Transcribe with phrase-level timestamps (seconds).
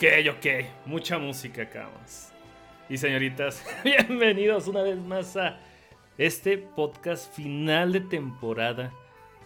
[0.00, 0.46] Ok, ok.
[0.86, 2.32] Mucha música acá más.
[2.88, 5.60] Y señoritas, bienvenidos una vez más a
[6.16, 8.94] este podcast final de temporada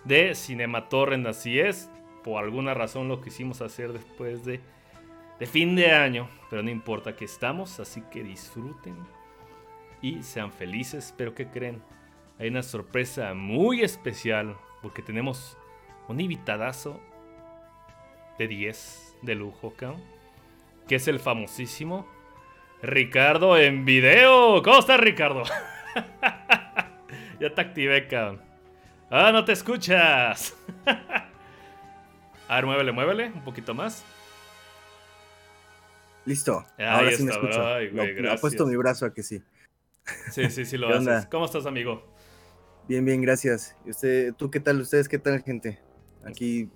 [0.05, 1.27] de Cinema Torrent.
[1.27, 1.91] Así es,
[2.22, 4.61] por alguna razón lo quisimos hacer después de,
[5.41, 8.94] de fin de año, pero no importa que estamos, así que disfruten
[10.02, 11.12] y sean felices.
[11.16, 11.83] Pero que creen?
[12.39, 15.58] Hay una sorpresa muy especial porque tenemos
[16.06, 17.00] un invitadazo
[18.39, 20.14] de 10 de lujo, cabrón
[20.88, 22.06] que es el famosísimo
[22.82, 24.62] Ricardo en video.
[24.62, 25.42] ¿Cómo estás, Ricardo?
[27.40, 28.42] ya te activé, cabrón.
[29.10, 30.55] Ah, no te escuchas.
[32.48, 34.05] a ver, muévele, muévele, un poquito más.
[36.27, 36.64] Listo.
[36.78, 37.67] Ahora sí me escucho.
[37.67, 37.90] Ay,
[38.28, 39.42] Ha puesto mi brazo a que sí.
[40.30, 41.27] Sí, sí, sí lo haces.
[41.27, 42.12] ¿Cómo estás, amigo?
[42.89, 43.77] Bien, bien, gracias.
[43.86, 44.80] ¿Y usted, tú qué tal?
[44.80, 45.80] ¿Ustedes qué tal, gente?
[46.24, 46.68] Aquí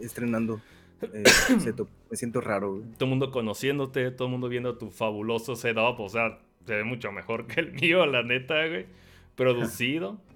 [0.00, 0.60] estrenando.
[1.02, 1.22] Eh,
[2.10, 2.82] me siento raro.
[2.94, 6.00] Todo el mundo conociéndote, todo el mundo viendo tu fabuloso setup.
[6.00, 8.86] O sea, se ve mucho mejor que el mío, la neta, güey.
[9.34, 10.20] Producido.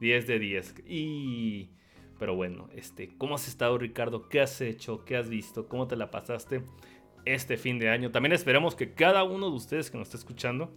[0.00, 0.74] 10 de 10.
[0.86, 1.70] Y.
[2.18, 4.28] Pero bueno, este, ¿cómo has estado, Ricardo?
[4.28, 5.04] ¿Qué has hecho?
[5.04, 5.68] ¿Qué has visto?
[5.68, 6.62] ¿Cómo te la pasaste
[7.24, 8.12] este fin de año?
[8.12, 10.72] También esperamos que cada uno de ustedes que nos está escuchando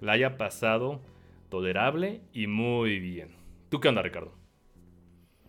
[0.00, 1.00] la haya pasado
[1.48, 3.30] tolerable y muy bien.
[3.68, 4.45] ¿Tú qué onda, Ricardo?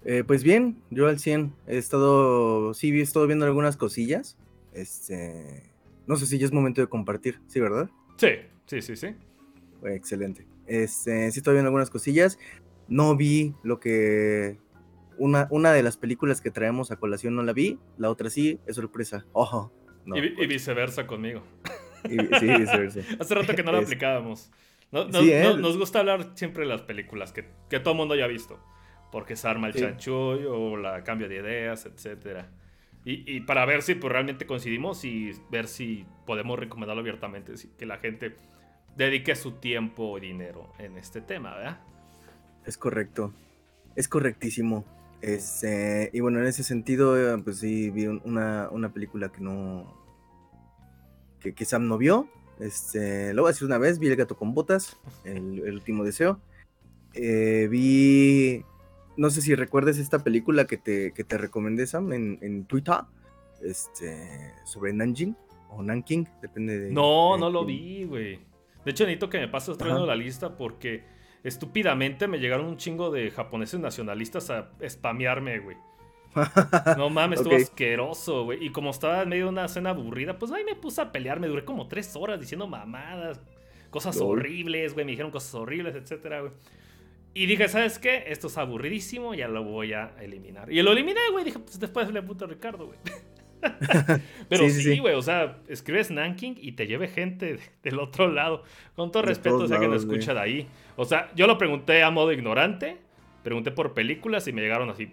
[0.09, 4.37] Eh, pues bien, yo al 100 he estado, sí, he estado viendo algunas cosillas.
[4.71, 5.69] Este,
[6.07, 7.89] no sé si ya es momento de compartir, ¿sí, verdad?
[8.15, 8.29] Sí,
[8.67, 9.07] sí, sí, sí.
[9.83, 10.47] Excelente.
[10.65, 12.39] Este, sí estoy viendo algunas cosillas.
[12.87, 14.57] No vi lo que
[15.17, 18.61] una, una de las películas que traemos a colación no la vi, la otra sí,
[18.65, 19.25] es sorpresa.
[19.33, 19.73] Ojo.
[20.05, 20.47] y, pues.
[20.47, 21.43] viceversa conmigo.
[22.07, 23.01] sí, viceversa.
[23.19, 24.51] Hace rato que no la aplicábamos.
[24.93, 25.53] ¿eh?
[25.59, 28.57] nos gusta hablar siempre de las películas que, que todo el mundo ya ha visto
[29.11, 32.45] porque se arma el chanchuy o la cambio de ideas, etc.
[33.09, 37.99] Y, para ver si pues, realmente coincidimos y ver si podemos recomendarlo abiertamente, que la
[37.99, 38.35] gente
[38.97, 41.79] dedique su tiempo y dinero en este tema, ¿verdad?
[42.65, 43.33] Es correcto,
[43.95, 44.83] es correctísimo.
[45.21, 49.85] Este, y bueno, en ese sentido, pues sí, vi una, película que no.
[51.39, 52.27] que, que Sam no vio.
[52.59, 56.41] Este, lo voy a decir una vez: vi El gato con botas, el, último deseo.
[57.13, 58.65] Eh, vi
[59.17, 62.95] no sé si recuerdes esta película que te, que te recomendé, Sam, en, Twitter,
[63.61, 65.35] este, sobre Nanjing
[65.69, 66.91] o Nanking, depende de...
[66.91, 68.39] No, no lo vi, güey.
[68.85, 71.03] De hecho, necesito que me pases otra la lista porque
[71.43, 75.77] estúpidamente me llegaron un chingo de japoneses nacionalistas a spamearme, güey.
[76.97, 78.65] No mames, estuvo asqueroso, güey.
[78.65, 81.39] Y como estaba en medio de una cena aburrida, pues ahí me puse a pelear.
[81.39, 83.41] Me duré como tres horas diciendo mamadas,
[83.89, 85.05] cosas horribles, güey.
[85.05, 86.53] Me dijeron cosas horribles, etcétera, güey.
[87.37, 88.23] Y dije, ¿sabes qué?
[88.25, 90.71] Esto es aburridísimo, ya lo voy a eliminar.
[90.71, 91.45] Y lo eliminé, güey.
[91.45, 92.97] Dije, pues después le puto a Ricardo, güey.
[94.49, 98.63] Pero sí, güey, o sea, escribes Nanking y te lleve gente del otro lado.
[98.95, 100.67] Con todo respeto, sé que no escucha de ahí.
[100.95, 102.97] O sea, yo lo pregunté a modo ignorante,
[103.43, 105.11] pregunté por películas y me llegaron así.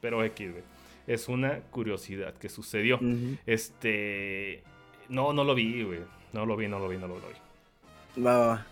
[0.00, 0.64] Pero X, güey.
[1.06, 2.98] Es una curiosidad que sucedió.
[3.46, 4.64] Este.
[5.08, 6.00] No, no lo vi, güey.
[6.32, 7.49] No lo vi, no lo vi, no lo vi.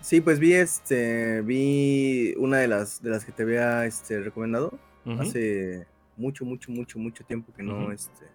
[0.00, 4.78] Sí, pues vi este, vi una de las de las que te había este, recomendado
[5.18, 5.86] hace
[6.16, 8.26] mucho, mucho, mucho, mucho tiempo que no, este,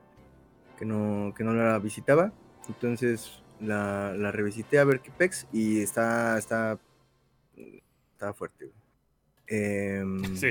[0.78, 2.32] que no, que no la visitaba.
[2.68, 6.80] Entonces la, la revisité a ver qué pex y está, está,
[8.14, 8.72] está fuerte.
[9.48, 10.50] Em, sí.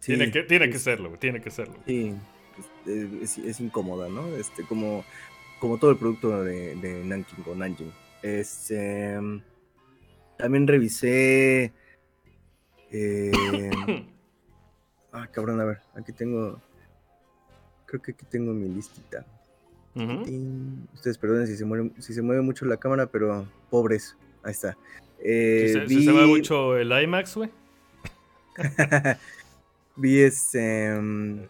[0.00, 1.74] Tiene que, tiene que serlo, tiene que serlo.
[1.86, 2.14] Sí,
[2.86, 4.26] es, es, incómoda, ¿no?
[4.28, 5.04] Este, como,
[5.58, 7.92] como todo el producto de, de Nanking o Nanjing.
[8.22, 9.18] Este.
[10.36, 11.72] También revisé.
[12.90, 13.30] Eh,
[15.12, 15.78] ah, cabrón, a ver.
[15.94, 16.60] Aquí tengo.
[17.86, 19.24] Creo que aquí tengo mi listita.
[20.94, 24.16] Ustedes perdonen si se, mueve, si se mueve mucho la cámara, pero pobres.
[24.42, 24.76] Ahí está.
[25.22, 27.50] Eh, si, se, mueve mucho el IMAX, güey.
[29.96, 30.92] vi este.
[30.92, 31.40] Mm,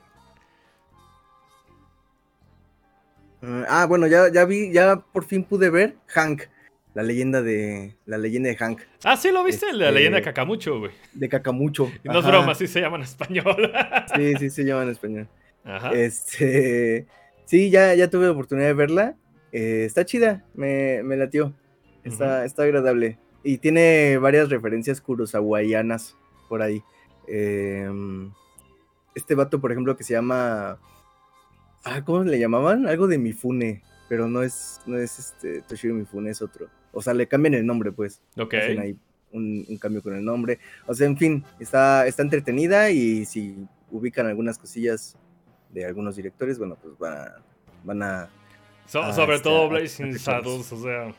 [3.69, 6.43] ah, bueno, ya, ya vi, ya por fin pude ver Hank.
[6.94, 7.96] La leyenda de.
[8.06, 8.81] La leyenda de Hank.
[9.04, 10.92] Ah, sí, lo viste, la leyenda de este, Cacamucho, güey.
[11.12, 11.90] De Cacamucho.
[12.04, 13.72] no es broma, sí se llama en español.
[14.16, 15.28] sí, sí se llama en español.
[15.64, 15.92] Ajá.
[15.92, 17.06] Este.
[17.44, 19.16] Sí, ya, ya tuve la oportunidad de verla.
[19.52, 21.54] Eh, está chida, me, me latió.
[22.04, 23.19] Está, está agradable.
[23.42, 26.16] Y tiene varias referencias kurosawayanas
[26.48, 26.82] por ahí.
[27.26, 28.32] Em,
[29.14, 30.78] este vato, por ejemplo, que se llama.
[31.84, 32.87] Ah, ¿cómo le llamaban?
[32.87, 33.82] Algo de Mifune.
[34.08, 36.69] Pero no es, no es este Toshiro Mifune, es otro.
[36.92, 38.20] O sea, le cambian el nombre, pues.
[38.37, 38.54] Ok.
[38.54, 38.96] Hacen ahí
[39.32, 40.58] un, cambio con el nombre.
[40.87, 43.56] O sea, en fin, está, está entretenida y si
[43.90, 45.16] ubican algunas cosillas
[45.70, 47.37] de algunos directores, bueno, pues van a,
[47.84, 48.31] van a
[48.90, 51.14] sobre todo Blazing Saddles, o sea.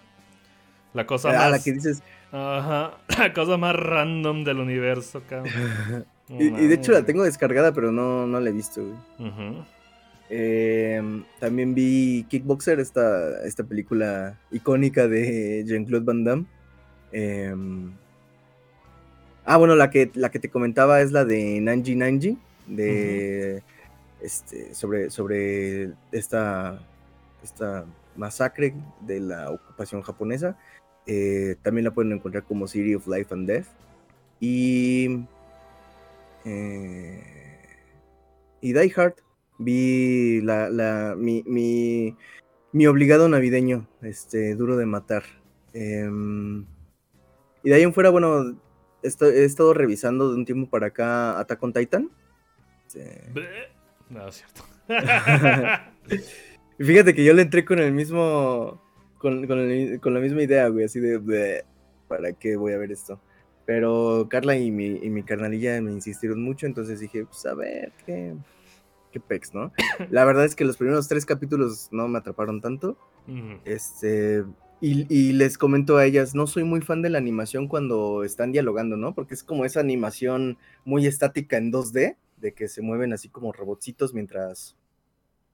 [0.94, 1.52] La cosa ah, más.
[1.52, 2.04] la que dices.
[2.32, 2.98] Ajá.
[3.18, 6.06] La cosa más random del universo, cabrón.
[6.30, 9.64] y, de hecho la tengo descargada, pero no, no la he visto, güey.
[10.34, 16.46] Em, también vi Kickboxer, esta, esta película icónica de Jean-Claude Van Damme.
[17.12, 17.92] Em,
[19.44, 23.62] ah, bueno, la que, la que te comentaba es la de Nanji Nanji, de,
[24.22, 26.80] este, sobre, sobre esta,
[27.44, 27.84] esta
[28.16, 30.58] masacre de la ocupación japonesa.
[31.08, 33.68] Eh, también la pueden encontrar como City of Life and Death.
[34.40, 35.26] Y.
[36.46, 37.22] Eh,
[38.62, 39.16] y Die Hard.
[39.64, 45.24] Vi la, mi, mi, obligado navideño, este, duro de matar.
[45.74, 46.66] Em,
[47.64, 48.58] y de ahí en fuera, bueno,
[49.04, 52.12] he estado revisando de un tiempo para acá Attack on Titan.
[54.10, 54.64] No, es cierto.
[56.80, 58.82] Fíjate que yo le entré con el mismo.
[59.18, 61.64] Con, la misma idea, güey, así de.
[62.08, 63.22] ¿Para qué voy a ver esto?
[63.66, 67.94] Pero Carla y mi, y mi carnalilla me insistieron mucho, entonces dije, pues a ver,
[68.06, 68.34] qué,
[69.12, 69.72] qué pex, ¿no?
[70.10, 72.98] La verdad es que los primeros tres capítulos no me atraparon tanto.
[73.66, 74.44] Este.
[74.84, 78.52] Y, y, les comento a ellas, no soy muy fan de la animación cuando están
[78.52, 79.14] dialogando, ¿no?
[79.14, 83.54] Porque es como esa animación muy estática en 2D, de que se mueven así como
[83.54, 84.76] robotcitos mientras,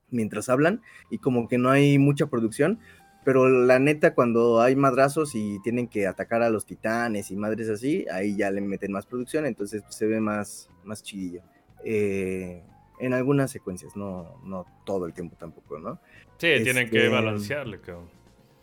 [0.10, 2.80] mientras hablan y como que no hay mucha producción.
[3.24, 7.68] Pero la neta, cuando hay madrazos y tienen que atacar a los titanes y madres
[7.68, 11.42] así, ahí ya le meten más producción, entonces se ve más, más chidillo.
[11.84, 12.64] Eh,
[13.00, 16.00] en algunas secuencias, no, no todo el tiempo tampoco, ¿no?
[16.38, 18.10] Sí, tienen que este, balancearle, cabrón.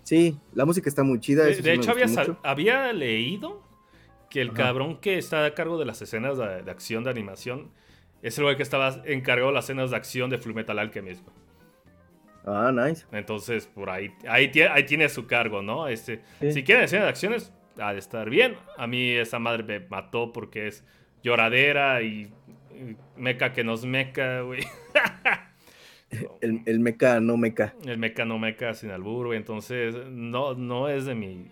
[0.03, 1.45] Sí, la música está muy chida.
[1.45, 2.07] De, hecho, había,
[2.43, 3.63] había, leído
[4.29, 7.71] que el cabrón que está a cargo de las escenas de, de acción de animación
[8.23, 11.27] es el güey que estaba encargado de las escenas de acción de Fullmetal Alchemist.
[12.47, 13.07] Ah, nice.
[13.13, 15.89] Entonces, por ahí, ahí, ahí tiene su cargo, ¿no?
[15.89, 18.57] Este, Si quieren escenas de acciones, ha de estar bien.
[18.77, 20.85] A mí esa madre me mató porque es
[21.23, 22.33] lloradera y,
[23.17, 24.63] meca que nos meca, güey.
[26.41, 27.75] el, el, meca no meca.
[27.85, 29.39] El meca no meca sin albur, güey.
[29.39, 31.49] Entonces, no, no es de mi...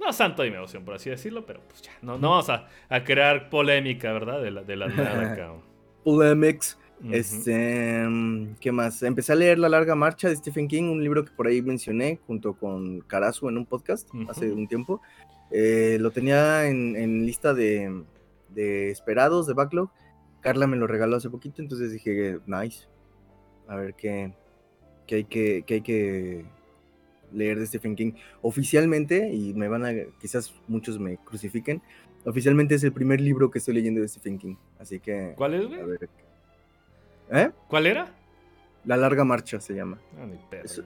[0.00, 2.68] No santo de mi emoción, por así decirlo, pero pues ya, no, no vamos a,
[2.88, 4.40] a crear polémica, ¿verdad?
[4.40, 5.60] De la, de la nada, cabrón.
[6.04, 6.78] Polemics.
[7.10, 8.06] Este,
[8.60, 9.02] ¿qué más?
[9.02, 12.18] Empecé a leer La Larga Marcha de Stephen King, un libro que por ahí mencioné
[12.26, 15.00] junto con Carazu en un podcast hace un tiempo.
[15.50, 18.04] Eh, lo tenía en, lista de,
[18.54, 19.90] esperados, de backlog.
[20.40, 22.86] Carla me lo regaló hace poquito, entonces dije, nice.
[23.68, 24.32] A ver qué,
[25.06, 26.44] qué hay que, qué hay que
[27.32, 28.12] leer de Stephen King.
[28.42, 31.82] Oficialmente, y me van a, quizás muchos me crucifiquen,
[32.24, 34.56] Oficialmente es el primer libro que estoy leyendo de Stephen King.
[34.78, 35.32] Así que.
[35.36, 35.80] ¿Cuál es, güey?
[37.30, 37.50] ¿Eh?
[37.68, 38.14] ¿Cuál era?
[38.84, 39.98] La larga marcha se llama.
[40.18, 40.26] Ah,
[40.62, 40.82] es,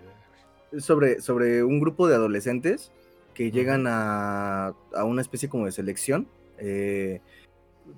[0.78, 2.92] sobre, sobre un grupo de adolescentes
[3.32, 6.28] que llegan a, a una especie como de selección.
[6.58, 7.20] Eh,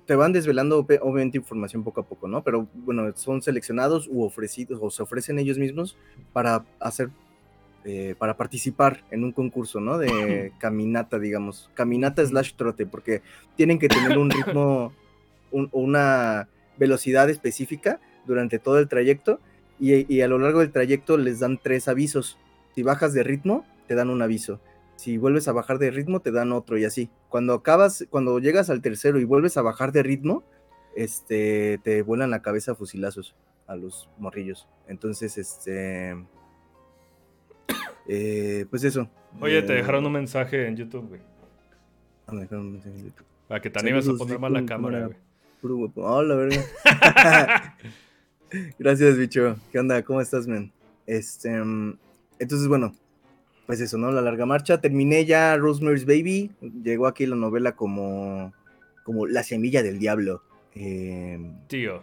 [0.05, 2.43] te van desvelando obviamente información poco a poco, ¿no?
[2.43, 5.97] Pero bueno, son seleccionados u ofrecidos o se ofrecen ellos mismos
[6.33, 7.09] para hacer
[7.89, 9.97] eh, para participar en un concurso, ¿no?
[9.97, 11.69] De caminata, digamos.
[11.73, 13.21] Caminata slash trote, porque
[13.55, 14.91] tienen que tener un ritmo,
[15.51, 19.39] una velocidad específica durante todo el trayecto
[19.79, 22.37] y, a lo largo del trayecto les dan tres avisos.
[22.75, 24.59] Si bajas de ritmo, te dan un aviso.
[24.97, 27.09] Si vuelves a bajar de ritmo, te dan otro y así.
[27.29, 30.43] Cuando acabas, cuando llegas al tercero y vuelves a bajar de ritmo,
[30.95, 33.35] este, te vuelan la cabeza a fusilazos
[33.67, 34.67] a los morrillos.
[34.87, 36.11] Entonces, este,
[38.07, 39.07] eh, pues eso.
[39.39, 41.21] Oye, te dejaron un mensaje en YouTube, güey.
[42.25, 43.25] Ah, me dejaron un mensaje en YouTube.
[43.47, 45.17] Para que te animes a poner mal la cámara, güey.
[45.61, 46.63] Puro Oh, la verga.
[48.79, 49.57] Gracias, bicho.
[49.71, 50.01] ¿Qué onda?
[50.03, 50.71] ¿Cómo estás, man?
[51.05, 51.97] Este, mm,
[52.39, 52.95] entonces, bueno,
[53.67, 54.11] pues eso, ¿no?
[54.11, 54.79] La larga marcha.
[54.79, 56.51] Terminé ya Rosemary's Baby.
[56.61, 58.53] Llegó aquí la novela como,
[59.03, 60.41] como La semilla del diablo.
[60.73, 62.01] Em, tío.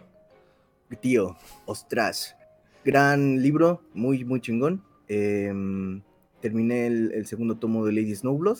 [1.01, 2.37] Tío, ostras.
[2.85, 4.83] Gran libro, muy, muy chingón.
[5.07, 6.01] Em,
[6.39, 8.59] terminé el, segundo tomo de Lady Snowblood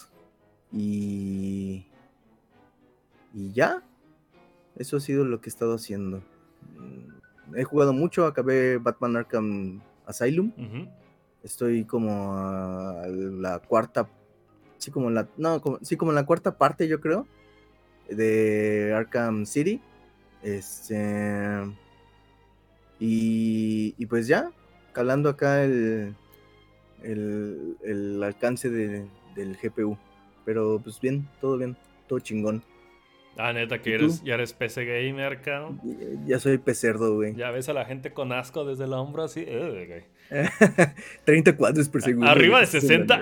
[0.74, 1.86] y,
[3.36, 3.84] y ya.
[4.78, 6.24] Eso ha sido lo que he estado haciendo.
[7.56, 10.52] He jugado mucho, acabé Batman Arkham Asylum.
[11.46, 14.10] Estoy como a la cuarta,
[14.80, 17.28] sí como la, no, como, sí como la cuarta parte yo creo
[18.10, 19.80] de Arkham City.
[20.42, 21.62] Este
[23.00, 24.52] y, y pues ya,
[24.92, 26.16] calando acá el,
[27.04, 29.98] el, alcance del GPU.
[30.46, 32.64] Pero pues bien, todo bien, todo chingón.
[33.38, 35.82] Ah, neta, que eres, ya eres PC gamer, cabrón.
[36.26, 37.36] Ya soy pecerdo, güey.
[37.36, 39.44] Ya ves a la gente con asco desde el hombro así.
[39.44, 40.04] güey.
[41.26, 42.30] 30 cuadros por segundo.
[42.30, 43.20] Arriba de 60.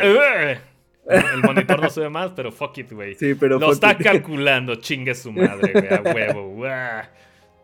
[1.09, 3.15] El monitor no sube más, pero fuck it, güey.
[3.15, 3.59] Sí, pero.
[3.59, 6.63] Lo está calculando, chingue su madre, güey, a huevo.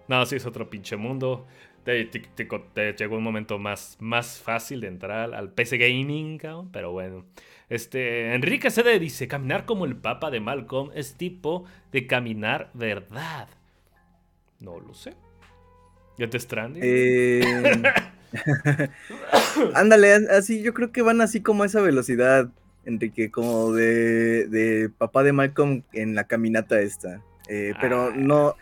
[0.10, 1.46] No, sí, es otro pinche mundo.
[1.84, 7.26] Te, llegó un momento más, más fácil de entrar al PC Gaming, cabrón, pero bueno.
[7.70, 13.48] Este, Enrique Sede dice, caminar como el papa de Malcolm es tipo de caminar verdad.
[14.60, 15.14] No lo sé.
[16.18, 16.82] ¿Ya te Stranding?
[16.84, 17.42] Eh...
[19.74, 22.50] Ándale, así yo creo que van así como a esa velocidad,
[22.86, 27.22] Enrique, como de, de papá de Malcolm en la caminata esta.
[27.48, 28.14] Eh, pero ah.
[28.16, 28.56] no,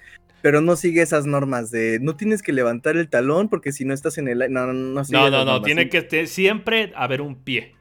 [0.47, 3.93] pero no sigue esas normas de no tienes que levantar el talón porque si no
[3.93, 7.75] estás en el no no no no no, no tiene que siempre haber un pie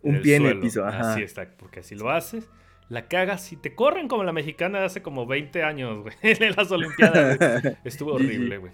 [0.00, 1.12] un pie en el piso ajá.
[1.12, 2.48] así está porque si lo haces
[2.88, 3.52] la cagas.
[3.52, 7.38] Y te corren como la mexicana de hace como 20 años güey en las olimpiadas
[7.84, 8.72] estuvo horrible güey.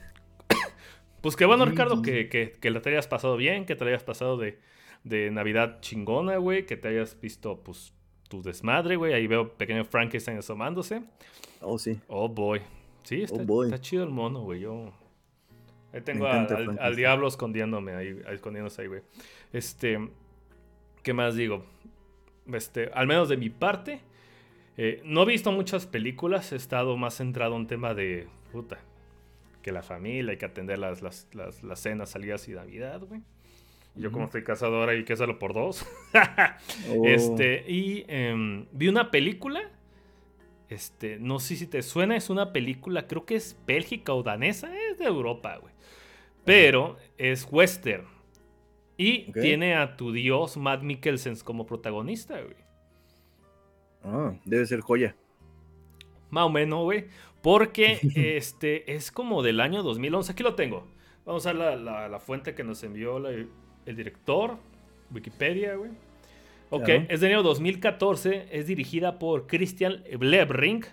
[1.20, 4.36] Pues qué bueno Ricardo que, que, que te hayas pasado bien que te hayas pasado
[4.36, 4.60] de,
[5.02, 7.92] de navidad chingona güey que te hayas visto pues
[8.28, 9.14] tu desmadre güey.
[9.14, 11.02] Ahí veo pequeño Frankenstein asomándose.
[11.60, 11.98] Oh sí.
[12.06, 12.62] Oh boy
[13.02, 14.60] Sí, oh, está, chido el mono, güey.
[14.60, 14.92] Yo.
[15.92, 19.02] Ahí tengo al, diablo escondiéndome ahí, escondiéndose ahí, güey.
[19.52, 20.10] Este.
[21.02, 21.64] ¿Qué más digo?
[22.52, 24.00] Este, al menos de mi parte.
[24.76, 26.52] Eh, no he visto muchas películas.
[26.52, 28.28] He estado más centrado en tema de.
[28.52, 28.78] Puta.
[29.62, 33.20] Que la familia, hay que atender las, las, las, cenas, salidas y Navidad, güey.
[33.94, 35.86] Yo como estoy casado ahora y que hacerlo por dos.
[36.90, 37.06] Oh.
[37.06, 39.70] Este, y em, vi una película
[40.72, 44.70] este, no sé si te suena, es una película, creo que es bélgica o danesa,
[44.90, 45.72] es de Europa, güey.
[46.44, 48.06] Pero es western.
[48.96, 52.56] Y tiene a tu dios Matt Mikkelsen como protagonista, güey.
[54.04, 55.16] Ah, debe ser joya.
[56.30, 57.06] Más o menos, güey.
[57.40, 57.98] Porque
[58.36, 60.32] este es como del año 2011.
[60.32, 60.86] Aquí lo tengo.
[61.24, 63.48] Vamos a ver la, fuente que nos envió el
[63.84, 64.58] director,
[65.12, 65.92] Wikipedia, güey.
[66.74, 70.86] Ok, es de año 2014, es dirigida por Christian Blebrink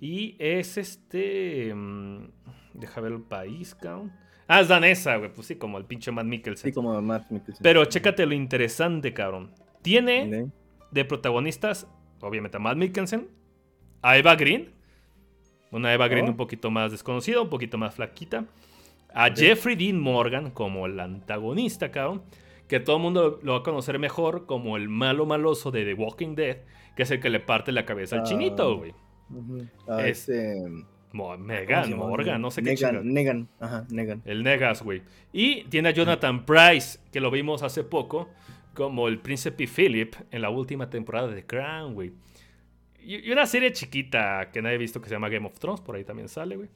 [0.00, 1.74] y es este...
[1.74, 2.30] Mm,
[2.72, 4.10] deja ver el país, cabrón.
[4.46, 6.70] Ah, es danesa, güey, pues sí, como el pinche Matt Mikkelsen.
[6.70, 7.62] Sí, como Matt Mikkelsen.
[7.62, 9.52] Pero chécate lo interesante, cabrón.
[9.82, 10.50] Tiene
[10.90, 11.86] de protagonistas,
[12.22, 13.28] obviamente a Matt Mikkelsen,
[14.00, 14.70] a Eva Green,
[15.70, 16.30] una Eva Green oh.
[16.30, 18.46] un poquito más desconocida, un poquito más flaquita,
[19.12, 22.22] a Jeffrey Dean Morgan como el antagonista, cabrón
[22.68, 25.94] que todo el mundo lo va a conocer mejor como el malo maloso de The
[25.94, 26.58] Walking Dead,
[26.94, 28.94] que es el que le parte la cabeza al chinito, ah, güey.
[30.06, 30.30] es,
[31.38, 34.22] Megan, Morgan, no sé qué Negan, Negan, ajá, Negan.
[34.26, 35.02] El Negas, güey.
[35.32, 38.28] Y tiene a Jonathan Price, que lo vimos hace poco,
[38.74, 42.12] como el príncipe Philip en la última temporada de Crown, güey.
[43.00, 45.96] Y una serie chiquita que nadie ha visto que se llama Game of Thrones, por
[45.96, 46.68] ahí también sale, güey.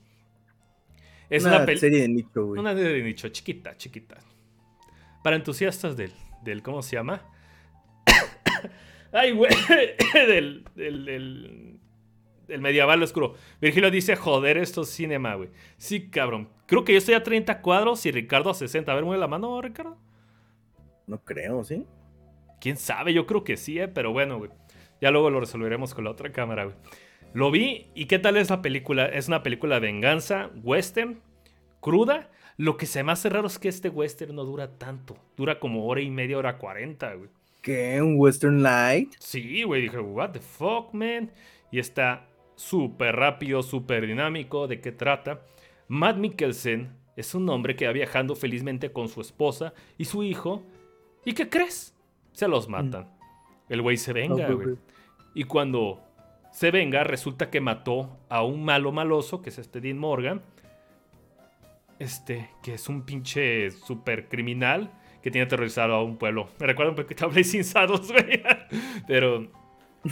[1.29, 2.61] Es una, serie de nicho, güey.
[2.61, 4.19] Una serie de nicho, chiquita, chiquita
[5.23, 6.12] para entusiastas del,
[6.43, 7.23] del ¿cómo se llama?
[9.12, 9.52] Ay, güey,
[10.14, 11.79] del, del,
[12.47, 13.35] del, medieval oscuro.
[13.61, 15.50] Virgilio dice, joder, esto es cinema, güey.
[15.76, 16.49] Sí, cabrón.
[16.67, 18.91] Creo que yo estoy a 30 cuadros y Ricardo a 60.
[18.91, 19.97] A ver, mueve la mano, Ricardo.
[21.07, 21.87] No creo, ¿sí?
[22.61, 23.12] ¿Quién sabe?
[23.12, 23.88] Yo creo que sí, ¿eh?
[23.88, 24.50] Pero bueno, güey.
[25.00, 26.76] Ya luego lo resolveremos con la otra cámara, güey.
[27.35, 29.07] Lo vi y ¿qué tal es la película?
[29.07, 31.21] Es una película de venganza, western,
[31.81, 35.16] cruda lo que se me hace raro es que este western no dura tanto.
[35.37, 37.30] Dura como hora y media, hora cuarenta, güey.
[37.61, 38.02] ¿Qué?
[38.02, 39.14] ¿Un western light?
[39.18, 39.82] Sí, güey.
[39.82, 41.30] Dije, what the fuck, man.
[41.71, 44.66] Y está súper rápido, súper dinámico.
[44.66, 45.42] ¿De qué trata?
[45.88, 50.62] Matt Mikkelsen es un hombre que va viajando felizmente con su esposa y su hijo.
[51.25, 51.97] ¿Y qué crees?
[52.32, 52.71] Se los mm.
[52.71, 53.09] matan.
[53.68, 54.76] El güey se venga, güey.
[55.35, 56.02] Y cuando
[56.50, 60.42] se venga, resulta que mató a un malo maloso, que es este Dean Morgan
[61.99, 64.91] este, que es un pinche super criminal
[65.23, 66.49] que tiene aterrorizado a un pueblo.
[66.59, 68.43] Me recuerda un poquito a Blazing Saddles, güey.
[69.07, 69.49] Pero.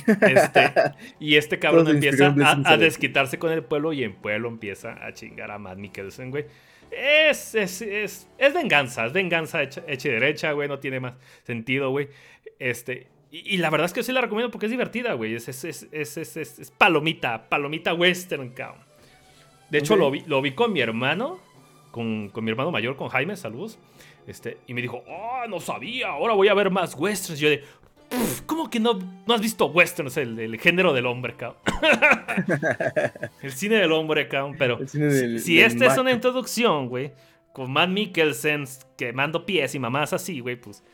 [0.07, 0.73] Este,
[1.19, 2.33] y este cabrón empieza
[2.65, 6.47] a, desquitarse con el pueblo y en pueblo empieza a chingar a Matt Mikkelsen, güey.
[6.93, 10.69] Es, es, es, es, venganza, es venganza hecha, y derecha, güey.
[10.69, 12.09] No tiene más sentido, güey.
[12.61, 15.35] Este, y, la verdad es que sí la recomiendo porque es divertida, güey.
[15.35, 18.85] Es, es, es, palomita, palomita western, cabrón.
[19.71, 21.41] De hecho, lo, vi, lo vi con mi hermano
[21.90, 23.78] con, mi hermano mayor, con Jaime, saludos.
[24.26, 27.40] Este, y me dijo, oh, no sabía, ahora voy a ver más westerns.
[27.40, 27.64] Y yo de,
[28.47, 30.16] ¿cómo que no, no has visto westerns?
[30.16, 31.61] El, el género del hombre, cabrón.
[33.42, 34.56] el cine del hombre, cabrón.
[34.59, 37.12] Pero si, esta es una introducción, güey,
[37.52, 38.64] con Matt Mikkelsen
[38.97, 40.85] quemando pies y mamás así, güey, pues,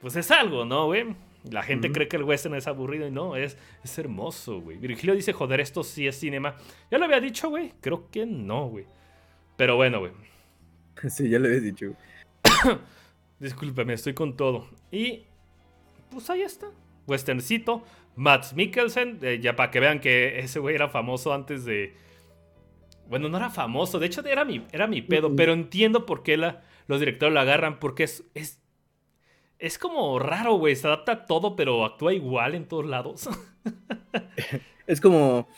[0.00, 1.14] pues es algo, ¿no, güey?
[1.50, 4.78] La gente cree que el western es aburrido y no, es, es hermoso, güey.
[4.78, 6.56] Virgilio dice, joder, esto sí es cinema.
[6.90, 7.72] Ya lo había dicho, güey.
[7.82, 8.86] Creo que no, güey.
[9.56, 10.12] Pero bueno, güey.
[11.08, 11.92] Sí, ya lo había dicho.
[13.38, 14.68] Discúlpeme, estoy con todo.
[14.90, 15.24] Y
[16.10, 16.70] pues ahí está.
[17.06, 17.84] Westerncito.
[18.16, 21.96] Matt Mikkelsen, eh, ya para que vean que ese güey era famoso antes de...
[23.08, 26.36] Bueno, no era famoso, de hecho era mi, era mi pedo, pero entiendo por qué
[26.36, 28.62] la, los directores lo agarran, porque es, es,
[29.58, 33.28] es como raro, güey, se adapta a todo, pero actúa igual en todos lados.
[34.86, 35.48] es como...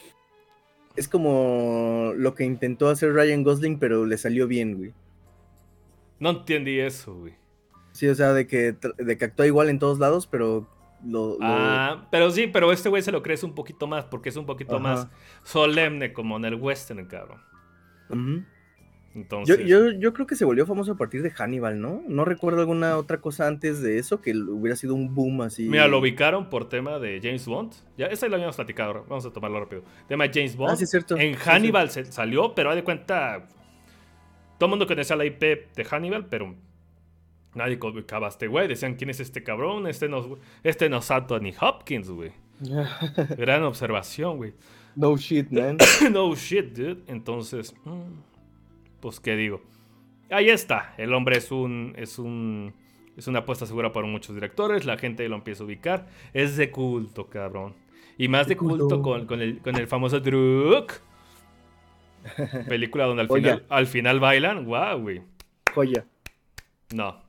[0.96, 4.94] Es como lo que intentó hacer Ryan Gosling, pero le salió bien, güey.
[6.18, 7.34] No entendí eso, güey.
[7.92, 10.68] Sí, o sea, de que, de que actúa igual en todos lados, pero
[11.04, 14.36] lo, Ah, pero sí, pero este güey se lo crees un poquito más, porque es
[14.36, 15.08] un poquito más
[15.42, 17.40] solemne como en el western, cabrón.
[19.16, 19.66] Entonces...
[19.66, 22.02] Yo, yo, creo que se volvió famoso a partir de Hannibal, ¿no?
[22.06, 25.68] No recuerdo alguna otra cosa antes de eso que hubiera sido un boom así.
[25.68, 27.72] Mira, lo ubicaron por tema de James Bond.
[27.96, 29.82] Ya, esa lo habíamos platicado, vamos a tomarlo rápido.
[30.06, 30.72] Tema de James Bond.
[30.72, 31.16] Ah, sí, cierto.
[31.16, 33.48] En Hannibal se salió, pero hay de cuenta.
[34.58, 35.40] Todo el mundo conocía la IP
[35.74, 36.54] de Hannibal, pero
[37.56, 38.68] Nadie ubicaba a este güey.
[38.68, 39.86] Decían, ¿quién es este cabrón?
[39.86, 42.32] Este no, este no es Anthony Hopkins, güey.
[43.38, 44.52] Gran observación, güey.
[44.94, 45.78] No shit, man.
[46.12, 47.02] no shit, dude.
[47.06, 48.35] Entonces, mm,
[49.00, 49.62] pues, ¿qué digo?
[50.30, 50.94] Ahí está.
[50.98, 52.74] El hombre es un, es un,
[53.16, 54.84] es una apuesta segura para muchos directores.
[54.84, 56.08] La gente lo empieza a ubicar.
[56.32, 57.74] Es de culto, cabrón.
[58.18, 60.92] Y más de culto, con, con, el, con el famoso Druk.
[62.68, 64.64] Película donde al final, al final bailan.
[64.64, 65.22] Wow, güey.
[65.74, 66.04] Joya.
[66.94, 67.22] No.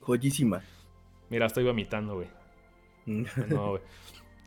[0.00, 0.62] Joyísima.
[1.30, 2.28] Mira, estoy vomitando, güey.
[3.06, 3.24] Mm.
[3.48, 3.82] No, güey.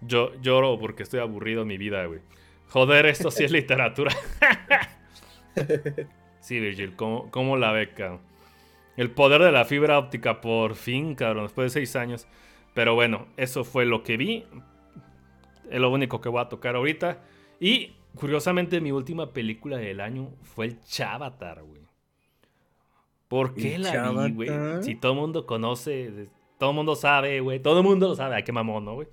[0.02, 2.21] Yo lloro porque estoy aburrido en mi vida, güey.
[2.69, 4.12] Joder, esto sí es literatura.
[6.39, 8.19] sí, Virgil, ¿cómo, la beca?
[8.97, 12.27] El poder de la fibra óptica, por fin, cabrón, después de seis años.
[12.73, 14.45] Pero bueno, eso fue lo que vi.
[15.69, 17.19] Es lo único que voy a tocar ahorita.
[17.60, 21.82] Y curiosamente, mi última película del año fue el Chavatar, güey.
[23.27, 24.49] ¿Por qué la vi, güey?
[24.82, 27.60] Si todo el mundo conoce, todo el mundo sabe, güey.
[27.60, 28.36] Todo el mundo lo sabe.
[28.36, 29.08] Ay, qué mamón, ¿no, güey?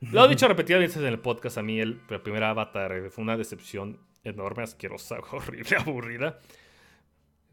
[0.00, 1.58] Lo he dicho repetidas veces en el podcast.
[1.58, 6.38] A mí, el, primer Avatar eh, fue una decepción enorme, asquerosa, horrible, aburrida.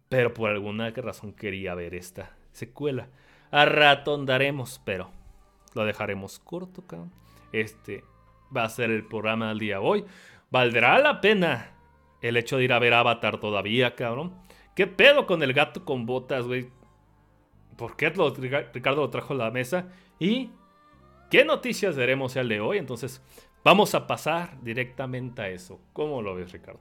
[0.08, 3.10] Pero por alguna razón quería ver esta secuela.
[3.52, 5.12] A rato andaremos, pero
[5.74, 7.12] lo dejaremos corto, cabrón.
[7.52, 8.04] Este
[8.56, 10.06] va a ser el programa del día de hoy.
[10.50, 11.72] ¿Valdrá la pena
[12.22, 14.34] el hecho de ir a ver Avatar todavía, cabrón?
[14.74, 16.70] ¿Qué pedo con el gato con botas, güey?
[17.76, 19.90] ¿Por qué Ricardo lo trajo a la mesa?
[20.20, 20.50] ¿Y
[21.30, 22.78] qué noticias veremos el de hoy?
[22.78, 23.22] Entonces,
[23.64, 25.80] vamos a pasar directamente a eso.
[25.94, 26.80] ¿Cómo lo ves, Ricardo?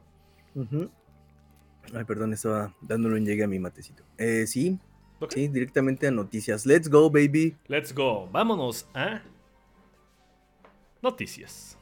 [1.95, 4.03] Ay, perdón, estaba dándole un llegue a mi matecito.
[4.19, 4.79] Eh, sí,
[5.31, 6.67] sí, directamente a noticias.
[6.67, 7.57] Let's go, baby.
[7.69, 8.29] Let's go.
[8.31, 9.23] Vámonos a
[11.03, 11.79] noticias.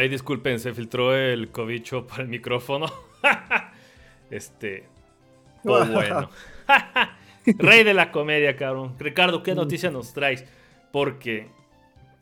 [0.00, 2.86] Ay, disculpen, se filtró el cobicho por el micrófono.
[4.30, 4.88] este.
[5.62, 6.30] Oh, bueno.
[7.44, 8.94] Rey de la comedia, cabrón.
[8.98, 10.46] Ricardo, ¿qué noticia nos traes?
[10.90, 11.48] Porque.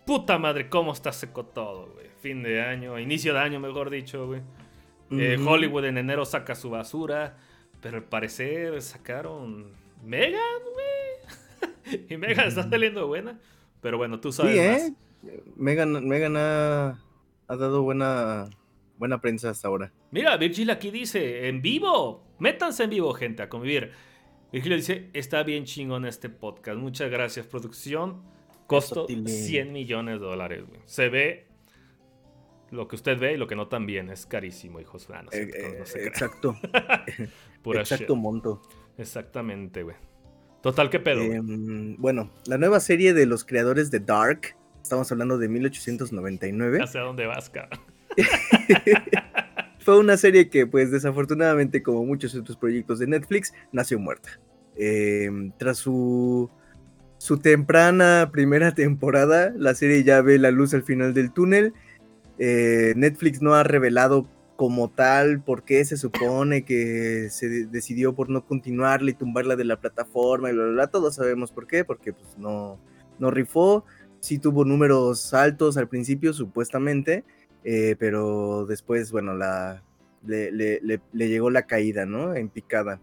[0.04, 2.08] Puta madre, cómo está seco todo, güey.
[2.20, 4.40] Fin de año, inicio de año, mejor dicho, güey.
[5.12, 7.36] Eh, Hollywood en enero saca su basura.
[7.80, 9.70] Pero al parecer sacaron.
[10.02, 10.40] Megan,
[10.74, 12.06] güey.
[12.10, 13.38] y Megan está saliendo buena.
[13.80, 14.82] Pero bueno, tú sabes.
[14.82, 14.88] Sí,
[15.28, 15.40] ¿eh?
[15.54, 16.98] Megan, Megan ha
[17.48, 18.48] ha dado buena,
[18.98, 19.92] buena prensa hasta ahora.
[20.10, 23.90] Mira, Virgil aquí dice, en vivo, métanse en vivo, gente, a convivir.
[24.52, 26.78] Virgilio dice, está bien chingón este podcast.
[26.78, 28.22] Muchas gracias, producción.
[28.66, 30.80] Costo 100 millones de dólares, güey.
[30.84, 31.46] Se ve
[32.70, 34.10] lo que usted ve y lo que no también.
[34.10, 35.08] Es carísimo, hijos.
[35.10, 36.54] Ah, eh, eh, exacto.
[37.74, 38.60] exacto monto.
[38.98, 39.96] Exactamente, güey.
[40.60, 41.22] Total, ¿qué pedo?
[41.22, 44.57] Em, bueno, la nueva serie de los creadores de Dark
[44.88, 46.78] Estamos hablando de 1899.
[46.82, 47.78] ¿Hacia dónde vas, cabrón?
[49.80, 54.40] Fue una serie que, pues, desafortunadamente, como muchos otros proyectos de Netflix, nació muerta.
[54.76, 56.48] Em, tras su,
[57.18, 61.74] su temprana primera temporada, la serie ya ve la luz al final del túnel.
[62.38, 68.30] Eh, Netflix no ha revelado como tal por qué se supone que se decidió por
[68.30, 70.86] no continuarla y tumbarla de la plataforma y bla, bla, bla.
[70.86, 72.80] Todos sabemos por qué, porque pues no,
[73.18, 73.84] no rifó.
[74.20, 77.24] Sí tuvo números altos al principio, supuestamente,
[77.64, 79.82] eh, pero después, bueno, la,
[80.26, 82.34] le, le, le, llegó la caída, ¿no?
[82.34, 83.00] En picada.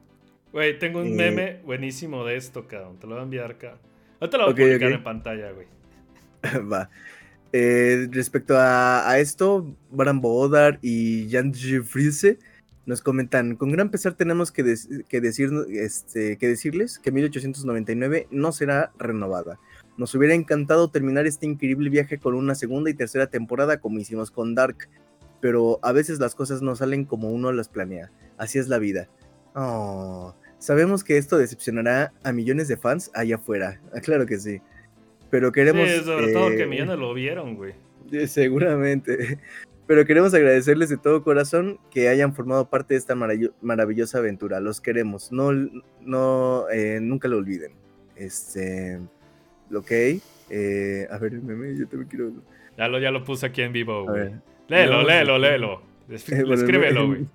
[0.52, 2.98] Güey, tengo un eh, meme buenísimo de esto, cabrón.
[3.00, 3.78] Te lo voy a enviar acá.
[4.22, 5.68] No te lo voy a publicar en pantalla, güey.
[6.72, 6.90] Va.
[7.52, 12.38] Eh, respecto a, a, esto, Bram Bodar y Jan Friese
[12.86, 14.76] nos comentan, con gran pesar tenemos que,
[15.08, 19.60] que, decir, este, que decirles que 1899 no será renovada.
[19.98, 24.30] Nos hubiera encantado terminar este increíble viaje con una segunda y tercera temporada como hicimos
[24.30, 24.90] con Dark,
[25.40, 28.12] pero a veces las cosas no salen como uno las planea.
[28.38, 29.08] Así es la vida.
[29.56, 33.80] Oh, sabemos que esto decepcionará a millones de fans allá afuera.
[33.94, 34.62] Ah, claro que sí.
[35.30, 35.88] Pero queremos.
[35.88, 37.74] Sí, sobre todo que eh, millones lo vieron, güey.
[38.28, 39.40] Seguramente.
[39.88, 44.60] Pero queremos agradecerles de todo corazón que hayan formado parte de esta maravillosa aventura.
[44.60, 45.32] Los queremos.
[45.32, 45.52] No,
[46.02, 47.74] no, eh, nunca lo olviden.
[48.16, 49.00] Este.
[49.74, 49.92] Ok.
[50.50, 52.32] Eh, a ver, el meme, yo también quiero.
[52.78, 54.32] Ya lo, ya lo puse aquí en vivo, güey.
[54.68, 55.82] Léelo, léelo, léelo.
[56.10, 57.26] Escríbelo, güey.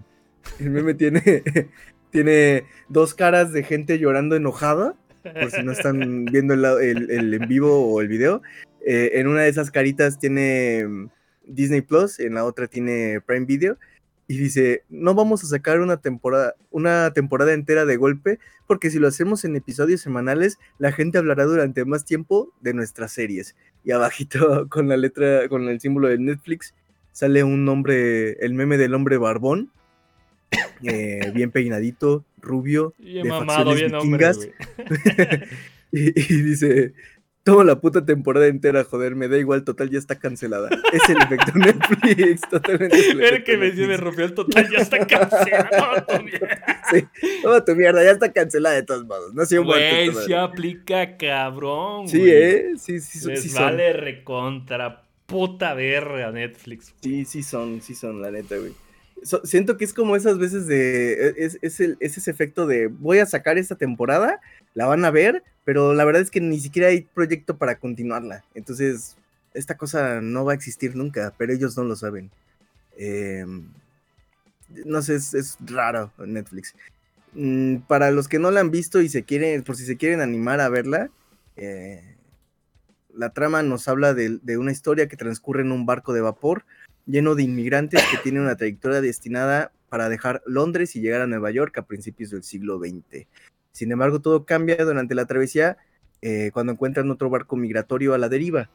[0.58, 1.22] El meme tiene,
[2.10, 7.48] tiene dos caras de gente llorando enojada, por si no están viendo el, el, en
[7.48, 8.42] vivo o el video.
[8.86, 11.08] Eh, en una de esas caritas tiene mm,
[11.46, 13.76] Disney Plus, en la otra tiene Prime Video.
[14.30, 18.38] Y dice, no vamos a sacar una temporada, una temporada entera de golpe,
[18.68, 23.10] porque si lo hacemos en episodios semanales, la gente hablará durante más tiempo de nuestras
[23.10, 23.56] series.
[23.82, 24.38] Y abajito,
[24.68, 26.74] con la letra, con el símbolo de Netflix,
[27.10, 29.72] sale un hombre, el meme del hombre barbón,
[30.84, 33.90] eh, bien peinadito, rubio, de mamado, bien
[35.90, 36.92] y, y, dice,
[37.50, 40.70] tomo la puta temporada entera, joder, me da igual, total, ya está cancelada.
[40.92, 43.10] Es el efecto Netflix, totalmente.
[43.10, 46.06] El que me, me rompió el total, ya está cancelada.
[46.06, 46.82] tu mierda.
[46.90, 47.06] Sí,
[47.42, 49.34] toma tu mierda, ya está cancelada de todos modos.
[49.34, 52.08] No un Güey, se aplica cabrón.
[52.08, 52.72] Sí, ¿eh?
[52.78, 56.94] Sí, sí, Les sí vale recontra puta verga Netflix.
[57.00, 58.72] Sí, sí son, sí son, la neta, güey.
[59.44, 61.12] siento que es como esas veces de.
[61.12, 64.40] E, es, es, el, es, ese efecto de voy a sacar esta temporada,
[64.74, 68.44] la van a ver, pero la verdad es que ni siquiera hay proyecto para continuarla.
[68.54, 69.16] Entonces,
[69.54, 72.30] esta cosa no va a existir nunca, pero ellos no lo saben.
[72.96, 73.68] Em,
[74.84, 76.74] no sé, es, es raro Netflix.
[77.34, 80.20] Mm, para los que no la han visto y se quieren, por si se quieren
[80.20, 81.10] animar a verla,
[81.56, 82.16] eh,
[83.14, 86.64] la trama nos habla de, una historia que transcurre en un barco de vapor
[87.06, 91.50] lleno de inmigrantes que tiene una trayectoria destinada para dejar Londres y llegar a Nueva
[91.50, 93.26] York a principios del siglo XX.
[93.72, 95.76] Sin embargo, todo cambia durante la travesía
[96.22, 98.70] eh, cuando encuentran otro barco migratorio a la deriva.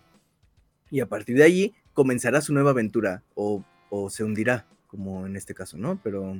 [0.89, 3.63] Y a partir de allí comenzará su nueva aventura, o,
[4.09, 5.99] se hundirá, como en este caso, ¿no?
[6.03, 6.37] Pero,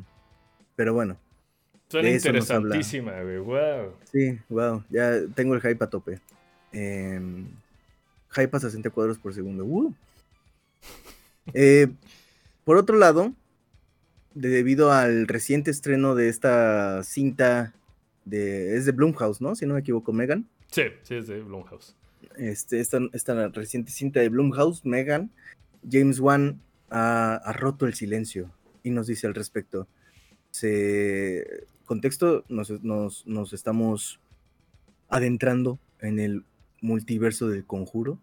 [0.75, 1.17] pero bueno.
[1.87, 3.93] Suena interesantísima, wow.
[4.11, 6.19] Sí, wow, ya tengo el hype a tope.
[6.73, 7.21] Eh,
[8.31, 9.65] hype a 60 cuadros por segundo.
[9.65, 9.93] Uh.
[11.53, 11.89] Eh,
[12.63, 13.31] por otro lado,
[14.33, 17.71] debido al reciente estreno de esta cinta
[18.25, 19.55] de, es de Blumhouse, ¿no?
[19.55, 20.47] Si no me equivoco, Megan.
[20.71, 21.95] Sí, sí, es de Blumhouse.
[22.37, 25.31] Este, esta, esta reciente cinta de Blumhouse, Megan,
[25.89, 26.59] James Wan
[26.89, 28.51] ha, roto el silencio
[28.83, 29.87] y nos dice al respecto.
[30.51, 34.19] Se, contexto, nos, nos, nos estamos
[35.09, 36.43] adentrando en el
[36.81, 38.19] multiverso del conjuro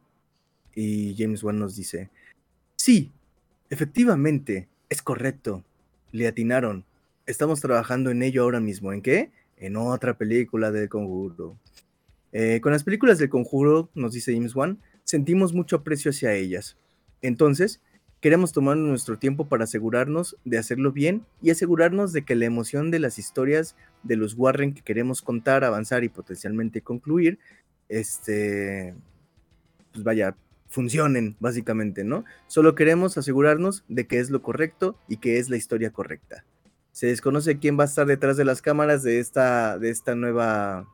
[0.75, 2.11] y James Wan nos dice,
[2.77, 3.11] sí,
[3.71, 5.65] efectivamente, es correcto,
[6.11, 6.85] le atinaron,
[7.27, 9.31] estamos trabajando en ello ahora mismo, ¿en qué?
[9.63, 11.57] En otra película del conjuro.
[12.33, 16.77] Eh, con las películas del conjuro, nos dice James Wan, sentimos mucho aprecio hacia ellas.
[17.21, 17.81] Entonces,
[18.21, 22.91] queremos tomar nuestro tiempo para asegurarnos de hacerlo bien y asegurarnos de que la emoción
[22.91, 27.39] de las historias de los Warren que queremos contar, avanzar y potencialmente concluir,
[27.89, 28.97] este,
[29.93, 30.35] pues vaya,
[30.67, 32.25] funcionen, básicamente, ¿no?
[32.49, 36.45] Solo queremos asegurarnos de que es lo correcto y que es la historia correcta.
[36.93, 40.87] Se desconoce quién va a estar detrás de las cámaras de esta, de esta nueva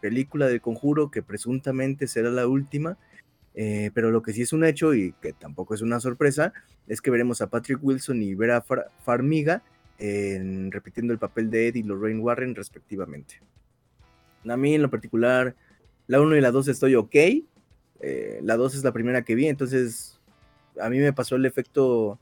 [0.00, 2.98] película del conjuro, que presuntamente será la última.
[3.54, 6.52] Eh, pero lo que sí es un hecho y que tampoco es una sorpresa
[6.86, 8.64] es que veremos a Patrick Wilson y Vera
[9.04, 9.62] Farmiga
[9.98, 13.40] en, repitiendo el papel de Ed y Lorraine Warren respectivamente.
[14.48, 15.54] A mí en lo particular,
[16.06, 17.14] la 1 y la 2 estoy ok,
[18.02, 20.18] Eh, la 2 es la primera que vi, entonces
[20.80, 22.18] a mí me pasó el efecto,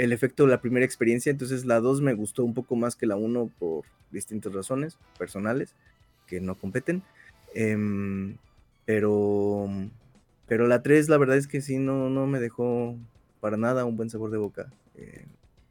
[0.00, 3.04] el efecto de la primera experiencia, entonces la 2 me gustó un poco más que
[3.04, 5.74] la 1 por distintas razones personales
[6.26, 7.02] que no competen.
[7.54, 8.36] Em,
[8.86, 9.68] pero,
[10.48, 12.96] pero la 3 la verdad es que sí, no, no me dejó
[13.40, 14.72] para nada un buen sabor de boca.
[14.96, 15.26] Eh,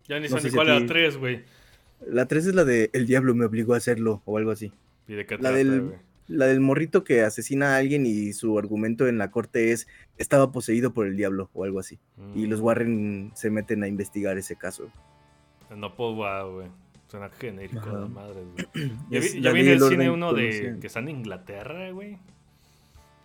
[0.08, 1.44] ya ni sé cuál es la 3, güey.
[2.06, 4.72] La 3 es la de El diablo me obligó a hacerlo o algo así.
[5.08, 5.94] ¿Y de la del,
[6.30, 9.88] la del morrito que asesina a alguien y su argumento en la corte es
[10.18, 12.00] estaba poseído por el diablo o algo así.
[12.36, 12.64] Y los mm.
[12.64, 14.90] Warren se meten a investigar ese caso.
[15.76, 16.68] No puedo, güey.
[17.08, 18.92] Suena genérico la madre, güey.
[19.10, 22.18] Ya, vi, en el cine uno de que está en Inglaterra, güey.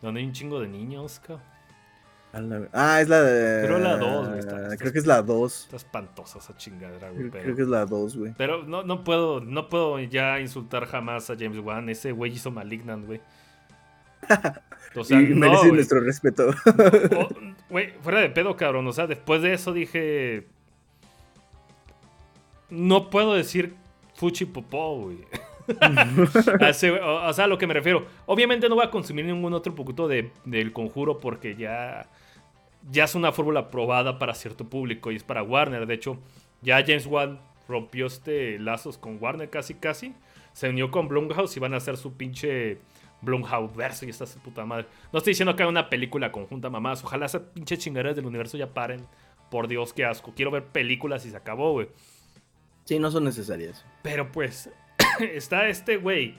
[0.01, 1.54] Donde hay un chingo de niños, cabrón.
[2.73, 3.67] Ah, es la de.
[3.67, 4.77] Creo la 2, güey.
[4.77, 5.61] creo que es la 2.
[5.65, 7.31] Está espantosa esa chingadera, güey.
[7.31, 8.35] Creo, que es la 2, güey.
[8.37, 11.89] Pero no, no, puedo, no puedo ya insultar jamás a James Wan.
[11.89, 13.21] Ese güey hizo Malignant, güey.
[14.97, 16.55] O sea, y merece nuestro respeto.
[17.69, 18.87] Güey, fuera de pedo, cabrón.
[18.87, 20.47] O sea, después de eso dije.
[22.71, 23.75] No puedo decir
[24.15, 25.19] Fuchi Popó, güey.
[27.27, 28.07] o, sea, a lo que me refiero.
[28.27, 32.07] Obviamente no voy a consumir ningún otro poquito de, del conjuro porque ya
[32.91, 35.87] ya es una fórmula probada para cierto público y es para Warner.
[35.87, 36.19] De hecho,
[36.63, 40.15] ya James Wan rompió este lazos con Warner casi casi.
[40.53, 42.79] Se unió con Blumhouse y van a hacer su pinche
[43.23, 44.87] Blumhouse verso y esta puta madre.
[45.13, 47.03] No estoy diciendo que haga una película conjunta, mamás.
[47.03, 49.07] Ojalá esas pinche chingaderas del universo ya paren.
[49.51, 50.33] Por Dios, qué asco.
[50.35, 51.89] Quiero ver películas y se acabó, güey.
[52.85, 53.85] Sí, no son necesarias.
[54.03, 54.71] Pero pues,
[55.21, 56.35] está este güey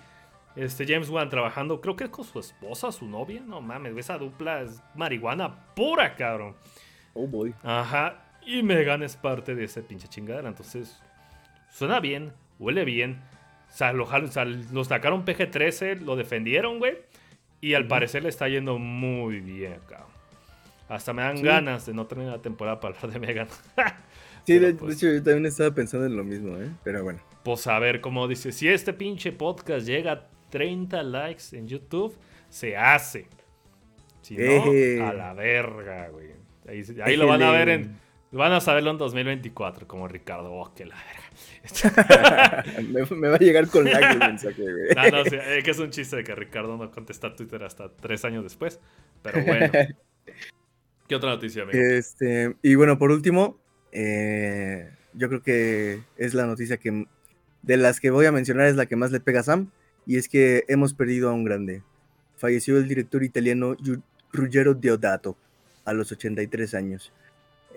[0.56, 3.42] este James Wan trabajando, creo que con su esposa, su novia.
[3.46, 6.56] No mames, esa dupla es marihuana pura, cabrón.
[7.14, 7.54] Oh boy.
[7.64, 8.22] Ajá.
[8.46, 10.48] Y Megan es parte de esa pinche chingadera.
[10.48, 11.02] Entonces,
[11.70, 13.22] suena bien, huele bien.
[13.70, 16.98] O sea, lo, sacaron PG-13, lo defendieron, güey.
[17.60, 20.16] Y al parecer le está yendo muy bien, cabrón.
[20.88, 23.48] Hasta me dan ganas de no tener la temporada para hablar de Megan.
[24.46, 26.70] sí, de, pues hecho, yo también estaba pensando en lo mismo, ¿eh?
[26.84, 27.20] Pero bueno.
[27.44, 32.16] Pues a ver, cómo dice, si este pinche podcast llega 30 likes en YouTube,
[32.48, 33.28] se hace.
[34.22, 36.30] Si no, a la verga, güey.
[37.04, 38.00] Ahí, lo van a ver en.
[38.32, 40.54] Van a saberlo en 2024, como Ricardo.
[40.54, 42.64] Oh, que la verga.
[43.16, 44.96] me, va a llegar con lag el mensaje, güey.
[45.12, 48.24] No, no, sí, que es un chiste de que Ricardo no contesta Twitter hasta tres
[48.24, 48.80] años después.
[49.24, 49.70] Pero bueno.
[51.10, 51.78] ¿Qué otra noticia, amigo?
[51.78, 53.60] Este, y bueno, por último,
[53.92, 57.08] eh, yo creo que es la noticia que
[57.62, 59.70] de las que voy a mencionar es la que más le pega a Sam
[60.06, 61.84] y es que hemos perdido a un grande.
[62.38, 63.76] Falleció el director italiano
[64.32, 65.38] Ruggero Deodato
[65.86, 67.12] a los 83 años.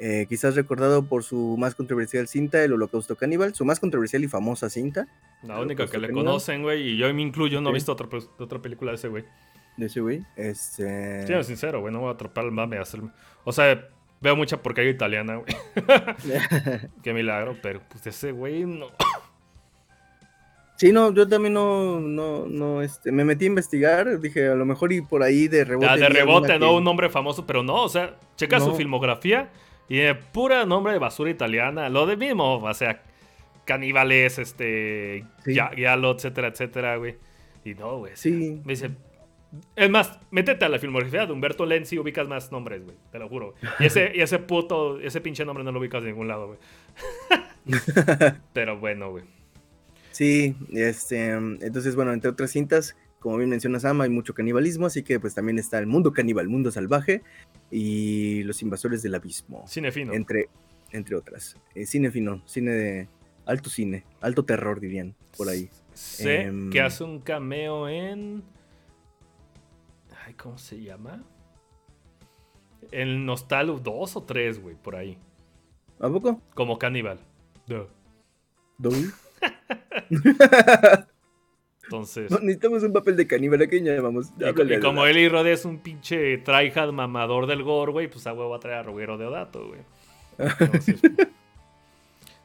[0.00, 4.28] Eh, quizás recordado por su más controversial cinta, El Holocausto Caníbal, su más controversial y
[4.28, 5.08] famosa cinta.
[5.42, 8.62] La única que le conocen, güey, y yo me incluyo, no he visto otra, otra
[8.62, 9.24] película de ese güey.
[9.76, 11.26] De ese güey, este...
[11.26, 13.10] Sí, sincero, güey, no voy a atrapar el mame hacerme...
[13.44, 13.88] O sea,
[14.20, 15.54] veo mucha porquería italiana, güey.
[17.02, 18.86] Qué milagro, pero pues ese güey no...
[20.78, 24.64] Sí, no, yo también no, no, no, este, me metí a investigar, dije, a lo
[24.64, 25.88] mejor y por ahí de rebote.
[25.88, 29.50] Ah, de rebote, no, un nombre famoso, pero no, o sea, checa su filmografía
[29.88, 33.02] y de pura nombre de basura italiana, lo de mismo, o sea,
[33.64, 37.16] caníbales, este, Giallo, etcétera, etcétera, güey.
[37.64, 38.12] Y no, güey.
[38.14, 38.60] Sí.
[38.64, 38.92] Me dice,
[39.74, 43.28] es más, métete a la filmografía de Humberto Lenzi, ubicas más nombres, güey, te lo
[43.28, 43.54] juro.
[43.80, 46.58] Y ese, y ese puto, ese pinche nombre no lo ubicas de ningún lado, güey.
[48.52, 49.24] pero bueno, güey.
[50.12, 55.02] Sí, este, entonces, bueno, entre otras cintas, como bien mencionas, Ama, hay mucho canibalismo, así
[55.02, 57.22] que pues también está el mundo caníbal, mundo salvaje
[57.70, 59.64] y los invasores del abismo.
[59.66, 60.12] Cine fino.
[60.12, 60.48] Entre,
[60.92, 61.56] entre otras.
[61.74, 63.08] Eh, cine fino, cine de
[63.44, 65.68] alto cine, alto terror dirían, por ahí.
[65.94, 68.42] Sé em, que hace un cameo en...
[70.24, 71.24] Ay, ¿cómo se llama?
[72.92, 75.18] En Nostalgia 2 o 3, güey, por ahí.
[75.98, 76.40] ¿A poco?
[76.54, 77.18] Como caníbal.
[77.66, 77.88] Duh.
[81.84, 82.30] Entonces.
[82.30, 84.30] necesitamos un papel de caníbal, ¿a quién llamamos?
[84.38, 88.50] Y, como Eli Rod es un pinche tryhard mamador del gore, güey, pues a huevo
[88.50, 89.80] va a traer a Roguero de Odato, güey.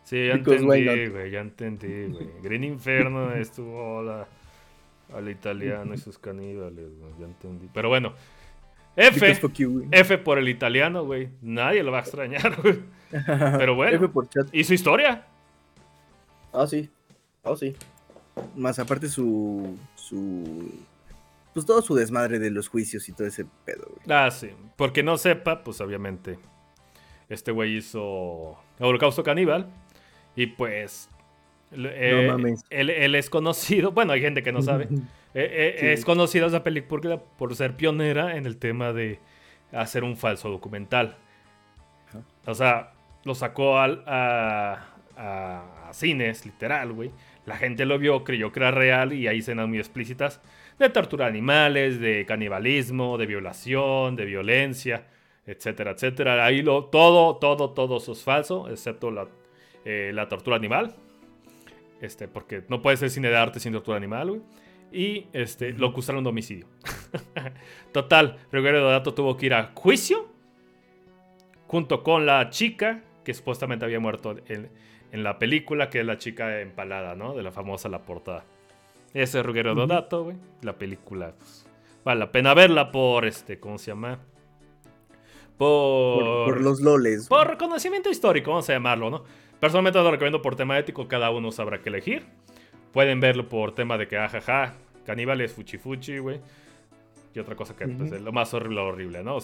[0.03, 2.29] sí, ya entendí, güey, ya entendí, güey.
[2.41, 4.27] Green Inferno estuvo la,
[5.13, 7.69] al italiano y sus caníbales, güey, ya entendí.
[7.73, 8.13] Pero bueno,
[8.95, 9.39] F,
[9.91, 11.29] F por el italiano, güey.
[11.41, 12.79] Nadie lo va a extrañar, güey.
[13.11, 14.47] Pero bueno, F por chat.
[14.51, 15.25] ¿y su historia?
[16.53, 16.89] Ah, sí.
[17.43, 17.75] Oh, sí.
[18.55, 19.77] Más aparte su.
[19.95, 20.71] su.
[21.53, 24.17] Pues todo su desmadre de los juicios y todo ese pedo, güey.
[24.17, 24.49] Ah, sí.
[24.75, 26.39] Porque no sepa, pues obviamente.
[27.29, 28.57] Este güey hizo.
[28.79, 29.67] Holocausto Caníbal.
[30.35, 31.09] Y pues.
[31.71, 32.63] Eh, no mames.
[32.69, 33.91] Él, es conocido.
[33.93, 34.87] Bueno, hay gente que no sabe.
[35.35, 39.19] Eh, eh, es conocido esa película por ser pionera en el tema de
[39.71, 41.17] hacer un falso documental.
[42.45, 47.11] O sea, lo sacó al, a, a, cines, literal, güey.
[47.45, 50.41] La gente lo vio, creyó que era real y hay escenas muy explícitas
[50.79, 55.07] de tortura de animales, de canibalismo, de violación, de violencia,
[55.45, 56.45] etcétera, etcétera.
[56.45, 59.27] Ahí lo, todo, todo, todo eso es falso, excepto la,
[59.85, 60.95] eh, la tortura animal.
[62.01, 64.41] Este, porque no puede ser cine de arte sin tortura animal, güey.
[64.91, 66.67] Y este, lo acusaron de homicidio.
[67.91, 70.27] Total, Rogerio Dato tuvo que ir a juicio
[71.67, 74.69] junto con la chica que supuestamente había muerto en,
[75.21, 77.35] la película, que es la chica empalada, ¿no?
[77.35, 78.43] De la famosa La Portada.
[79.13, 80.37] Ese es Ruggero Dodato, güey.
[80.63, 81.67] La película, pues,
[82.03, 84.17] vale la pena verla por, este, ¿cómo se llama?
[85.57, 87.27] Por, por, los loles.
[87.27, 89.23] Por reconocimiento histórico, vamos a llamarlo, ¿no?
[89.59, 92.25] Personalmente lo recomiendo por tema ético, cada uno sabrá qué elegir.
[92.91, 94.73] Pueden verlo por tema de que, ajaja, ah,
[95.05, 96.39] caníbales, fuchi fuchi, güey.
[97.35, 99.37] Y otra cosa que pues, es lo más horrible, horrible, ¿no?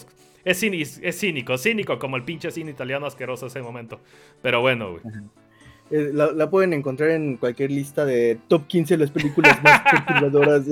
[0.44, 4.00] Es, cínico, cínico, como el pinche cine italiano asqueroso ese momento.
[4.42, 5.02] Pero bueno, güey.
[5.90, 10.64] Eh, la, pueden encontrar en cualquier lista de top 15 de las películas más perturbadoras.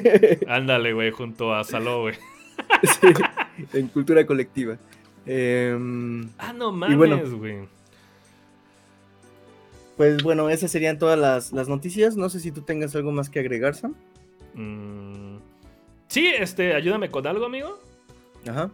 [0.48, 2.14] Ándale, güey, junto a Saló, güey.
[2.82, 3.08] sí,
[3.72, 4.76] en cultura colectiva.
[5.24, 7.66] Em, ah, no mames, güey.
[9.96, 11.18] Pues bueno, esas serían todas
[11.52, 12.16] las, noticias.
[12.16, 13.94] No sé si tú tengas algo más que agregar, Sam.
[14.54, 15.38] Mm,
[16.08, 17.78] sí, este, ayúdame con algo, amigo.
[18.46, 18.70] Ajá.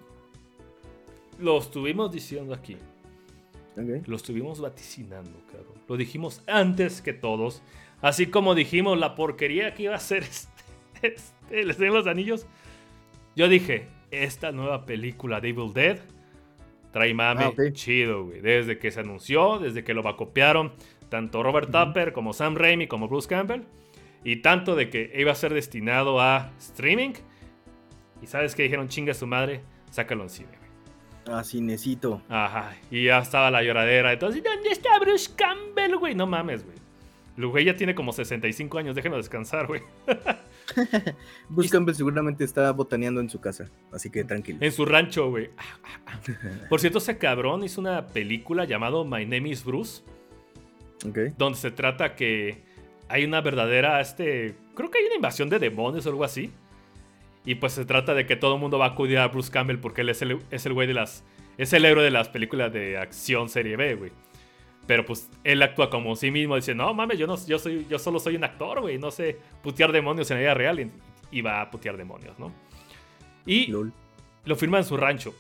[1.38, 2.76] Lo estuvimos diciendo aquí.
[3.76, 5.74] Lo estuvimos vaticinando, cabrón.
[5.88, 7.62] Lo dijimos antes que todos.
[8.00, 10.22] Así como dijimos la porquería que iba a ser
[11.02, 11.14] este,
[11.54, 12.46] este Les los anillos.
[13.35, 15.98] Yo dije, esta nueva película de Evil Dead
[16.92, 18.40] trae mame ah, chido, güey.
[18.40, 20.72] Desde que se anunció, desde que lo copiaron
[21.08, 23.62] tanto Robert Tupper como Sam Raimi como Bruce Campbell.
[24.24, 27.14] Y tanto de que iba a ser destinado a streaming.
[28.20, 30.62] Y sabes que dijeron, chinga su madre, sácalo en cine,
[31.26, 32.22] Ah, cinecito.
[32.28, 32.74] Ajá.
[32.90, 34.12] Y ya estaba la lloradera.
[34.12, 36.14] Entonces, ¿dónde está Bruce Campbell, güey?
[36.14, 36.76] No mames, güey.
[37.37, 39.82] El güey ya tiene como 65 años, déjenlo descansar, güey.
[41.48, 44.58] Bruce Campbell seguramente está botaneando en su casa, así que tranquilo.
[44.61, 45.48] En su rancho, güey.
[46.68, 50.02] Por cierto, ese cabrón hizo una película llamado My Name is Bruce
[51.37, 52.62] donde se trata que
[53.08, 56.50] hay una verdadera, este, creo que hay una invasión de demonios o algo así.
[57.44, 59.78] Y pues se trata de que todo el mundo va a acudir a Bruce Campbell
[59.78, 61.24] porque él es el, es el güey de las,
[61.59, 64.12] es el héroe de las películas de acción serie B, güey.
[64.87, 67.98] Pero pues él actúa como sí mismo, dice, no mames, yo, no, yo, soy, yo
[67.98, 70.90] solo soy un actor, güey, no sé putear demonios en la vida real.
[71.31, 72.52] Y, va a putear demonios, ¿no?
[73.46, 73.72] Y
[74.44, 75.35] lo firma en su rancho.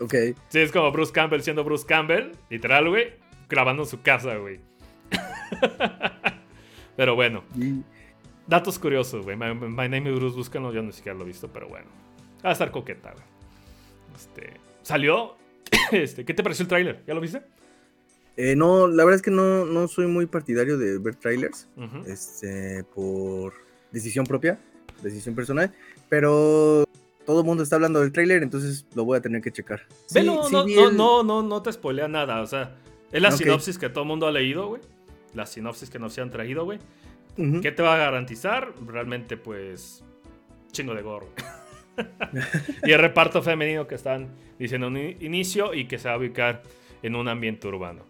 [0.00, 0.14] Ok.
[0.48, 3.14] Sí, es como Bruce Campbell siendo Bruce Campbell, literal, güey,
[3.48, 4.60] grabando en su casa, güey.
[6.96, 7.42] pero bueno.
[8.48, 9.36] Datos curiosos, güey.
[9.36, 11.86] My, Name is Bruce, búscalo, yo no siquiera lo he visto, pero bueno.
[12.44, 13.24] Va a estar coqueta, güey.
[14.16, 15.36] Este, ¿Salió?
[15.92, 17.02] este, ¿Qué te pareció el tráiler?
[17.06, 17.42] ¿Ya lo viste?
[18.38, 21.68] Eh, no, la verdad es que no, no soy muy partidario de ver trailers.
[22.06, 23.52] Este, por
[23.92, 24.58] decisión propia,
[25.02, 25.74] decisión personal.
[26.08, 26.84] Pero
[27.26, 29.82] todo el mundo está hablando del tráiler, entonces lo voy a tener que checar.
[30.14, 32.76] no, no, no, no, no, te spoilea nada, o sea,
[33.12, 34.80] es la sinopsis que todo el mundo ha leído, güey.
[35.34, 36.78] La sinopsis que nos han traído, güey.
[37.62, 38.72] ¿Qué te va a garantizar?
[38.86, 40.04] Realmente, pues,
[40.72, 41.28] chingo de gorro.
[42.84, 44.28] y el reparto femenino que están
[44.58, 46.62] diciendo un inicio y que se va a ubicar
[47.02, 48.02] en un ambiente urbano.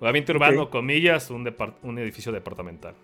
[0.00, 2.94] Un ambiente urbano, comillas, un, un edificio departamental.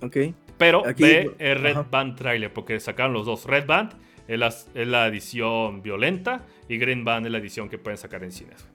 [0.00, 0.16] Ok.
[0.58, 3.44] Pero ve el Red Band trailer, porque sacaron los dos.
[3.44, 3.94] Red Band
[4.26, 8.66] es la, edición violenta y Green Band es la edición que pueden sacar en cines.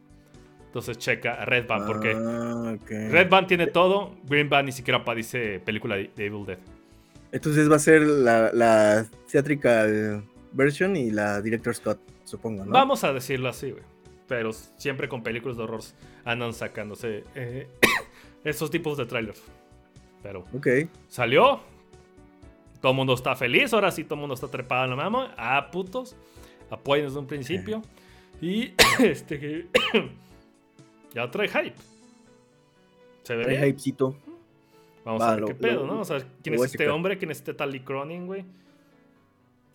[0.72, 5.60] Entonces checa Red Band porque ah, Red Band tiene todo, Green Band ni siquiera dice
[5.60, 6.60] película de Evil Dead.
[7.34, 12.72] Entonces va a ser la, la theatrical version y la director Scott, supongo, ¿no?
[12.72, 13.84] Vamos a decirlo así, güey.
[14.30, 15.82] Pero siempre con películas de horror
[16.24, 17.68] andan sacándose eh,
[18.46, 19.44] esos tipos de trailers.
[20.24, 20.46] Pero
[21.10, 21.60] salió,
[22.80, 25.28] todo el mundo está feliz, ahora sí todo el mundo está trepado en la mano.
[25.36, 26.16] Ah, putos.
[26.70, 27.82] Apoyen desde un principio.
[28.40, 29.68] Y este
[31.14, 31.76] ya trae hype.
[33.24, 33.44] Se ve.
[33.44, 34.16] Trae hypecito.
[35.04, 36.02] Vamos a ver qué pedo, ¿no?
[36.02, 38.46] O sea, quién es este hombre, quién es este Tally Cronin, güey.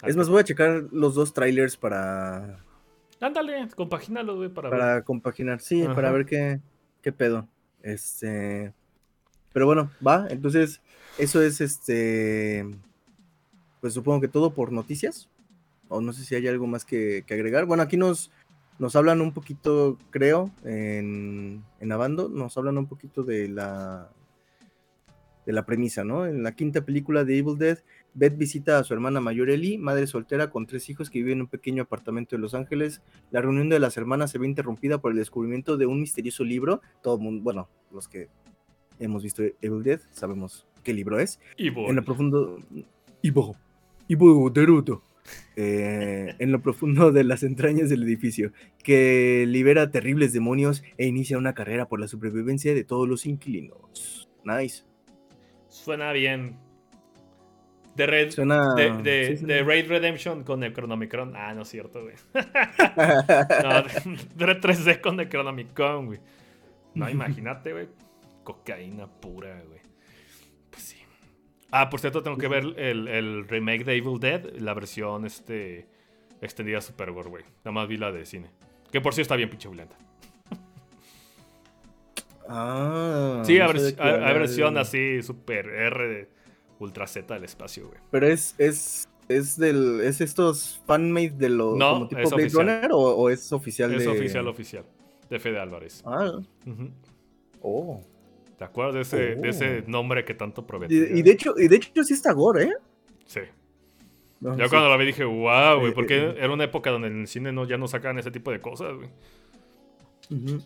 [0.02, 2.64] Es más, voy a checar los dos trailers para.
[3.20, 6.60] Ándale, compagínalo, güey, para, para compaginar, sí, para ver qué,
[7.02, 7.48] qué pedo.
[7.82, 8.72] Este.
[9.52, 10.26] Pero bueno, va.
[10.28, 10.80] Entonces,
[11.18, 12.66] eso es este
[13.86, 15.28] pues supongo que todo por noticias.
[15.88, 17.66] O no sé si hay algo más que, agregar.
[17.66, 18.32] Bueno, aquí nos,
[18.78, 24.10] nos hablan un poquito, creo, en, en Abando, nos hablan un poquito de la
[25.46, 26.26] de la premisa, ¿no?
[26.26, 27.78] En la quinta película de Evil Dead,
[28.14, 31.42] Beth visita a su hermana mayor Ellie, madre soltera con tres hijos que vive en
[31.42, 33.00] un pequeño apartamento de Los Ángeles.
[33.30, 36.82] La reunión de las hermanas se ve interrumpida por el descubrimiento de un misterioso libro.
[37.00, 38.28] Todo mundo, bueno, los que
[38.98, 41.38] hemos visto Evil Dead sabemos qué libro es.
[41.56, 41.88] Ivo.
[41.88, 42.58] En lo profundo.
[43.22, 43.54] Ivo.
[44.08, 45.02] Ivo Deruto.
[45.56, 48.52] Eh, en lo profundo de las entrañas del edificio,
[48.82, 54.28] que libera terribles demonios e inicia una carrera por la supervivencia de todos los inquilinos.
[54.44, 54.84] Nice.
[55.68, 56.58] Suena bien.
[57.96, 61.32] De, Red, Suena- de, de- sí, suena- de Raid Redemption con Necronomicron.
[61.34, 62.14] Ah, no es cierto, güey.
[62.34, 63.82] no,
[64.36, 66.20] de, de 3D con Necronomicron, güey.
[66.94, 67.88] No, imagínate, güey.
[68.44, 69.80] Cocaína pura, güey.
[71.80, 75.86] Ah, por cierto, tengo que ver el, el remake de Evil Dead, la versión este
[76.40, 77.44] extendida Super Gore, güey.
[77.64, 78.50] Nada más vi la de cine.
[78.92, 79.96] Que por sí está bien pinche violenta.
[82.48, 86.28] Ah, Sí, no era versión así, Super R
[86.78, 87.98] Ultra Z del espacio, güey.
[88.10, 92.42] Pero es, es, es del, es estos fanmade de los No, como tipo es Blade
[92.44, 92.66] oficial.
[92.66, 94.84] Runner o, o es oficial Es de oficial, oficial.
[95.30, 96.02] De Fede Álvarez.
[96.06, 96.30] Ah,
[96.66, 96.90] Ujú.
[97.62, 98.00] oh.
[98.58, 99.90] ¿Te acuerdas de ese, de ese Oh.
[99.90, 100.98] nombre que tanto prometía?
[101.14, 102.72] y de hecho, y de hecho sí está gore, ¿eh?
[103.26, 103.40] Sí.
[104.40, 104.70] No, Yo sí.
[104.70, 107.26] cuando la vi dije, wow, güey, Eh, porque eh, era una época donde en el
[107.26, 109.08] cine no, ya no sacaban ese tipo de cosas, güey.
[110.30, 110.62] Ujú.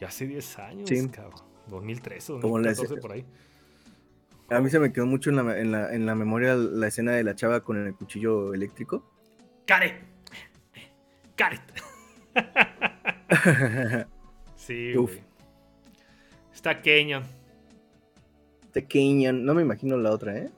[0.00, 1.08] Y hace 10 años, Sí.
[1.08, 1.40] cabrón.
[1.68, 3.24] 2013, Como la 2014, escena- por ahí.
[4.50, 7.12] A mí se me quedó mucho en la, en, la, en la memoria la escena
[7.12, 9.10] de la chava con el cuchillo eléctrico.
[9.64, 9.94] ¡Caret!
[11.34, 11.62] ¡Caret!
[14.56, 15.20] sí, güey.
[16.64, 17.24] Está Kenyan.
[18.72, 20.48] Pequeña, no me imagino la otra, ¿eh?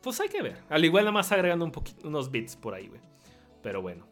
[0.00, 0.56] Pues hay que ver.
[0.70, 3.02] Al igual nada más agregando un poquito, unos bits por ahí, güey.
[3.62, 4.06] Pero bueno.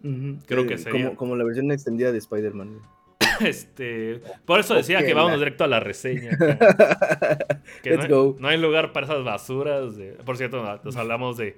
[0.45, 2.81] Creo Eh, que sería- como, como la versión extendida de Spider-Man.
[3.41, 6.37] Este, por eso decía que vamos la- directo a la reseña.
[7.83, 8.37] Que Let's no, hay, go.
[8.39, 9.97] no hay lugar para esas basuras.
[9.97, 11.57] de- por cierto, nos hablamos de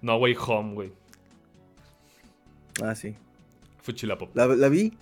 [0.00, 0.92] No Way Home, güey.
[2.80, 3.16] Ah, sí.
[3.82, 4.30] Fuchilapop.
[4.36, 4.92] La, la vi.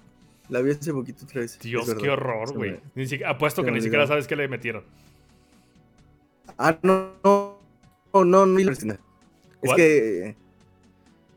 [0.51, 1.59] La vi hace poquito otra vez.
[1.61, 2.79] Dios, qué horror, güey.
[3.27, 4.15] Apuesto que ni siquiera olvidó.
[4.15, 4.83] sabes qué le metieron.
[6.59, 7.59] Ah, no, no,
[8.25, 8.59] no, no.
[8.59, 10.37] Es que,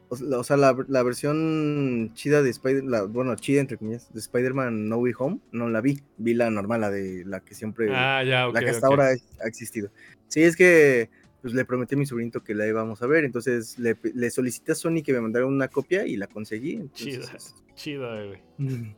[0.10, 4.88] o sea, la- la, versión chida de Spider, la, bueno, chida entre comillas, de Spider-Man
[4.90, 6.02] No Way Home, no la vi.
[6.18, 8.54] Vi la normal, la de la que siempre, Ah, ya, ok.
[8.56, 9.92] la que hasta ahora ha existido.
[10.28, 11.10] Sí, es que
[11.42, 14.72] pues, le prometí a mi sobrinito que la íbamos a ver, entonces le, le solicité
[14.72, 16.74] a Sony que me mandara una copia y la conseguí.
[16.74, 18.16] entonces, Chida.
[18.16, 18.94] Chida, güey.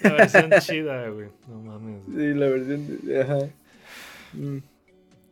[0.02, 1.28] La versión chida, güey.
[1.48, 2.06] No mames.
[2.06, 2.16] güey.
[2.32, 3.38] Sí, la versión, de- ajá.
[4.32, 4.58] Mm,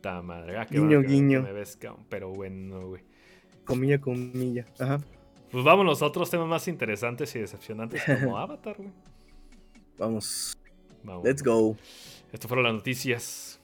[0.01, 0.57] Ta madre.
[0.57, 1.41] Ah, qué Guiño, que guiño.
[1.43, 1.77] me ves,
[2.09, 3.03] Pero bueno, güey.
[3.65, 4.65] Comilla, comilla.
[4.79, 4.99] Ajá.
[5.51, 8.91] Pues vámonos a otros temas más interesantes y decepcionantes como Avatar, güey.
[9.97, 10.57] Vamos.
[11.03, 11.23] Vamos.
[11.25, 11.75] Let's go.
[12.31, 13.59] Estas fueron las noticias.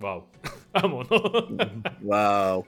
[0.00, 0.24] Wow.
[0.72, 1.08] Vámonos.
[2.00, 2.64] wow.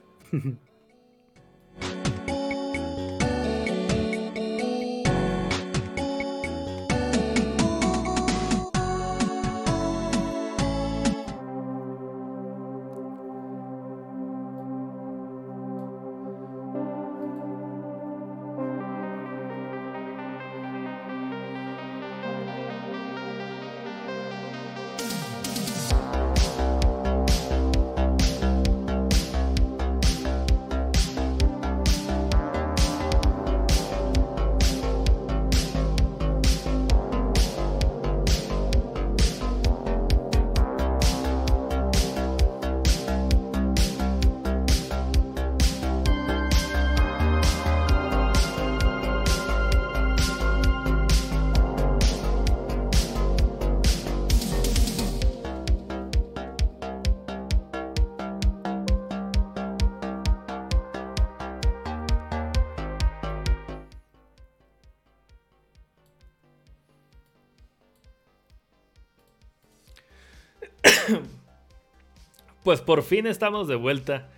[72.63, 74.29] Pues por fin estamos de vuelta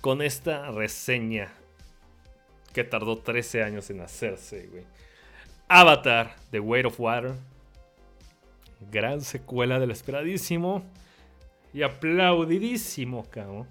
[0.00, 1.52] con esta reseña
[2.72, 4.84] que tardó 13 años en hacerse, güey.
[5.66, 7.34] Avatar, The Weight of Water.
[8.92, 10.84] Gran secuela del esperadísimo
[11.72, 13.66] y aplaudidísimo, cabrón.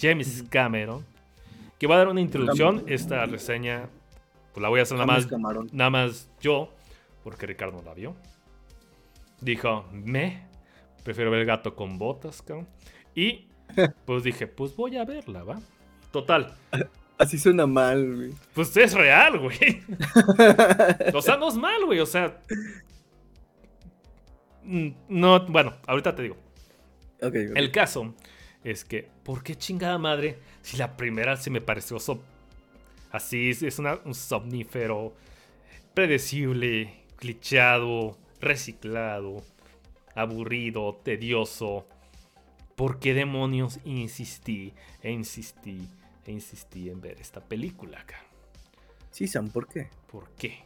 [0.00, 1.04] James Cameron.
[1.78, 2.84] Que va a dar una introducción.
[2.86, 3.88] Esta reseña,
[4.52, 5.28] pues la voy a hacer nada más.
[5.72, 6.72] Nada más yo,
[7.22, 8.14] porque Ricardo no la vio.
[9.40, 10.46] Dijo, me,
[11.02, 12.66] prefiero ver el gato con botas, cabrón.
[13.14, 13.48] Y
[14.04, 15.60] pues dije, pues voy a verla, ¿va?
[16.10, 16.54] Total,
[17.16, 18.30] Así suena mal, güey.
[18.54, 19.82] pues es real, güey.
[21.14, 22.40] O sea, no es mal, güey, o sea...
[24.64, 26.36] mm, No, bueno, ahorita te digo.
[27.20, 28.14] El caso
[28.64, 31.98] es que, ¿por qué chingada madre si la primera se me pareció
[33.12, 33.50] así?
[33.50, 35.14] Es un somnífero
[35.94, 39.42] predecible, clichado, reciclado,
[40.14, 41.86] aburrido, tedioso.
[42.76, 45.88] ¿Por qué demonios insistí e insistí
[46.26, 48.22] e insistí en ver esta película acá?
[49.10, 49.88] Sí, Sam, ¿por qué?
[50.10, 50.64] ¿Por qué?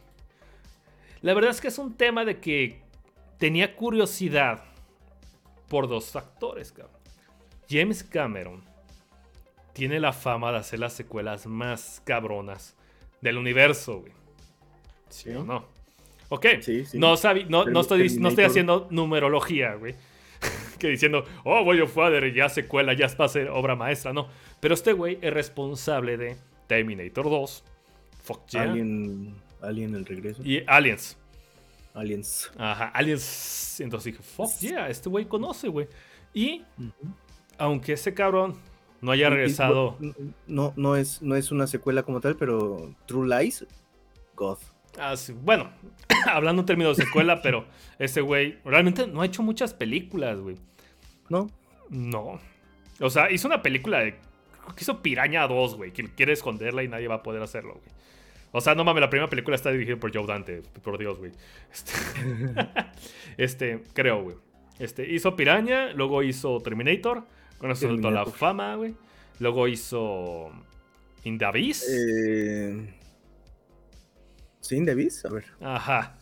[1.21, 2.81] La verdad es que es un tema de que
[3.37, 4.63] tenía curiosidad
[5.67, 6.97] por dos factores, cabrón.
[7.69, 8.63] James Cameron
[9.73, 12.75] tiene la fama de hacer las secuelas más cabronas
[13.21, 14.13] del universo, güey.
[15.09, 15.65] ¿Sí, o no?
[16.29, 16.97] Ok, sí, sí.
[16.97, 17.15] No,
[17.49, 19.95] no, no, estoy, no estoy haciendo numerología, güey.
[20.79, 24.27] Que diciendo, oh, voy a Father, ya secuela, ya es ser obra maestra, no.
[24.59, 27.63] Pero este güey es responsable de Terminator 2,
[28.23, 28.63] Fuck yeah.
[28.63, 30.41] Alien, Alien el regreso.
[30.43, 31.17] Y Aliens.
[31.93, 32.51] Aliens.
[32.57, 33.79] Ajá, Aliens.
[33.79, 35.87] Entonces dije, fuck yeah, este güey conoce, güey.
[36.33, 36.63] Y
[37.57, 38.55] aunque ese cabrón
[39.01, 39.97] no haya regresado.
[40.47, 43.65] No, no, es, no es una secuela como tal, pero True Lies,
[44.35, 44.57] God.
[45.43, 45.69] Bueno,
[46.27, 47.65] hablando en términos de secuela, pero
[47.97, 50.57] ese güey realmente no ha hecho muchas películas, güey.
[51.29, 51.49] ¿No?
[51.89, 52.39] No.
[52.99, 54.13] O sea, hizo una película de.
[54.13, 57.99] que hizo Piraña 2, güey, que quiere esconderla y nadie va a poder hacerlo, güey.
[58.51, 61.31] O sea, no mames, la primera película está dirigida por Joe Dante, por Dios, güey.
[61.71, 61.93] Este,
[63.37, 64.35] este creo, güey.
[64.79, 67.25] Este, hizo Piraña, luego hizo Terminator,
[67.57, 68.95] con eso la fama, güey.
[69.39, 70.51] Luego hizo
[71.23, 71.85] In the Abyss.
[71.89, 72.98] Eh...
[74.61, 75.25] ¿Sí, In the Abyss?
[75.25, 75.45] A ver.
[75.61, 76.17] Ajá.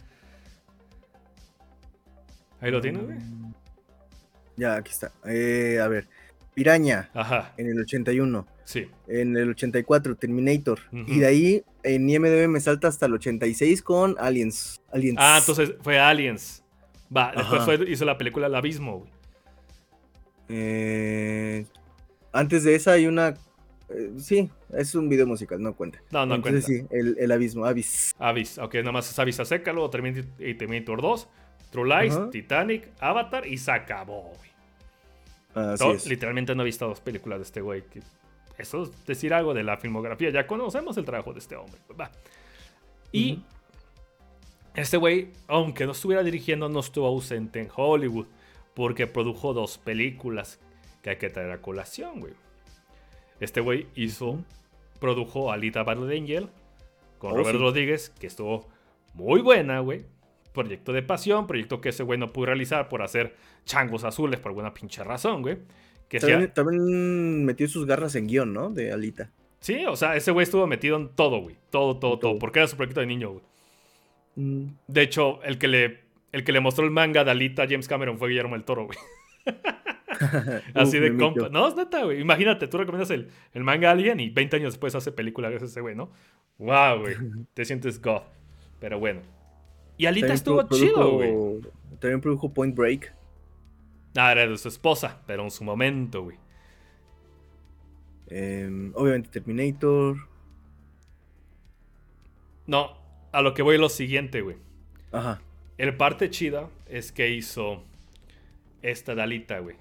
[2.59, 3.17] Ahí lo tienes, güey.
[4.55, 5.11] Ya, aquí está.
[5.25, 6.07] Eh, a ver.
[6.53, 7.09] Piraña.
[7.13, 7.53] Ajá.
[7.57, 8.47] En el 81.
[8.63, 8.89] Sí.
[9.07, 10.79] En el 84, Terminator.
[10.91, 14.81] Y de ahí en IMDB me salta hasta el 86 con Aliens.
[14.91, 15.17] Aliens.
[15.19, 16.63] Ah, entonces fue Aliens.
[17.15, 19.11] Va, después hizo la película El Abismo, güey.
[20.49, 21.65] Eh,
[22.33, 23.35] antes de esa hay una.
[23.89, 26.01] Eh, sí, es un video musical, no cuenta.
[26.11, 28.13] No, no Entonces, sí, el, abismo, Abyss.
[28.19, 31.27] Abyss, ok, nada más es Abyss a seca, luego Terminator 2,
[31.71, 34.47] True Lies, Titanic, Avatar y se acabó, güey.
[36.07, 37.83] Literalmente no he visto dos películas de este güey.
[38.57, 40.29] eso es decir algo de la filmografía.
[40.29, 41.79] Ya conocemos el trabajo de este hombre.
[41.87, 42.11] Pues, va.
[43.11, 43.41] Y
[44.75, 48.27] este güey, aunque no estuviera dirigiendo, no estuvo ausente en Hollywood
[48.75, 50.59] porque produjo dos películas
[51.01, 52.33] que hay que traer a colación, güey.
[53.39, 54.43] Este güey hizo,
[54.99, 56.49] produjo Alita Battle Angel
[57.17, 58.67] con oh, Robert Rodríguez, que estuvo
[59.13, 60.05] muy buena, güey.
[60.53, 63.35] Proyecto de pasión, proyecto que ese güey no pudo realizar por hacer
[63.65, 65.57] changos azules por alguna pinche razón, güey.
[66.09, 68.69] Que también, metió sus garras en guion, ¿no?
[68.69, 69.31] De Alita.
[69.59, 71.57] Sí, o sea, ese güey estuvo metido en todo, güey.
[71.69, 73.43] Todo, todo, todo, Porque era su proyecto de niño, güey.
[74.35, 74.67] Mm.
[74.87, 77.87] De hecho, el que le el que le mostró el manga de Alita a James
[77.87, 78.97] Cameron fue Guillermo el Toro, güey.
[80.73, 81.49] Así de compa.
[81.49, 82.21] No, es neta, güey.
[82.21, 85.57] Imagínate, tú recomiendas el, el manga a alguien y 20 años después hace película de
[85.57, 86.11] ese güey, ¿no?
[86.57, 87.15] Wow, güey.
[87.53, 88.21] Te sientes god.
[88.79, 89.21] Pero bueno.
[89.97, 91.61] Y Alita estuvo chido, güey.
[91.99, 93.13] También produjo Point Break.
[94.15, 96.37] Ah, era de su esposa, pero en su momento, güey.
[98.27, 100.17] Em, obviamente Terminator.
[102.65, 102.97] No,
[103.31, 104.57] a lo que voy es lo siguiente, güey.
[105.11, 105.41] Ajá.
[105.77, 107.83] El parte chida es que hizo
[108.81, 109.75] esta Dalita, güey.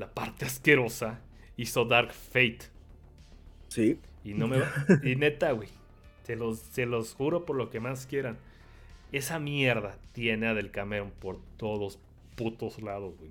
[0.00, 1.20] La parte asquerosa
[1.58, 2.60] hizo Dark Fate.
[3.68, 3.98] Sí.
[4.24, 4.56] Y no me
[5.04, 5.68] Y neta, güey.
[6.22, 8.38] Se los, se los juro por lo que más quieran.
[9.12, 11.98] Esa mierda tiene a Del Cameron por todos
[12.34, 13.30] putos lados, güey.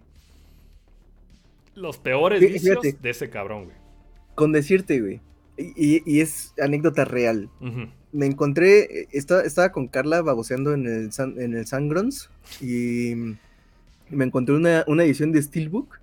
[1.74, 3.78] Los peores vicios de ese cabrón, güey.
[4.36, 5.22] Con decirte, güey.
[5.58, 7.50] Y, es anécdota real.
[8.12, 12.30] Me encontré, estaba, estaba con Carla baboseando en el, en el Sangrons
[12.62, 13.16] y
[14.10, 16.00] me encontré una, edición de Steelbook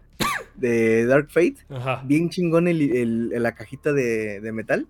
[0.56, 1.56] de Dark Fate.
[2.04, 4.86] Bien chingona el, la cajita de, metal.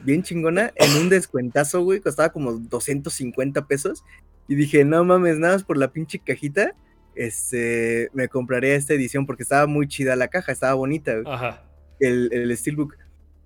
[0.00, 0.72] Bien chingona.
[0.76, 4.04] En un descuentazo, güey, costaba como 250 pesos.
[4.48, 6.74] Y dije, no mames, nada más por la pinche cajita.
[7.14, 11.12] Este, me compraré esta edición porque estaba muy chida la caja, estaba bonita.
[11.98, 12.96] El, el Steelbook.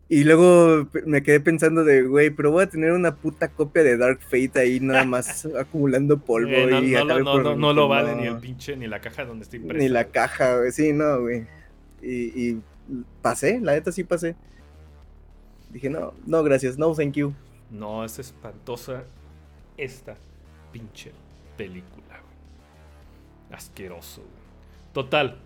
[0.09, 3.97] Y luego me quedé pensando de, güey, pero voy a tener una puta copia de
[3.97, 6.51] Dark Fate ahí nada más acumulando polvo.
[6.51, 9.61] Eh, no, y no, no, lo vale ni el pinche, ni la caja donde estoy
[9.61, 9.83] impreso.
[9.83, 11.47] Ni la caja, güey, sí, no, güey.
[12.05, 12.61] Y,
[13.23, 14.37] pasé, la neta sí pasé.
[15.71, 17.35] Dije, no, no, gracias, no, thank you.
[17.71, 19.05] No, es espantosa
[19.77, 20.17] esta
[20.71, 21.13] pinche
[21.57, 22.21] película.
[23.51, 24.23] Asqueroso.
[24.93, 25.39] Total,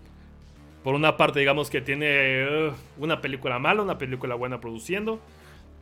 [0.82, 5.20] por una parte, digamos que tiene uh, una película mala, una película buena produciendo.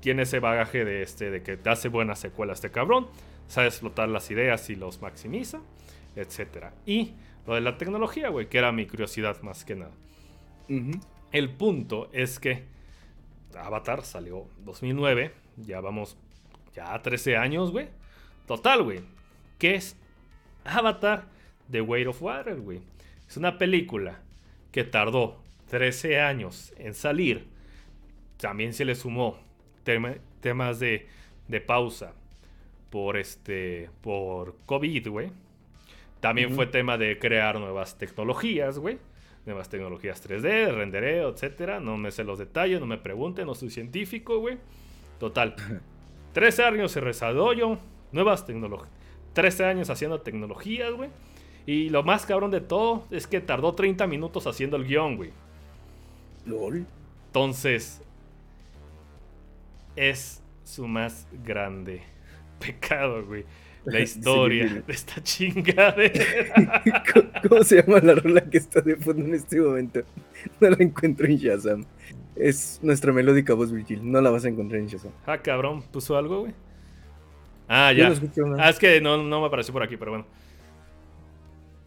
[0.01, 3.09] Tiene ese bagaje de, este, de que hace buena secuela este cabrón.
[3.49, 5.61] Sabe explotar las ideas y los maximiza,
[6.16, 6.66] etc.
[6.87, 7.12] Y
[7.47, 9.93] lo de la tecnología, güey, que era mi curiosidad más que nada.
[11.33, 12.64] El punto es que
[13.57, 16.17] Avatar salió 2009, ya vamos,
[16.75, 17.89] ya 13 años, güey.
[18.47, 19.01] Total, güey.
[19.59, 19.97] ¿Qué es
[20.64, 21.25] Avatar
[21.71, 22.81] The Weight of Water, güey?
[23.29, 24.21] Es una película
[24.71, 27.47] que tardó 13 años en salir.
[28.37, 29.39] También se le sumó
[29.83, 31.09] temas de,
[31.49, 32.12] de, pausa
[32.91, 35.33] por este por COVID, güey.
[36.21, 38.99] También fue tema de crear nuevas tecnologías, güey.
[39.47, 41.81] Nuevas tecnologías 3D, rendereo, etcétera.
[41.81, 44.59] No me sé los detalles, no me pregunten, no soy científico, güey.
[45.19, 45.55] Total.
[46.33, 47.79] 13 años se desarrolló,
[48.13, 48.91] nuevas tecnologías.
[49.33, 51.11] 13 años haciendo tecnologías, güey.
[51.65, 55.31] Y lo más cabrón de todo es que tardó 30 minutos haciendo el guion, güey.
[56.45, 56.87] LOL.
[57.27, 58.03] Entonces,
[59.97, 62.03] es su más grande
[62.59, 63.45] pecado, güey.
[63.87, 66.82] La historia de esta chingadera.
[67.49, 70.03] ¿Cómo, se llama la rola que está de fondo en este momento?
[70.61, 71.84] No la encuentro en Shazam.
[72.34, 74.01] Es nuestra melódica voz, Virgil.
[74.03, 75.12] No la vas a encontrar en Shazam.
[75.24, 75.82] Ah, cabrón.
[75.91, 76.53] ¿Puso algo, güey?
[77.68, 78.12] Ah, ya.
[78.59, 80.26] ah, es que no, no me apareció por aquí, pero bueno.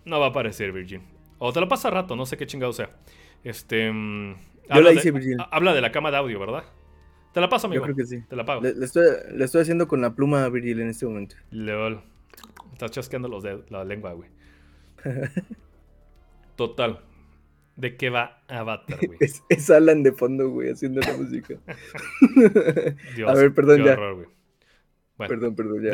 [0.06, 1.02] No va a aparecer, Virgin.
[1.38, 2.90] O te lo pasa rato, no sé qué chingado sea.
[3.44, 3.92] Este.
[3.92, 4.36] Mm,
[4.74, 5.38] Yo la hice, Virgin.
[5.52, 6.64] Habla de la cama de audio, ¿verdad?
[7.40, 7.80] Te la paso, amigo.
[7.80, 8.22] Yo creo que sí.
[8.28, 8.60] Te la pago.
[8.60, 11.38] Le, estoy, le estoy, haciendo con la pluma a Virgil en este momento.
[11.52, 12.02] Leol.
[12.74, 14.30] Estás chasqueando los dedos, la lengua, güey.
[16.58, 17.00] Total.
[17.78, 19.20] ¿De qué va Avatar, güey?
[19.50, 21.56] Es, Alan de fondo, güey, haciendo la música.
[23.16, 23.94] Dios, a ver, perdón, ya.
[23.94, 24.30] Horror,
[25.16, 25.92] perdón, perdón, ya.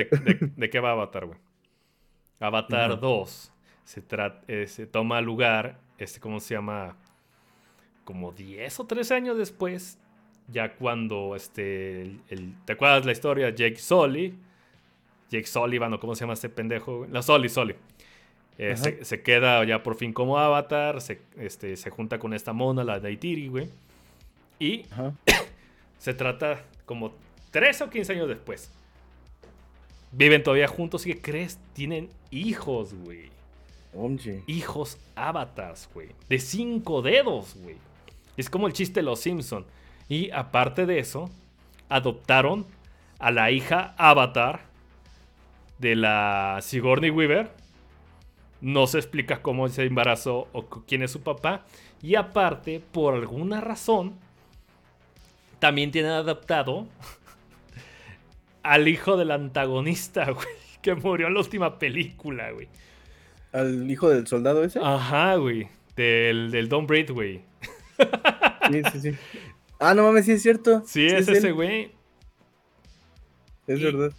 [0.56, 1.38] ¿De, qué va Avatar, güey?
[2.40, 4.04] Avatar 2 se,
[4.48, 6.98] eh, se toma lugar, este, ¿cómo se llama?
[8.04, 10.00] Como 10 o 13 años después,
[10.48, 13.50] ya cuando, este, el, ¿te acuerdas la historia?
[13.50, 14.36] Jake Sully,
[15.30, 17.76] Jake Sullivan, o cómo se llama este pendejo, la Sully, Sully.
[18.58, 22.84] Eh, se, queda ya por fin como avatar, se, este, se junta con esta mona,
[22.84, 23.70] la Daitiri, güey.
[24.60, 24.86] Y
[25.98, 27.14] se trata como
[27.52, 28.72] 13 o 15 años después.
[30.12, 31.60] Viven todavía juntos y ¿qué crees?
[31.74, 33.30] Tienen hijos, güey.
[34.48, 36.10] Hijos avatars, güey.
[36.30, 37.78] De cinco dedos, güey.
[38.38, 39.66] Es como el chiste de los Simpson.
[40.08, 41.30] Y aparte de eso,
[41.90, 42.66] adoptaron
[43.20, 44.62] a la hija avatar
[45.80, 47.52] de la Sigourney Weaver.
[48.62, 51.66] No se explica cómo se embarazó o quién es su papá.
[52.02, 54.16] Y aparte, por alguna razón,
[55.60, 56.88] también tienen adoptado
[58.64, 60.48] al hijo del antagonista, güey.
[60.82, 62.68] Que murió en la última película, güey.
[63.52, 64.80] ¿Al hijo del soldado ese?
[64.84, 65.68] Ajá, güey.
[65.96, 67.42] Del, del Don Braid, güey.
[68.72, 69.12] Sí, sí, sí.
[69.80, 70.84] Ah, no mames, sí es cierto.
[70.86, 71.92] Sí, es, ese güey.
[73.68, 74.12] Es verdad.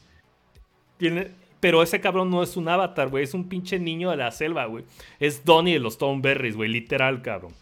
[0.98, 1.30] Tiene,
[1.60, 3.24] pero ese cabrón no es un avatar, güey.
[3.24, 4.84] Es un pinche niño de la selva, güey.
[5.18, 6.70] Es Donnie de los Berries, güey.
[6.70, 7.52] Literal, cabrón.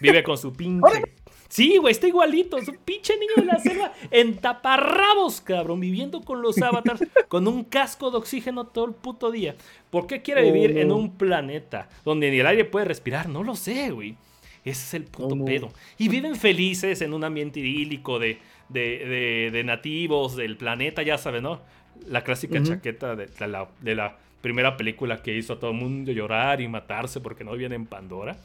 [0.00, 1.02] Vive con su pinche.
[1.48, 2.56] Sí, güey, está igualito.
[2.56, 5.80] Es un pinche niño de la selva en taparrabos, cabrón.
[5.80, 9.56] Viviendo con los avatars, con un casco de oxígeno todo el puto día.
[9.90, 13.28] ¿Por qué quiere vivir en un planeta donde ni el aire puede respirar?
[13.28, 14.16] No lo sé, güey.
[14.64, 15.72] Ese es el puto pedo.
[15.98, 18.38] Y viven felices en un ambiente idílico de,
[18.68, 21.60] de, nativos del planeta, ya sabes, ¿no?
[22.06, 26.12] La clásica chaqueta de, la, de la primera película que hizo a todo el mundo
[26.12, 28.36] llorar y matarse porque no viene en Pandora.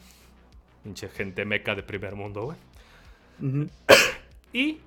[0.84, 2.58] Pinche gente meca de primer mundo, güey.
[4.52, 4.78] ¿Y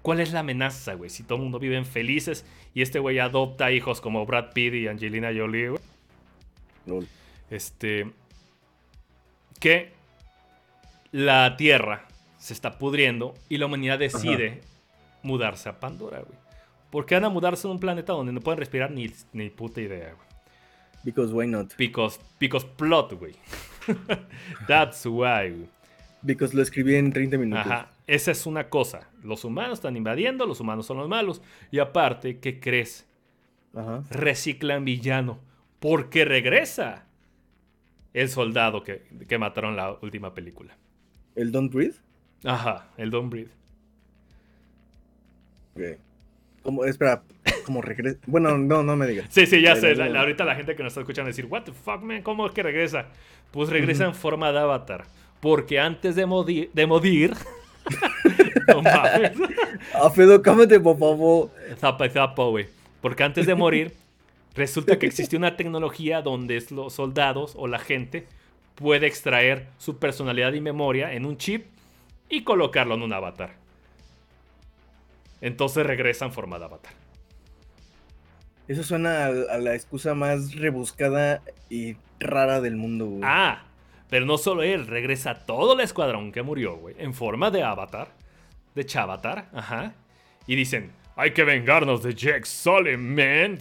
[0.00, 1.10] cuál es la amenaza, güey?
[1.10, 4.88] Si todo el mundo vive felices y este güey adopta hijos como Brad Pitt y
[4.88, 7.06] Angelina Jolie, güey.
[7.50, 8.10] Este.
[9.60, 9.92] Que
[11.12, 12.06] la Tierra
[12.38, 14.62] se está pudriendo y la humanidad decide
[15.22, 16.38] mudarse a Pandora, güey.
[16.90, 19.80] ¿Por qué van a mudarse a un planeta donde no pueden respirar ni, ni puta
[19.80, 20.28] idea, güey?
[21.04, 21.74] Because why not?
[21.76, 23.34] Because, because plot, güey.
[24.66, 25.68] That's why, güey.
[26.22, 27.66] Because lo escribí en 30 minutos.
[27.66, 29.08] Ajá, esa es una cosa.
[29.22, 31.42] Los humanos están invadiendo, los humanos son los malos.
[31.70, 33.06] Y aparte, ¿qué crees?
[33.74, 34.04] Ajá.
[34.10, 35.40] Reciclan villano.
[35.80, 37.06] Porque regresa
[38.12, 40.76] el soldado que, que mataron en la última película.
[41.34, 41.96] ¿El Don't Breathe?
[42.44, 43.50] Ajá, el Don't Breathe.
[46.62, 47.22] Como, espera,
[47.64, 48.18] como regresa.
[48.26, 49.26] Bueno, no, no me digas.
[49.30, 50.00] Sí, sí, ya sé.
[50.00, 52.22] ahorita la gente que nos está escuchando decir, ¿What the fuck, man?
[52.22, 53.06] ¿Cómo es que regresa?
[53.50, 55.04] Pues regresa en forma de avatar.
[55.40, 57.34] Porque antes de, morir, de morir.
[58.68, 59.32] no mames.
[60.42, 61.50] Cámate, por favor.
[61.78, 62.66] Zapa, zapa, güey.
[63.00, 63.92] Porque antes de morir,
[64.54, 68.26] resulta que existió una tecnología donde los soldados o la gente
[68.74, 71.66] puede extraer su personalidad y memoria en un chip
[72.28, 73.54] y colocarlo en un avatar.
[75.40, 76.92] Entonces regresa en forma de avatar.
[78.68, 83.22] Eso suena a, la excusa más rebuscada y rara del mundo, güey.
[83.24, 83.64] Ah,
[84.08, 88.08] Pero no solo él, regresa todo el escuadrón que murió, güey, en forma de avatar,
[88.74, 89.94] de chavatar, ajá.
[90.46, 93.58] Y dicen, hay que vengarnos de Jack Sully, man.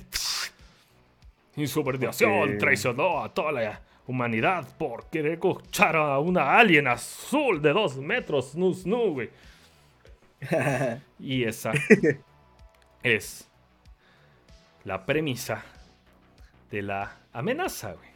[1.56, 3.82] Insubordinación traicionó a toda la
[4.12, 9.30] humanidad por querer escuchar a una alien azul de dos metros, nu, nu, güey.
[11.20, 11.72] y esa
[13.04, 13.50] es
[14.84, 15.64] la premisa
[16.70, 18.12] de la amenaza, güey.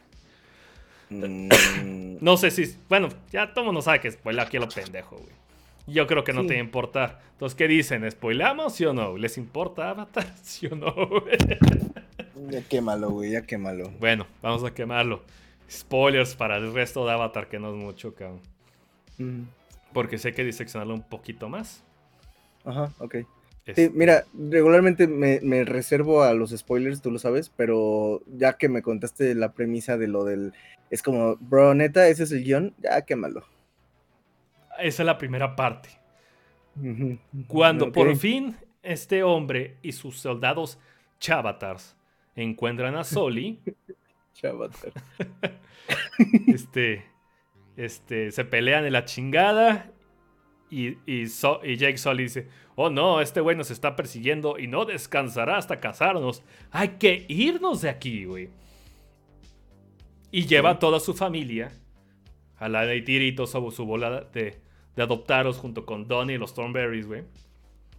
[1.08, 2.18] Mm.
[2.20, 2.76] No sé si.
[2.88, 5.34] Bueno, ya todo mundo sabe que spoiler aquí a lo pendejo, güey.
[5.86, 7.20] Yo creo que no te va a importar.
[7.32, 8.10] Entonces, ¿qué dicen?
[8.10, 9.16] ¿Spoilamos, sí o no?
[9.16, 10.26] ¿Les importa Avatar?
[10.42, 10.92] ¿Sí o no?
[12.50, 13.90] ya quémalo, güey, ya quémalo.
[14.00, 15.22] Bueno, vamos a quemarlo.
[15.70, 18.40] Spoilers para el resto de Avatar, que no es mucho, cabrón.
[19.18, 19.42] Mm.
[19.92, 21.82] Porque sé que diseccionarlo un poquito más.
[22.64, 23.16] Ajá, ok.
[23.74, 28.82] Sí, mira, regularmente me, reservo a los spoilers, tú lo sabes, pero ya que me
[28.82, 30.52] contaste la premisa de lo del...
[30.90, 33.44] Es como, bro, neta, ese es el guion, ya quémalo.
[34.78, 35.88] Esa es la primera parte.
[37.48, 40.78] Cuando por fin este hombre y sus soldados
[41.18, 41.96] chavatars
[42.36, 43.60] encuentran a Soli.
[44.36, 44.92] Chavatar.
[46.46, 47.04] este,
[47.76, 49.90] este, se pelean en la chingada
[50.70, 51.24] y, y,
[51.62, 55.80] y Jake Sully dice, oh no, este güey nos está persiguiendo y no descansará hasta
[55.80, 56.42] casarnos.
[56.70, 58.50] Hay que irnos de aquí, güey.
[60.30, 61.72] Y lleva a toda su familia
[62.58, 64.60] a la de Tirito sobre su bola de,
[64.96, 67.24] de adoptaros junto con Donnie y los Thornberries, güey.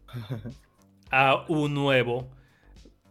[1.09, 2.29] A un nuevo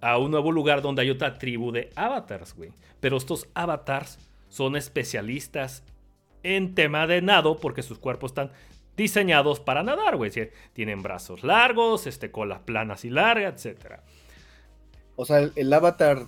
[0.00, 2.70] a un nuevo lugar donde hay otra tribu de avatars, güey.
[3.00, 4.18] Pero estos avatars
[4.48, 5.82] son especialistas
[6.42, 8.52] en tema de nado porque sus cuerpos están
[8.96, 10.30] diseñados para nadar, güey.
[10.72, 14.00] Tienen brazos largos, este, colas planas y largas, etc.
[15.16, 16.26] O sea, el, avatar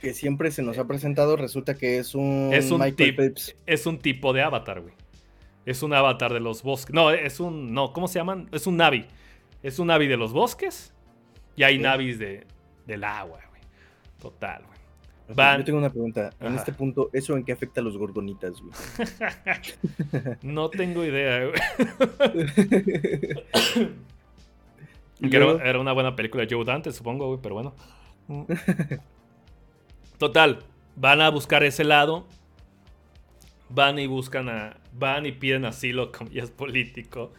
[0.00, 2.82] que siempre se nos ha presentado resulta que es un, es un
[3.66, 4.94] Es un tipo de avatar, güey.
[5.66, 6.94] Es un avatar de los bosques.
[6.94, 7.72] No, es un.
[7.74, 8.48] No, ¿cómo se llaman?
[8.52, 9.06] Es un Navi.
[9.62, 10.92] Es un Navi de los bosques.
[11.54, 12.46] Y hay Navis de,
[12.90, 13.62] del agua, güey.
[14.20, 14.80] Total, güey.
[15.36, 16.32] Yo tengo una pregunta.
[16.40, 18.72] En este punto, ¿eso en qué afecta a los gordonitas, güey?
[20.42, 21.60] no tengo idea, güey.
[25.62, 27.74] era, una buena película de Joe Dante, supongo, güey, pero bueno.
[30.18, 30.58] Total,
[30.96, 32.26] van a buscar ese lado.
[33.68, 34.76] Van y buscan a.
[34.92, 37.32] Van y piden asilo, es político.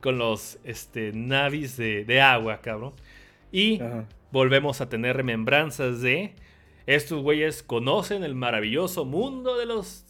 [0.00, 2.92] Con los este, navis de, agua, cabrón.
[3.50, 3.80] Y
[4.30, 6.34] volvemos a tener remembranzas de
[6.86, 10.06] estos güeyes conocen el maravilloso mundo de los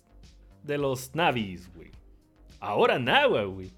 [0.62, 1.90] de los navis, güey.
[2.60, 3.72] Ahora Nahua, güey.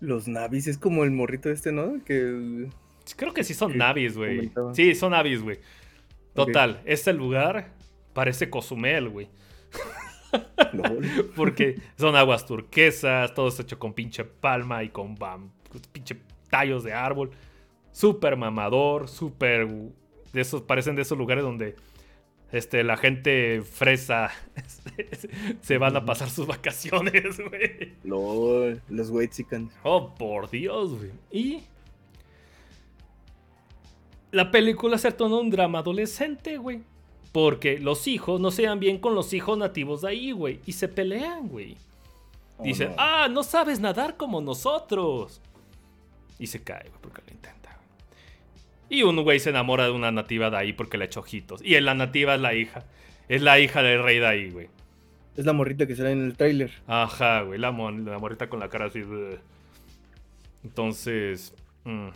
[0.00, 2.02] Los navis es como el morrito este, ¿no?
[2.04, 2.68] Que
[3.16, 4.52] creo que sí son navis, güey.
[4.72, 5.58] Sí, son navis, güey.
[6.34, 7.72] Total, este lugar
[8.12, 9.28] parece Cozumel, güey.
[11.36, 15.50] Porque son aguas turquesas, todo está hecho con pinche palma y con bam,
[15.92, 16.16] pinche
[16.48, 17.30] tallos de árbol.
[17.92, 19.66] Súper mamador, súper
[20.32, 21.76] de esos, parecen de esos lugares donde
[22.52, 24.30] este, la gente fresa
[25.60, 27.94] se van a pasar sus vacaciones, güey.
[28.02, 29.72] No, los Whitesicans.
[29.82, 31.10] Oh, por Dios, güey.
[31.30, 31.62] Y
[34.32, 36.82] la película se torna un drama adolescente, güey.
[37.32, 40.60] Porque los hijos no se dan bien con los hijos nativos de ahí, güey.
[40.66, 41.76] Y se pelean, güey.
[42.58, 45.40] Oh, Dicen, ah, no sabes nadar como nosotros.
[46.40, 47.59] Y se cae, güey, porque lo intenta.
[48.90, 51.62] Y un güey se enamora de una nativa de ahí porque le echa ojitos.
[51.64, 52.84] Y la nativa es la hija.
[53.28, 54.68] Es la hija del rey de ahí, güey.
[55.36, 56.72] Es la morrita que sale en el tráiler.
[56.88, 57.60] Ajá, güey.
[57.60, 59.04] La, morrita con la cara así.
[60.64, 61.54] Entonces.
[61.84, 62.08] Mm.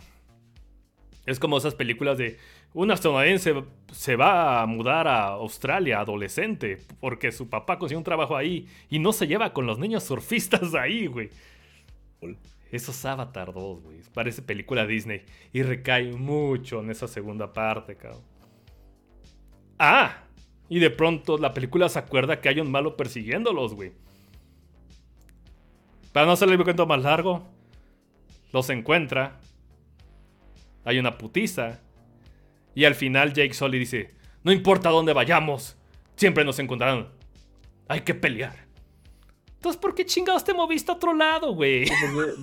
[1.25, 2.37] Es como esas películas de.
[2.73, 3.63] Un estadounidense
[3.93, 8.99] se va a mudar a Australia, adolescente, porque su papá consiguió un trabajo ahí y
[8.99, 11.29] no se lleva con los niños surfistas ahí, güey.
[12.71, 14.01] Eso es Avatar 2, güey.
[14.13, 15.23] Parece película Disney.
[15.53, 18.23] Y recae mucho en esa segunda parte, cabrón.
[19.77, 20.23] Ah,
[20.69, 23.93] y de pronto la película se acuerda que hay un malo persiguiéndolos, güey.
[26.11, 27.45] Para no hacerle el cuento más largo,
[28.51, 29.39] los encuentra.
[30.85, 31.81] Hay una putiza.
[32.73, 35.77] Y al final Jake Sully dice, no importa dónde vayamos,
[36.15, 37.09] siempre nos encontrarán.
[37.87, 38.64] Hay que pelear.
[39.65, 41.87] Entonces, ¿por qué chingados te moviste a otro lado, güey?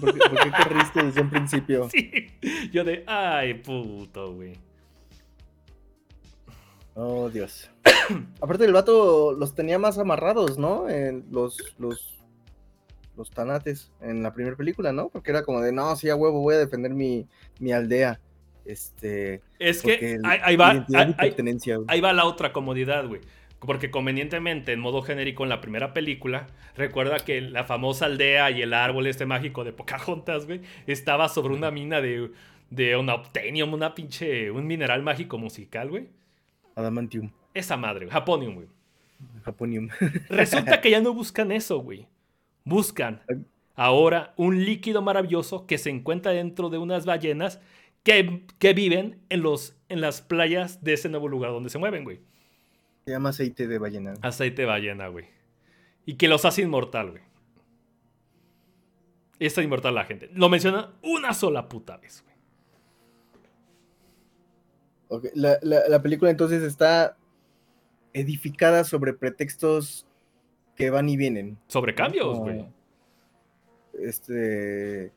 [0.00, 1.88] ¿Por, qué, corriste desde un principio?
[1.92, 2.26] Sí.
[2.72, 4.54] Yo de, ay, puto, güey.
[6.96, 7.70] Oh, Dios.
[8.40, 10.88] Aparte, el vato los tenía más amarrados, ¿no?
[10.88, 12.18] En los, los,
[13.16, 15.08] los tanates en la primera película, ¿no?
[15.08, 17.28] Porque era como de, no, sí, a huevo, voy a defender mi,
[17.60, 18.18] mi aldea.
[18.64, 19.42] Este.
[19.60, 20.84] Es que ahí, va.
[20.92, 21.36] Ahí,
[21.86, 23.20] ahí va la otra comodidad, güey.
[23.66, 28.62] Porque convenientemente en modo genérico en la primera película, recuerda que la famosa aldea y
[28.62, 32.32] el árbol este mágico de Pocahontas, güey, estaba sobre una mina de,
[32.70, 36.08] de una obtenium, una pinche, un mineral mágico musical, güey.
[36.74, 37.30] Adamantium.
[37.54, 38.68] Esa madre, Japonium, güey.
[39.44, 39.88] Japonium.
[40.28, 42.08] Resulta que ya no buscan eso, güey.
[42.64, 43.22] Buscan
[43.74, 47.60] ahora un líquido maravilloso que se encuentra dentro de unas ballenas
[48.02, 52.04] que, que viven en, los, en las playas de ese nuevo lugar donde se mueven,
[52.04, 52.20] güey.
[53.05, 54.14] Se llama aceite de ballena.
[54.22, 55.26] Aceite de ballena, güey.
[56.07, 57.22] Y que los hace inmortal, güey.
[59.38, 60.30] Está inmortal la gente.
[60.34, 62.32] Lo menciona una sola puta vez, güey.
[65.09, 65.30] Okay.
[65.34, 67.18] La, la, película entonces está
[68.14, 70.07] edificada sobre pretextos
[70.76, 71.59] que van y vienen.
[71.66, 72.66] Sobre cambios, güey.
[74.00, 75.12] Este.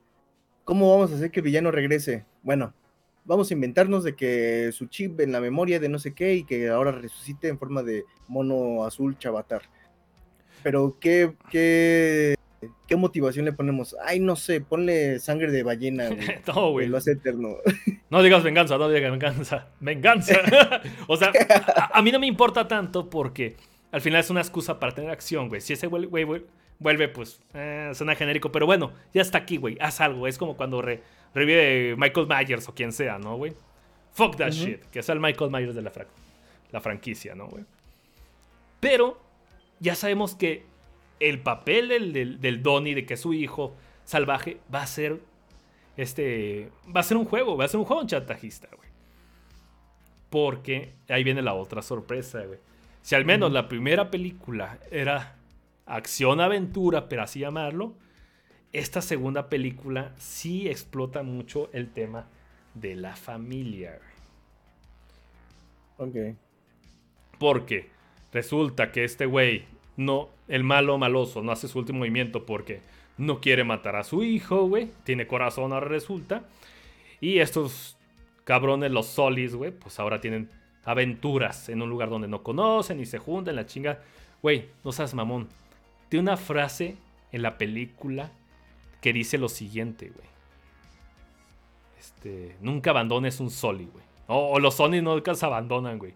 [0.65, 2.25] ¿Cómo vamos a hacer que el villano regrese?
[2.41, 2.73] Bueno,
[3.25, 6.43] vamos a inventarnos de que su chip en la memoria de no sé qué y
[6.43, 9.63] que ahora resucite en forma de mono azul chavatar.
[10.63, 12.35] Pero ¿qué, qué,
[12.87, 13.95] qué motivación le ponemos?
[14.03, 16.09] Ay, no sé, ponle sangre de ballena.
[16.47, 16.87] no, güey.
[16.87, 17.57] Lo hace eterno.
[18.09, 19.67] no digas venganza, no digas venganza.
[19.79, 20.39] Venganza.
[21.07, 21.31] o sea,
[21.91, 23.57] a, mí no me importa tanto porque
[23.91, 25.61] al final es una excusa para tener acción, güey.
[25.61, 26.07] Si ese güey,
[26.79, 29.77] vuelve, pues eh, suena genérico, pero bueno, ya está aquí, güey.
[29.79, 30.27] Haz algo.
[30.27, 33.53] Es como cuando revive Michael Myers o quien sea, ¿no, güey?
[34.13, 34.83] Fuck that shit.
[34.85, 35.91] Que sea el Michael Myers de la,
[36.71, 37.65] la franquicia, ¿no, güey?
[38.79, 39.19] Pero
[39.79, 40.65] ya sabemos que
[41.19, 45.21] el papel del, del, Donnie, de que es su hijo salvaje, va a ser.
[45.97, 46.69] Este.
[46.95, 48.89] Va a ser un juego, va a ser un juego chantajista, güey.
[50.29, 52.59] Porque ahí viene la otra sorpresa, güey.
[53.01, 55.35] Si al menos la primera película era
[55.85, 57.93] acción-aventura, pero así llamarlo,
[58.73, 62.27] esta segunda película sí explota mucho el tema
[62.73, 63.99] de la familia.
[65.97, 66.15] Ok.
[67.39, 67.89] Porque
[68.33, 69.65] resulta que este güey,
[69.97, 72.81] no, el malo maloso, no hace su último movimiento porque
[73.17, 74.89] no quiere matar a su hijo, güey.
[75.03, 76.43] Tiene corazón, ahora resulta.
[77.21, 77.97] Y estos
[78.43, 80.49] cabrones, los solis, güey, pues ahora tienen
[80.83, 83.99] aventuras en un lugar donde no conocen y se juntan, la chinga.
[84.41, 85.47] Güey, no seas mamón.
[86.15, 86.95] Tiene una frase
[87.33, 88.31] en la película
[89.01, 90.27] que dice lo siguiente, güey.
[91.99, 94.05] Este, nunca abandones un Soli, güey.
[94.27, 96.13] O, los Solis nunca se abandonan, güey.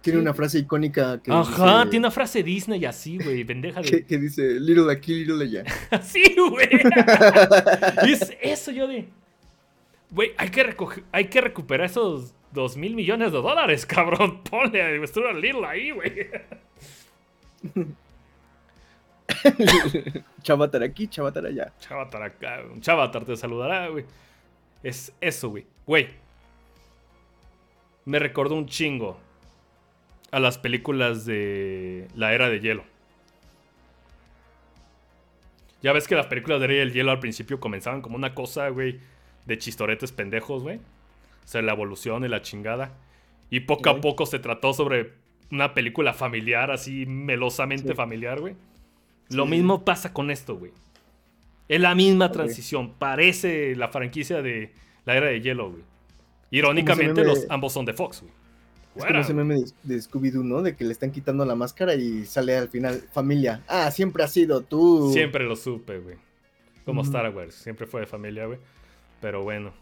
[0.00, 4.04] tiene una frase icónica que Ajá, tiene una frase Disney así, güey, pendeja de...
[4.06, 5.64] que, dice, little aquí, little allá.
[6.02, 6.68] sí, güey.
[8.08, 9.08] y es eso yo de...
[10.10, 10.76] Güey, hay que,
[11.12, 14.42] hay que recuperar esos dos mil millones de dólares, cabrón.
[14.42, 16.28] Ponle a Little ahí, güey.
[20.42, 21.72] chavatar aquí, chavatar allá.
[21.78, 24.04] Chavatar acá, un chavatar te saludará, güey.
[24.82, 25.66] Es eso, güey.
[25.86, 26.08] Güey.
[28.04, 29.18] Me recordó un chingo
[30.30, 32.84] a las películas de la era de hielo.
[35.82, 38.34] Ya ves que las películas de la era del hielo al principio comenzaban como una
[38.34, 39.00] cosa, güey,
[39.46, 40.78] de chistoretes pendejos, güey.
[40.78, 42.92] O sea, la evolución y la chingada.
[43.50, 45.12] Y poco a poco se trató sobre
[45.50, 48.56] una película familiar, así melosamente familiar, güey.
[49.30, 50.72] Lo mismo pasa con esto, güey.
[51.68, 52.92] Es la misma transición.
[52.92, 54.72] Parece la franquicia de
[55.04, 55.82] la era de hielo, güey.
[56.50, 58.32] Irónicamente, los, ambos son de Fox, güey.
[58.96, 60.62] Es como ese meme de, Scooby-Doo, ¿no?
[60.62, 63.64] De que le están quitando la máscara y sale al final familia.
[63.66, 65.10] Ah, siempre ha sido tú.
[65.12, 66.16] Siempre lo supe, güey.
[66.84, 67.54] Como Star Wars.
[67.54, 68.58] Siempre fue de familia, güey.
[69.20, 69.72] Pero bueno.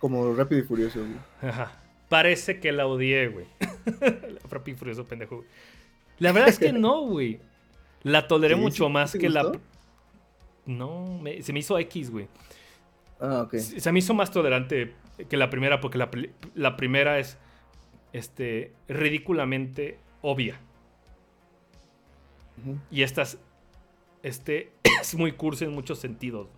[0.00, 1.50] Como Rápido y Furioso, güey.
[1.50, 1.80] Ajá.
[2.08, 3.46] Parece que la odié, güey.
[4.50, 5.48] Rápido y Furioso, pendejo, güey.
[6.18, 7.38] La verdad es que no, güey.
[8.02, 9.52] La toleré mucho más que la.
[10.66, 12.28] No, se me hizo X, güey.
[13.20, 13.56] Ah, ok.
[13.56, 14.94] Se me hizo más tolerante
[15.28, 15.98] que la primera, porque
[16.54, 17.38] la, primera es
[18.12, 20.60] este, ridículamente obvia.
[22.90, 23.38] Y esta es,
[24.22, 26.48] este, es muy cursi en muchos sentidos.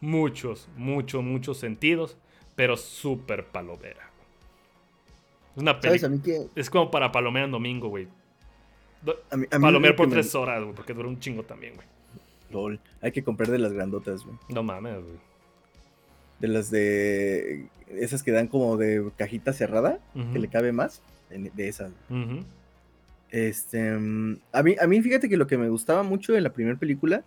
[0.00, 2.16] Muchos, muchos, muchos sentidos,
[2.54, 4.10] pero súper palomera.
[5.54, 6.10] Es una película.
[6.54, 8.08] Es como para palomear en domingo, güey.
[9.60, 11.86] Palomear por tres horas, güey, porque dura un chingo también, güey.
[12.50, 12.80] LOL.
[13.00, 14.36] Hay que comprar de las grandotas, güey.
[14.48, 15.16] No mames, güey.
[16.40, 17.66] De las de.
[17.88, 20.00] Esas que dan como de cajita cerrada,
[20.32, 21.02] que le cabe más.
[21.30, 21.92] De esas.
[23.30, 23.90] Este.
[23.90, 27.24] A mí, a mí, fíjate que lo que me gustaba mucho de la primera película,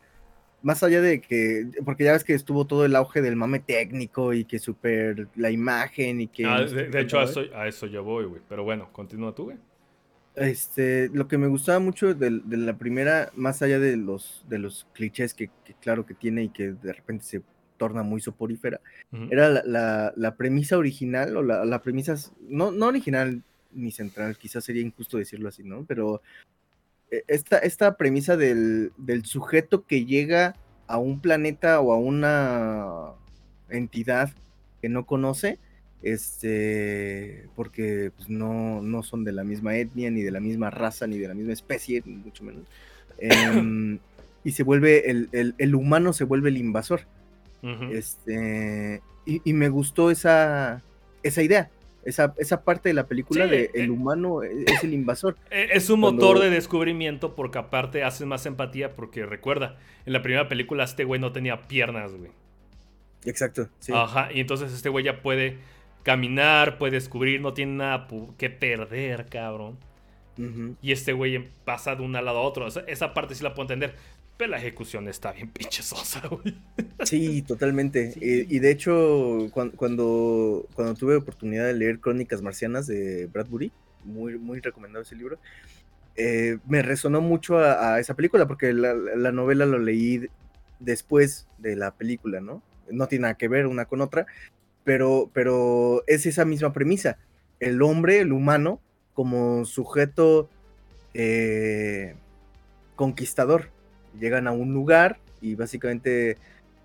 [0.61, 1.67] más allá de que.
[1.86, 5.51] Porque ya ves que estuvo todo el auge del mame técnico y que súper la
[5.51, 6.45] imagen y que.
[6.45, 8.41] Ah, de, hecho, a eso, a eso yo voy, güey.
[8.47, 9.57] Pero bueno, continúa tú, güey.
[10.36, 14.88] Este, lo que me gustaba mucho de, la primera, más allá de los, de los
[14.93, 15.49] clichés que,
[15.82, 17.41] claro que tiene y que de repente se
[17.77, 18.80] torna muy soporífera,
[19.30, 25.17] era la, premisa original, o la, premisa, no, no original, ni central, quizás sería injusto
[25.17, 25.86] decirlo así, ¿no?
[25.86, 26.21] Pero
[27.11, 30.55] eh, esta, esta premisa del, del sujeto que llega
[30.88, 33.13] a un planeta o a una
[33.69, 34.32] entidad
[34.82, 35.59] que no conoce,
[36.02, 41.08] este, porque pues, no, no son de la misma etnia, ni de la misma raza,
[41.08, 42.64] ni de la misma especie, mucho menos.
[43.18, 44.00] Em,
[44.43, 47.02] y se vuelve, el, el, humano se vuelve el invasor.
[47.91, 50.82] Este, y, me gustó esa,
[51.24, 51.70] esa idea.
[52.06, 55.36] Esa, esa parte de la película de el eh, humano e, es, el invasor.
[55.52, 60.22] Eh, es un motor de descubrimiento porque aparte haces más empatía porque recuerda, en la
[60.22, 62.32] primera película este güey no tenía piernas, güey.
[63.26, 63.91] Exacto, sí.
[63.93, 65.58] Ajá, y entonces este güey ya puede
[66.10, 69.78] caminar, puede descubrir, no tiene nada que perder, cabrón.
[70.82, 72.66] Y este güey pasa de un lado a otro.
[72.66, 73.93] Esa, parte sí la puedo entender.
[74.36, 76.57] Pero la ejecución está bien pinche sosa, güey.
[77.03, 78.16] Sí, totalmente.
[78.20, 83.72] Y, de hecho, cuando, cuando, tuve oportunidad de leer Crónicas Marcianas de Bradbury,
[84.03, 85.38] muy, muy recomendado ese libro,
[86.16, 90.28] eh, me resonó mucho a, esa película porque la, la, novela lo leí
[90.80, 92.64] después de la película, ¿no?
[92.89, 94.26] No tiene nada que ver una con otra,
[94.90, 97.20] pero, pero es esa misma premisa.
[97.60, 98.82] El hombre, el humano,
[99.14, 100.50] como sujeto
[101.14, 102.16] eh,
[102.96, 103.70] conquistador.
[104.20, 106.38] Llegan a un lugar y básicamente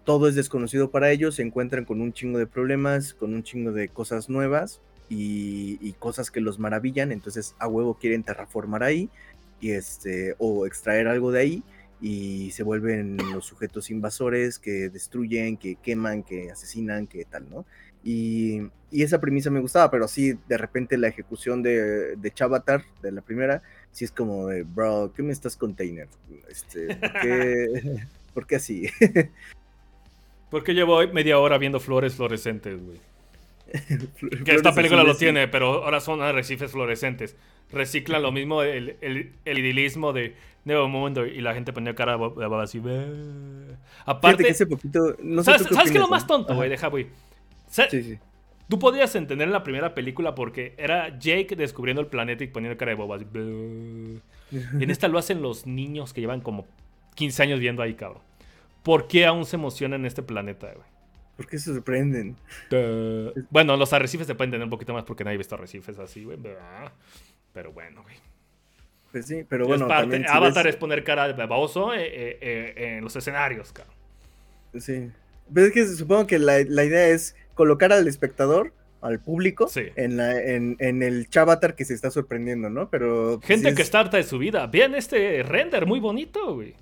[0.04, 3.72] todo es desconocido para ellos, se encuentran con un chingo de problemas, con un chingo
[3.72, 9.08] de cosas nuevas y, cosas que los maravillan, entonces a huevo quieren terraformar ahí
[9.62, 11.62] y este, o extraer algo de ahí
[12.02, 17.64] y se vuelven los sujetos invasores que destruyen, que queman, que asesinan, que tal, ¿no?
[18.04, 23.10] Y, esa premisa me gustaba, pero sí, de repente la ejecución de, de Chavatar, de
[23.10, 26.06] la primera, sí es como de, bro, ¿qué me estás container?
[26.48, 26.94] Este,
[28.32, 28.88] ¿por, qué, así?
[30.50, 33.00] Porque llevo media hora viendo flores fluorescentes, güey.
[34.44, 37.34] que esta película lo tiene, pero ahora son arrecifes fluorescentes.
[37.72, 42.62] Reciclan lo mismo, el, el, idilismo de Nuevo Mundo y la gente ponía cara de
[42.62, 42.80] así.
[44.06, 46.70] Aparte, que ese poquito, no sé ¿sabes, qué es lo más tonto, güey?
[46.70, 47.08] Deja, güey.
[47.90, 48.18] Sí, sí.
[48.68, 52.78] Tú podías entender en la primera película porque era Jake descubriendo el planeta y poniendo
[52.78, 53.22] cara de bobas.
[53.22, 56.66] Y en esta lo hacen los niños que llevan como
[57.14, 58.22] 15 años viendo ahí, cabrón.
[58.82, 60.86] ¿Por qué aún se emocionan en este planeta, güey?
[61.36, 62.36] ¿Por qué se sorprenden?
[63.50, 66.24] bueno, los arrecifes se pueden entender un poquito más porque nadie ha visto arrecifes así,
[66.24, 66.38] güey.
[67.52, 68.16] Pero bueno, güey.
[69.12, 69.86] Pues sí, pero bueno.
[70.28, 73.94] Avatar es poner cara de baboso eh, eh, eh, en los escenarios, cabrón.
[74.78, 75.10] Sí.
[75.52, 80.16] Pero es que supongo que la, la idea es colocar al espectador, al público, en,
[80.16, 82.88] la, en, en, el chavatar que se está sorprendiendo, ¿no?
[82.88, 83.38] Pero.
[83.38, 84.66] Pues, Gente que está harta de su vida.
[84.66, 86.74] Vean este render muy bonito, güey.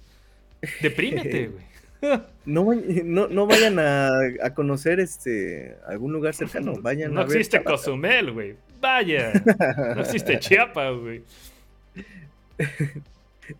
[0.80, 1.72] Deprímete, güey.
[2.44, 4.08] No, no, vayan a,
[4.42, 6.74] a, conocer este algún lugar cercano.
[6.82, 8.56] Vayan no a ver existe Cozumel, güey.
[8.80, 9.32] Vaya.
[9.94, 11.22] No existe Chiapas, güey.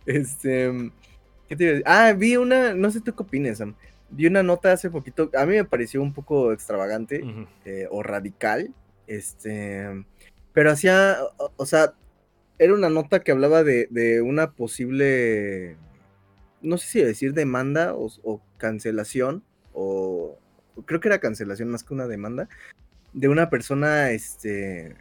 [0.05, 0.91] Este.
[1.47, 1.83] ¿Qué te iba a decir?
[1.85, 2.73] Ah, vi una.
[2.73, 3.75] No sé tú qué opinas, Sam
[4.15, 7.23] vi una nota hace poquito, a mí me pareció un poco extravagante
[7.65, 8.73] eh, o radical,
[9.07, 10.05] este,
[10.53, 11.17] pero hacía,
[11.57, 11.93] o, sea,
[12.59, 15.77] era una nota que hablaba de, una posible,
[16.61, 19.43] no sé si decir demanda o, cancelación,
[19.73, 20.37] o
[20.85, 22.47] creo que era cancelación más que una demanda,
[23.13, 24.95] de una persona, este,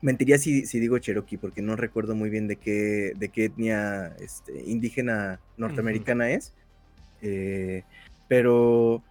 [0.00, 4.14] mentiría si, si, digo Cherokee, porque no recuerdo muy bien de qué, de qué etnia
[4.20, 6.54] este, indígena norteamericana es.
[7.22, 7.84] Eh,
[8.28, 9.02] pero,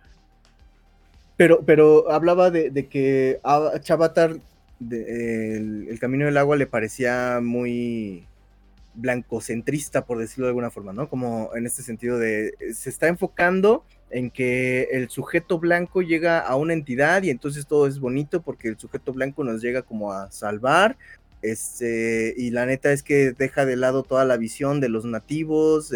[1.38, 4.38] pero, pero hablaba de, que a Chavatar,
[4.90, 8.26] el, Camino del Agua, le parecía muy
[8.94, 11.10] blancocentrista, por decirlo de alguna forma, ¿no?
[11.10, 16.56] Como en este sentido de, se está enfocando en que el sujeto blanco llega a
[16.56, 20.30] una entidad y entonces todo es bonito porque el sujeto blanco nos llega como a
[20.32, 20.98] salvar
[21.42, 25.92] este, y la neta es que deja de lado toda la visión de los nativos,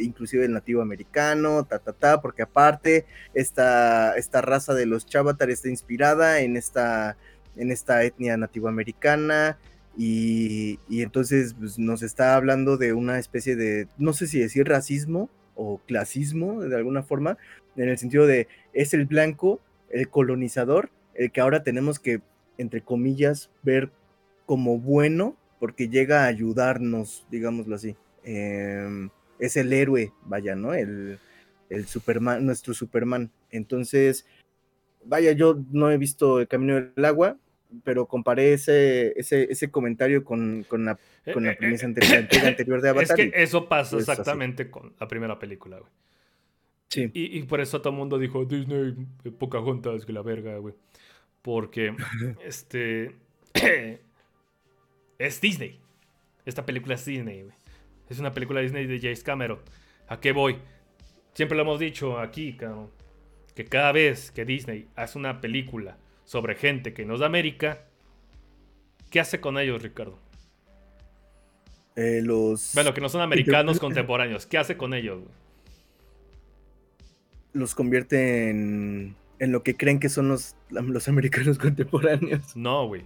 [0.00, 5.50] inclusive el nativo americano, ta, ta, ta, porque aparte esta, esta raza de los Chavatar
[5.50, 7.16] está inspirada en esta,
[7.56, 9.58] en esta etnia nativoamericana
[9.96, 14.68] y, y entonces pues, nos está hablando de una especie de, no sé si decir
[14.68, 17.38] racismo o clasismo de alguna forma,
[17.76, 22.20] en el sentido de es el blanco, el colonizador, el que ahora tenemos que,
[22.58, 23.90] entre comillas, ver
[24.50, 27.94] como bueno porque llega a ayudarnos, digámoslo así.
[28.24, 30.74] Em, es el héroe, vaya, ¿no?
[30.74, 31.20] El,
[31.68, 33.30] el Superman, nuestro Superman.
[33.52, 34.26] Entonces,
[35.04, 37.36] vaya, yo no he visto El Camino del Agua,
[37.84, 42.28] pero comparé ese, ese, ese comentario con, con la, eh, con la eh, premisa eh,
[42.42, 43.20] anterior, de Avatar.
[43.20, 45.92] Es que eso pasa exactamente con la primera película, güey.
[46.88, 47.08] Sí.
[47.14, 48.96] Y, y, por eso todo el mundo dijo, Disney,
[49.38, 50.74] poca junta, es que la verga, güey.
[51.40, 51.94] Porque,
[52.44, 53.14] este...
[55.20, 55.78] Es Disney.
[56.46, 57.54] Esta película es Disney, güey.
[58.08, 59.58] Es una película Disney de James Cameron.
[60.08, 60.56] ¿A qué voy?
[61.34, 62.90] Siempre lo hemos dicho aquí, cabrón.
[63.54, 67.84] Que cada vez que Disney hace una película sobre gente que no es de América,
[69.10, 70.18] ¿qué hace con ellos, Ricardo?
[71.96, 72.70] Eh, los.
[72.72, 74.46] Bueno, que no son americanos contemporáneos.
[74.46, 75.20] ¿Qué hace con ellos?
[75.20, 75.34] Güey?
[77.52, 82.56] Los convierte en, en lo que creen que son los, los americanos contemporáneos.
[82.56, 83.04] No, güey.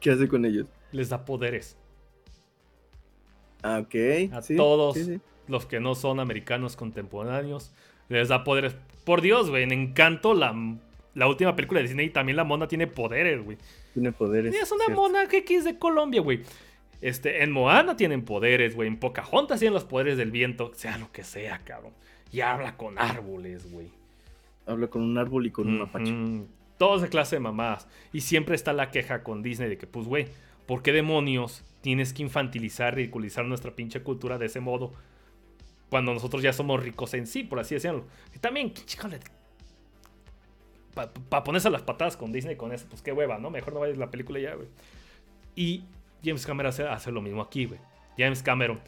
[0.00, 0.66] ¿Qué hace con ellos?
[0.92, 1.76] Les da poderes.
[3.62, 4.32] Ah, ok.
[4.32, 4.96] A todos
[5.46, 7.72] los que no son americanos contemporáneos
[8.08, 8.76] les da poderes.
[9.04, 10.54] Por Dios, güey, en Encanto, la,
[11.14, 13.56] la última película de Disney, también la mona tiene poderes, güey.
[13.94, 14.54] Tiene poderes.
[14.54, 16.42] Y es una mona que es de Colombia, güey.
[17.00, 18.88] Este, en Moana tienen poderes, güey.
[18.88, 20.72] En Pocahontas tienen los poderes del viento.
[20.74, 21.92] Sea lo que sea, cabrón.
[22.30, 23.90] Y habla con árboles, güey.
[24.66, 26.14] Habla con un árbol y con un mapache.
[26.80, 27.86] Todos de clase de mamás.
[28.10, 30.28] Y siempre está la queja con Disney de que, pues, güey,
[30.64, 34.94] ¿por qué demonios tienes que infantilizar, ridiculizar nuestra pinche cultura de ese modo?
[35.90, 38.06] Cuando nosotros ya somos ricos en sí, por así decirlo.
[38.34, 39.12] Y también, chicos,
[40.94, 43.50] para ponerse las patadas con Disney con eso, pues qué hueva, ¿no?
[43.50, 44.68] Mejor no vayas a la película ya, güey.
[45.54, 45.84] Y
[46.24, 47.78] James Cameron hace, lo mismo aquí, güey.
[48.16, 48.80] James Cameron,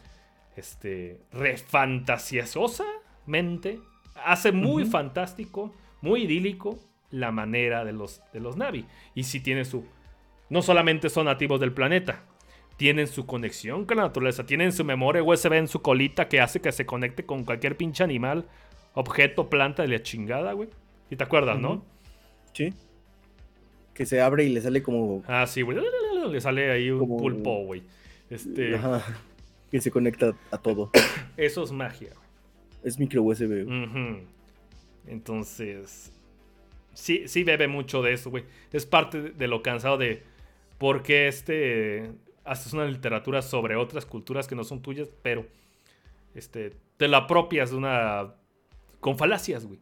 [0.56, 3.80] este, refantasiosamente,
[4.14, 6.78] hace muy fantástico, muy idílico
[7.12, 8.84] la manera de los, de los Navi.
[9.14, 9.84] Y si tiene su...
[10.50, 12.24] No solamente son nativos del planeta,
[12.76, 16.60] tienen su conexión con la naturaleza, tienen su memoria USB en su colita que hace
[16.60, 18.46] que se conecte con cualquier pinche animal,
[18.94, 20.68] objeto, planta de la chingada, güey.
[21.10, 21.84] ¿Y te acuerdas, no?
[22.52, 22.72] Sí.
[23.94, 25.22] Que se abre y le sale como.
[25.26, 25.78] Ah, sí, güey.
[26.28, 27.82] Le sale ahí un pulpo, güey.
[28.30, 28.74] Este.
[28.74, 29.02] Ajá.
[29.70, 30.90] Que se conecta a todo.
[31.36, 32.28] Eso es magia, güey.
[32.82, 33.66] Es micro USB.
[35.06, 36.12] Entonces.
[36.94, 38.44] Sí, sí bebe mucho de eso, güey.
[38.72, 40.22] Es parte de lo cansado de.
[40.78, 42.12] ¿Por qué este.
[42.44, 45.46] Haces una literatura sobre otras culturas que no son tuyas, pero.
[46.34, 46.72] Este.
[46.96, 48.34] Te la apropias de una.
[49.00, 49.80] Con falacias, güey.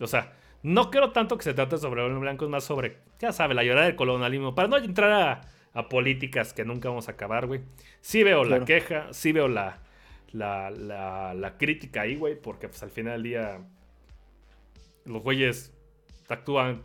[0.00, 0.32] O sea,
[0.62, 3.64] no creo tanto que se trate sobre el blanco, es más sobre, ya sabe, la
[3.64, 4.54] llorada del colonialismo.
[4.54, 7.60] Para no entrar a, políticas que nunca vamos a acabar, güey.
[8.00, 9.78] Sí veo la queja, sí veo la,
[10.32, 13.60] la, la, crítica ahí, güey, porque pues al final del día
[15.06, 15.72] los güeyes
[16.28, 16.82] actúan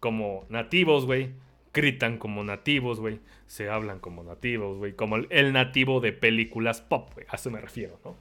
[0.00, 1.30] como nativos, güey.
[1.72, 3.20] Gritan como nativos, güey.
[3.46, 4.92] Se hablan como nativos, güey.
[4.94, 7.26] Como el, nativo de películas pop, güey.
[7.30, 8.16] A eso me refiero, ¿no?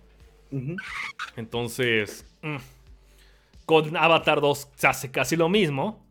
[1.36, 2.26] Entonces...
[2.42, 2.58] Mm,
[3.66, 6.08] con Avatar 2 se hace casi lo mismo,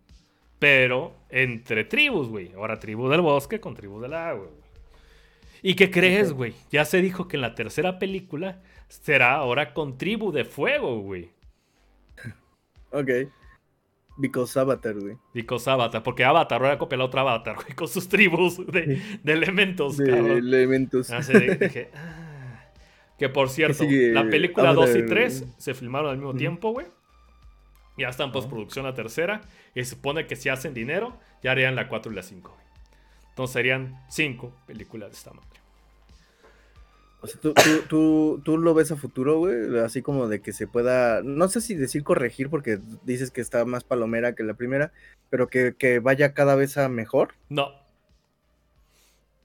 [0.58, 2.52] pero entre tribus, güey.
[2.52, 4.66] Ahora tribu del bosque con tribu del agua, güey.
[5.62, 6.52] ¿Y qué crees, güey?
[6.70, 11.30] Ya se dijo que en la tercera película será ahora con tribu de fuego, güey.
[12.96, 13.10] Ok.
[14.18, 15.16] Because Avatar, güey.
[15.34, 19.98] Because Avatar, porque Avatar ahora copia la otra Avatar, güey, con sus tribus de, elementos,
[19.98, 21.10] de elementos.
[21.94, 22.72] Ah,
[23.18, 26.86] que por cierto, la película 2 y 3 se filmaron al mismo tiempo, güey.
[27.96, 29.40] Ya está en postproducción la tercera.
[29.74, 32.56] Y se supone que si hacen dinero, ya harían la 4 y la 5.
[33.30, 35.60] Entonces serían 5 películas de esta madre.
[37.20, 37.40] O sea,
[37.88, 39.78] ¿tú, lo ves a futuro, güey.
[39.78, 41.22] Así como de que se pueda.
[41.22, 44.92] No sé si decir corregir, porque dices que está más palomera que la primera.
[45.30, 47.34] Pero que, vaya cada vez a mejor.
[47.48, 47.70] No.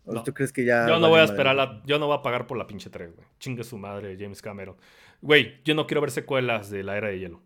[0.06, 0.88] ¿O ¿Tú crees que ya.?
[0.88, 1.56] Yo no voy a esperar.
[1.56, 3.27] La, yo no voy a pagar por la pinche 3, güey.
[3.39, 4.76] Chingue su madre, James Cameron.
[5.22, 7.41] Güey, yo no quiero ver secuelas de la era de hielo.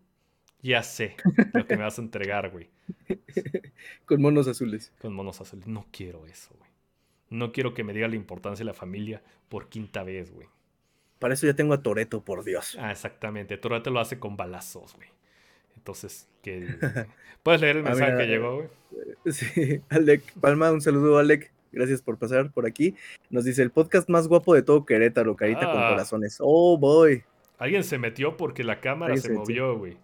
[0.62, 1.16] Ya sé
[1.52, 2.68] lo que me vas a entregar, güey.
[4.06, 4.92] Con monos azules.
[5.00, 5.66] Con monos azules.
[5.66, 6.65] No quiero eso, güey.
[7.30, 10.48] No quiero que me diga la importancia de la familia por quinta vez, güey.
[11.18, 12.76] Para eso ya tengo a Toreto, por Dios.
[12.80, 13.56] Ah, exactamente.
[13.56, 15.08] Toreto lo hace con balazos, güey.
[15.76, 16.66] Entonces, ¿qué?
[17.42, 18.68] ¿puedes leer el mensaje que llegó, güey?
[19.32, 21.52] Sí, Alec Palma, un saludo, Alec.
[21.72, 22.94] Gracias por pasar por aquí.
[23.28, 25.90] Nos dice el podcast más guapo de todo Querétaro, carita con ah.
[25.90, 26.38] corazones.
[26.40, 27.22] Oh, boy.
[27.58, 29.96] Alguien se metió porque la cámara se movió, güey.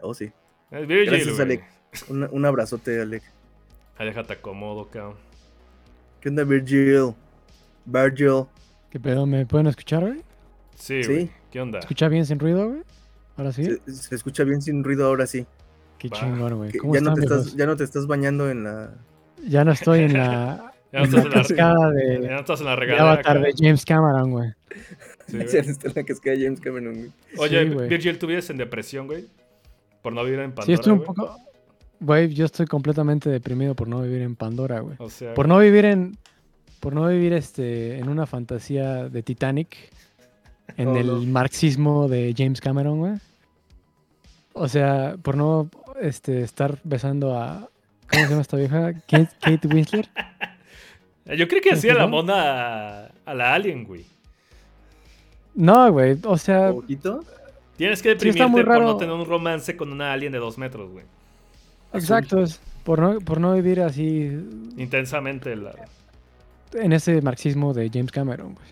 [0.00, 0.32] Oh, sí.
[0.70, 1.64] Gracias, Alec.
[2.08, 3.22] Un, abrazote, Alec.
[3.96, 5.29] Ahí déjate acomodo, cabrón.
[6.20, 7.14] ¿Qué onda, Virgil?
[7.86, 8.44] Virgil.
[8.90, 9.24] ¿Qué pedo?
[9.24, 10.22] ¿Me pueden escuchar, güey?
[10.74, 11.30] Sí, sí.
[11.50, 11.80] ¿Qué onda?
[11.80, 12.82] ¿Se escucha bien sin ruido, güey?
[13.38, 13.64] ¿Ahora sí?
[13.86, 15.46] Se, escucha bien sin ruido ahora sí.
[15.98, 16.72] Qué chingón, güey.
[16.72, 18.90] Ya, no te estás, ya no te estás bañando en la...
[19.46, 20.74] Ya no estoy en la...
[20.92, 22.20] ya no estás en la, cascada de...
[22.22, 23.12] Ya no estás en la regadera.
[23.12, 24.50] Avatar de James Cameron, güey.
[25.26, 27.12] Sí, ya no está en la cascada de James Cameron, güey.
[27.38, 29.26] Oye, Virgil, ¿tú vives en depresión, güey?
[30.02, 30.66] Por no vivir en Pandora.
[30.66, 31.34] Sí, estoy un poco.
[32.00, 34.96] Güey, yo estoy completamente deprimido por no vivir en Pandora, güey.
[34.98, 36.16] O sea, por no vivir en.
[36.80, 39.76] Por no vivir este, en una fantasía de Titanic.
[40.76, 43.12] En el marxismo de James Cameron, güey.
[44.52, 45.68] O sea, por no
[46.00, 47.68] este, estar besando a
[48.10, 48.92] ¿Cómo se llama esta vieja?
[49.06, 50.08] Kate, Winslet.
[51.36, 54.04] Yo creo que hacía la mona a, la Alien, güey.
[55.54, 56.18] No, güey.
[56.24, 56.72] O sea.
[56.72, 57.24] ¿Poquito?
[57.76, 61.04] Tienes que deprimirte por no tener un romance con una alien de dos metros, güey.
[61.92, 64.30] Exacto, es por no, por no vivir así.
[64.76, 65.74] Intensamente la...
[66.72, 68.68] En ese marxismo de James Cameron, güey.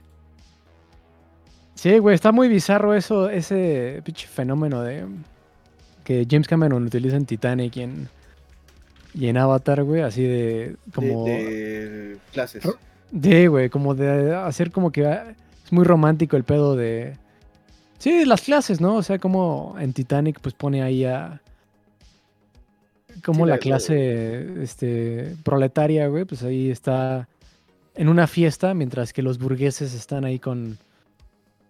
[1.75, 5.05] Sí, güey, está muy bizarro eso, ese pinche fenómeno de
[6.03, 8.09] que James Cameron utiliza en Titanic y en,
[9.15, 11.27] y en Avatar, güey, así de como...
[11.27, 12.69] De, clases.
[13.23, 17.17] Sí, güey, como de hacer como que es muy romántico el pedo de...
[17.99, 18.97] Sí, las clases, ¿no?
[18.97, 21.41] O sea, como en Titanic pues pone ahí a...
[23.25, 27.29] Como la, clase este, proletaria, güey, pues ahí está
[27.95, 30.79] en una fiesta, mientras que los burgueses están ahí con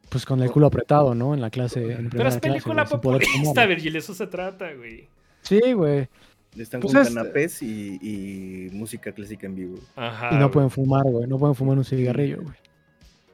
[0.08, 1.34] pues con el culo apretado, ¿no?
[1.34, 1.92] En la clase.
[1.92, 5.08] En Pero es película populista, Virgil, eso se trata, güey.
[5.42, 6.08] Sí, güey.
[6.56, 9.78] Están pues con canapés y, música clásica en vivo.
[9.96, 11.26] Ajá, y no pueden fumar, güey.
[11.26, 12.56] No pueden fumar un cigarrillo, güey.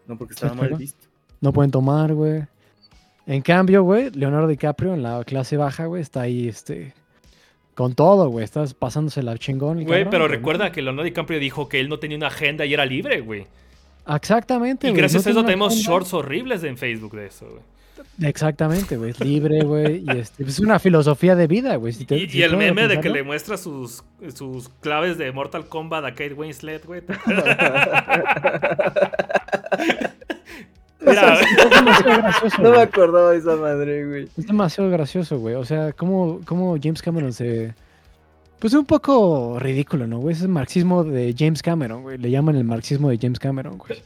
[0.07, 1.07] No, porque estaba mal visto.
[1.41, 2.45] No pueden tomar, güey.
[3.27, 6.93] En cambio, güey, Leonardo DiCaprio en la clase baja, güey, está ahí, este...
[7.75, 8.45] Con todo, güey.
[8.45, 9.85] Estás pasándose la chingón.
[9.85, 12.87] Güey, pero recuerda que Leonardo DiCaprio dijo que él no tenía una agenda y era
[12.87, 13.47] libre, güey.
[14.07, 17.63] Exactamente, Y gracias a eso tenemos shorts horribles en Facebook de eso, güey.
[18.29, 19.11] Exactamente, güey.
[19.11, 20.05] Es libre, güey.
[20.07, 21.95] Y este, es una filosofía de vida, güey.
[22.09, 26.35] y, el meme de que le muestra sus, sus claves de Mortal Kombat a Kate
[26.35, 27.03] Winslet, güey.
[31.07, 31.39] Mira,
[32.63, 34.29] no me acordaba de esa madre, güey.
[34.37, 35.55] Es demasiado gracioso, güey.
[35.55, 37.75] O sea, cómo, cómo James Cameron se
[38.65, 40.35] pues es un poco ridículo, ¿no, güey?
[40.35, 42.17] Es el marxismo de James Cameron, güey.
[42.17, 44.01] Le llaman el marxismo de James Cameron, güey.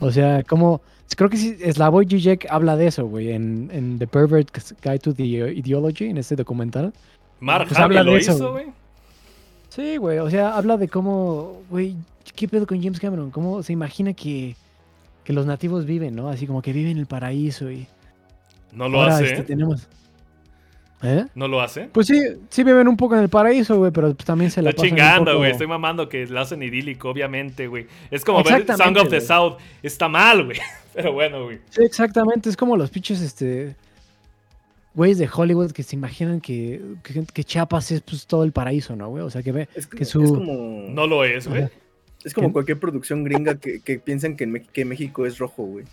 [0.00, 0.80] O sea, como...
[1.16, 4.48] Creo que sí, Slavoj Žižek habla de eso, güey, en, en, The Pervert
[4.82, 6.92] Guide to the Ideology, en este documental.
[7.38, 8.66] Mark pues habla de eso, güey.
[9.68, 11.94] Sí, güey, o sea, habla de cómo, güey,
[12.34, 13.30] ¿qué pedo con James Cameron?
[13.30, 14.56] ¿Cómo se imagina que,
[15.24, 16.28] que los nativos viven, no?
[16.28, 17.86] Así como que viven en el paraíso y...
[18.72, 19.24] No lo hace.
[19.24, 19.88] Este, tenemos,
[21.02, 21.26] ¿Eh?
[21.34, 21.88] ¿No lo hace?
[21.92, 24.82] Pues sí, sí viven un poco en el paraíso, güey, pero también se la Está
[24.82, 25.50] chingando, güey.
[25.50, 27.86] Estoy mamando que lo hacen idílico, obviamente, güey.
[28.10, 29.56] Es como ver Song of the South.
[29.82, 30.58] Está mal, güey.
[30.94, 31.58] Pero bueno, güey.
[31.70, 32.48] Sí, exactamente.
[32.50, 33.74] Es como los pinches, este.
[34.94, 36.80] Güeyes de Hollywood que se imaginan que,
[37.32, 39.24] que, Chiapas es pues, todo el paraíso, ¿no, güey?
[39.24, 40.22] O sea, que ve que su...
[40.22, 40.82] como...
[40.90, 41.66] No lo es, güey.
[42.24, 45.84] Es como cualquier producción gringa que, que piensan que, que México es rojo, güey.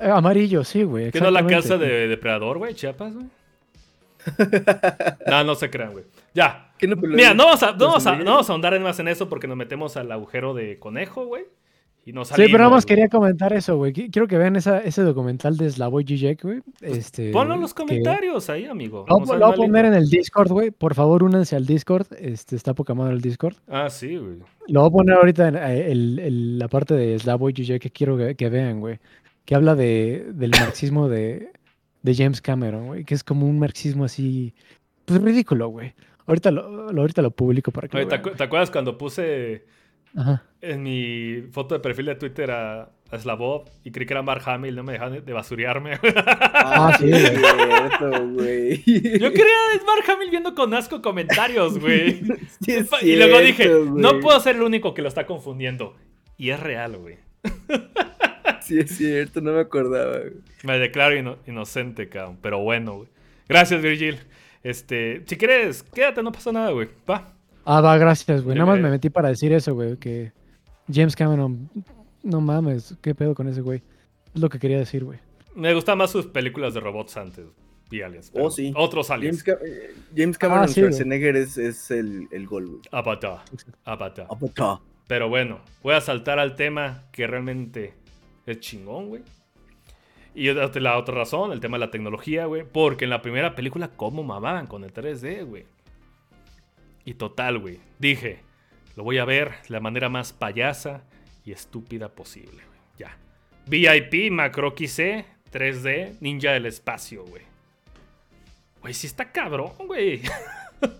[0.00, 1.10] Eh, amarillo, sí, güey.
[1.10, 2.74] ¿Qué no la casa de depredador, güey?
[2.74, 3.26] Chiapas, güey.
[5.26, 6.04] no, no se crean, güey.
[6.34, 6.72] Ya.
[6.80, 9.48] Mira, no vamos, a, no, vamos a, no vamos a ahondar más en eso porque
[9.48, 11.44] nos metemos al agujero de conejo, güey.
[12.08, 13.92] Y salimos, sí, pero nada más quería comentar eso, güey.
[13.92, 16.60] Quiero que vean esa, ese documental de Slavoj Žižek, güey.
[16.80, 19.04] Este, ponlo en los comentarios ahí, amigo.
[19.08, 20.70] Lo, voy a poner en el Discord, güey.
[20.70, 22.06] Por favor, únanse al Discord.
[22.18, 23.56] Este, está poca madre el Discord.
[23.68, 24.38] Ah, sí, güey.
[24.68, 28.34] Lo voy a poner ahorita en eh, la parte de Slavoj Žižek que quiero que,
[28.34, 28.98] que vean, güey.
[29.44, 31.52] Que habla de, del marxismo de
[32.02, 34.54] de James Cameron, güey, que es como un marxismo así,
[35.04, 35.94] pues ridículo, güey.
[36.26, 38.14] Ahorita lo, ahorita lo publico para que ¿te,
[38.44, 39.64] acuerdas cuando puse
[40.60, 44.42] en mi foto de perfil de Twitter a, a Slavov y creí que era Mark
[44.46, 45.98] Hamill, no me dejaban de basurearme?
[46.60, 48.82] Ah, sí, güey.
[49.18, 49.56] Yo quería
[49.86, 52.20] Mark Hamill viendo con asco comentarios, güey.
[53.02, 55.96] y luego dije, no puedo ser el único que lo está confundiendo.
[56.36, 57.18] Y es real, güey.
[58.68, 60.18] Sí, es cierto, no me acordaba.
[60.62, 62.38] Me declaro inocente, cabrón.
[62.42, 63.08] Pero bueno, güey.
[63.48, 64.18] Gracias, Virgil.
[64.62, 66.88] Este, si quieres, quédate, no pasa nada, güey.
[67.08, 67.32] Va.
[67.70, 68.56] Ah, va, gracias, güey.
[68.56, 69.98] Nada más me metí para decir eso, güey.
[69.98, 70.32] Que
[70.90, 71.68] James Cameron,
[72.22, 73.82] no mames, qué pedo con ese güey.
[74.34, 75.18] Es lo que quería decir, güey.
[75.54, 77.44] Me gustan más sus películas de robots antes
[77.90, 78.32] y aliens.
[78.32, 78.72] Oh, sí.
[78.74, 79.44] Otros aliens.
[79.44, 82.80] James, eh, Cameron ah, Schwarzenegger es, es, el, el gol, güey.
[82.90, 83.44] Apata.
[83.84, 84.26] Apata.
[85.06, 87.92] Pero bueno, voy a saltar al tema que realmente
[88.46, 89.22] es chingón, güey.
[90.34, 92.64] Y la otra razón, el tema de la tecnología, güey.
[92.64, 95.66] Porque en la primera película, ¿cómo mamaban con el 3D, güey?
[97.08, 97.80] Y total, güey.
[97.98, 98.40] Dije,
[98.94, 101.04] lo voy a ver de la manera más payasa
[101.42, 102.80] y estúpida posible, güey.
[102.98, 103.16] Ya.
[103.64, 107.44] VIP, Macro XC, 3D, Ninja del Espacio, güey.
[108.82, 110.20] Güey, sí está cabrón, güey.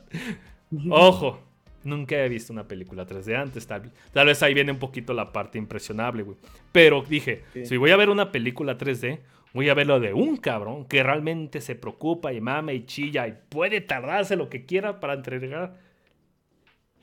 [0.91, 1.45] Ojo,
[1.85, 3.67] Nunca he visto una película 3D antes.
[3.67, 6.39] Tal, tal vez ahí viene un poquito la parte impresionable, güey.
[6.73, 9.21] Pero dije, si voy a ver una película 3D,
[9.53, 13.35] voy a verlo de un cabrón que realmente se preocupa y mame y chilla y
[13.51, 15.88] puede tardarse lo que quiera para entregar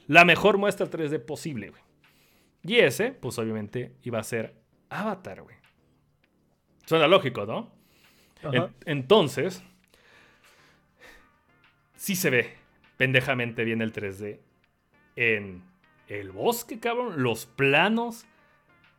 [0.07, 1.81] la mejor muestra 3D posible, güey.
[2.63, 4.55] Y ese, pues obviamente, iba a ser
[4.89, 5.55] Avatar, güey.
[6.85, 7.73] Suena lógico, ¿no?
[8.85, 9.63] entonces,
[11.95, 12.53] sí se ve
[12.97, 14.39] pendejamente bien el 3D
[15.15, 15.63] en
[16.07, 17.23] el bosque, cabrón.
[17.23, 18.25] Los planos,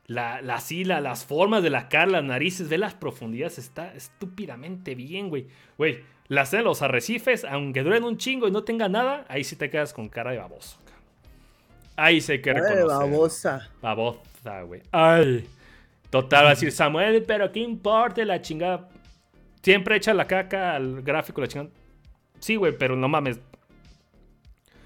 [0.06, 3.58] la, la sila, las formas de la cara, las narices, ve las profundidades.
[3.58, 5.46] Está estúpidamente bien, güey.
[5.78, 9.54] Güey, las de los arrecifes, aunque duren un chingo y no tenga nada, ahí sí
[9.54, 10.78] te quedas con cara de baboso.
[11.96, 12.86] Ahí se que reconocer.
[12.86, 13.70] babosa.
[13.80, 14.82] Babosa, güey.
[14.92, 15.48] Ay.
[16.10, 18.88] Total, va a decir Samuel, pero ¿qué importa la chingada?
[19.62, 21.70] Siempre echa la caca al gráfico, la chingada.
[22.38, 23.40] Sí, güey, pero no mames.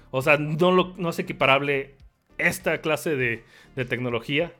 [0.09, 1.95] O sea, no, lo, no es equiparable
[2.37, 3.43] esta clase de,
[3.75, 4.51] de tecnología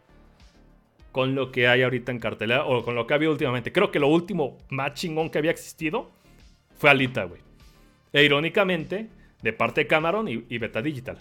[1.11, 3.71] con lo que hay ahorita en cartelera o con lo que ha habido últimamente.
[3.71, 6.11] Creo que lo último más chingón que había existido
[6.77, 7.41] fue Alita, güey.
[8.13, 9.09] E irónicamente,
[9.41, 11.17] de parte de Cameron y, Beta Digital.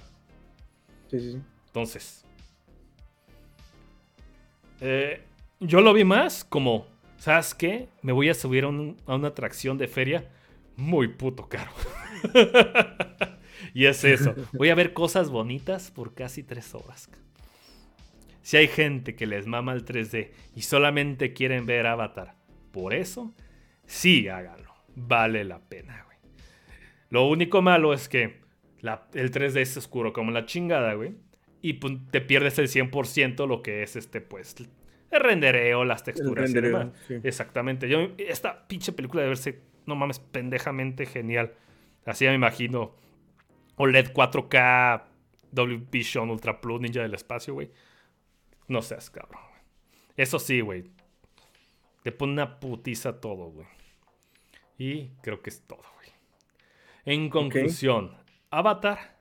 [1.13, 2.25] Entonces,
[4.81, 5.23] eh,
[5.61, 6.87] yo lo vi más como,
[7.19, 7.89] ¿sabes qué?
[8.03, 10.29] Me voy a subir a, a una atracción de feria
[10.77, 11.71] muy puto caro.
[13.75, 14.35] y es eso.
[14.53, 17.11] Voy a ver cosas bonitas por casi tres horas.
[18.43, 22.35] Si hay gente que les mama el 3D y solamente quieren ver Avatar,
[22.73, 23.35] por eso,
[23.87, 26.19] sí háganlo vale la pena, güey.
[27.11, 28.40] Lo único malo es que
[28.83, 31.15] el 3D es oscuro como la chingada, güey.
[31.63, 34.57] Y pues, te pierdes el 100% lo que es este, pues,
[35.11, 36.53] el rendereo, las texturas
[37.23, 37.89] Exactamente.
[37.89, 41.53] Yo, esta pinche película debe verse, no mames, pendejamente genial.
[42.07, 42.95] Así ya me imagino.
[43.77, 45.05] OLED 4K,
[45.51, 47.71] Dolby Vision, Ultra Plus, Ninja del Espacio, güey.
[48.69, 49.43] No seas cabrón.
[50.17, 50.85] Eso sí, güey.
[52.03, 53.67] Te pone una putiza todo, güey.
[54.79, 56.09] Y creo que es todo, güey.
[57.05, 58.17] En conclusión,
[58.51, 59.19] Avatar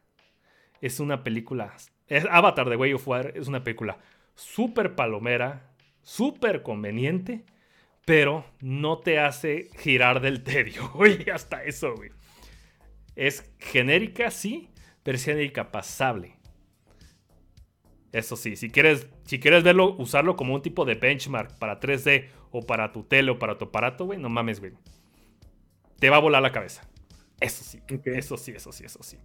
[0.81, 1.75] es una película.
[2.07, 3.99] Es Avatar de Way of Water es una película
[4.35, 7.45] súper palomera, súper conveniente,
[8.05, 11.29] pero no te hace girar del tedio, güey.
[11.29, 12.11] Hasta eso, güey.
[13.15, 14.69] Es genérica, sí,
[15.03, 16.37] pero es genérica pasable.
[18.11, 22.29] Eso sí, si quieres, si quieres verlo, usarlo como un tipo de benchmark para 3D
[22.49, 24.73] o para tu tele o para tu aparato, güey, no mames, güey
[25.99, 26.83] te va a volar la cabeza.
[27.39, 29.17] Eso sí, eso sí, eso sí, eso sí.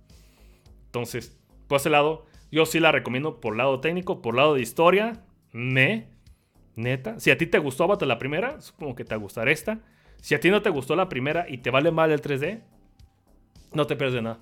[0.86, 1.36] Entonces,
[1.66, 6.08] por ese lado, yo sí la recomiendo por lado técnico, por lado de historia, me,
[6.76, 7.18] neta.
[7.18, 9.80] Si a ti te gustó Avatar la primera, supongo que te va a gustar esta.
[10.20, 12.62] Si a ti no te gustó la primera y te vale mal el 3D,
[13.72, 14.40] no te pierdes nada.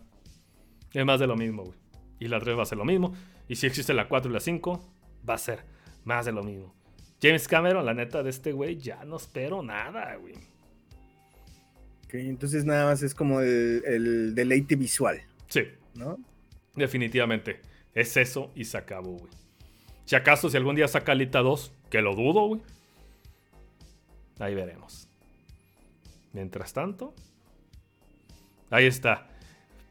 [0.93, 1.79] Es más de lo mismo, güey.
[2.19, 3.15] Y la 3 va a ser lo mismo.
[3.49, 4.95] Y si existe la 4 y la 5,
[5.29, 5.65] va a ser
[6.05, 6.75] más de lo mismo.
[7.21, 10.52] James Cameron, la neta de este güey, ya no espero nada, güey
[12.21, 15.23] entonces nada más es como el, deleite visual.
[15.49, 15.63] Sí.
[15.95, 16.19] ¿No?
[16.75, 17.61] Definitivamente.
[17.95, 19.33] Es eso y se acabó, güey.
[20.05, 22.61] Si acaso, si algún día saca Alita 2, que lo dudo, güey.
[24.39, 25.09] Ahí veremos.
[26.33, 27.15] Mientras tanto,
[28.71, 29.29] ahí está.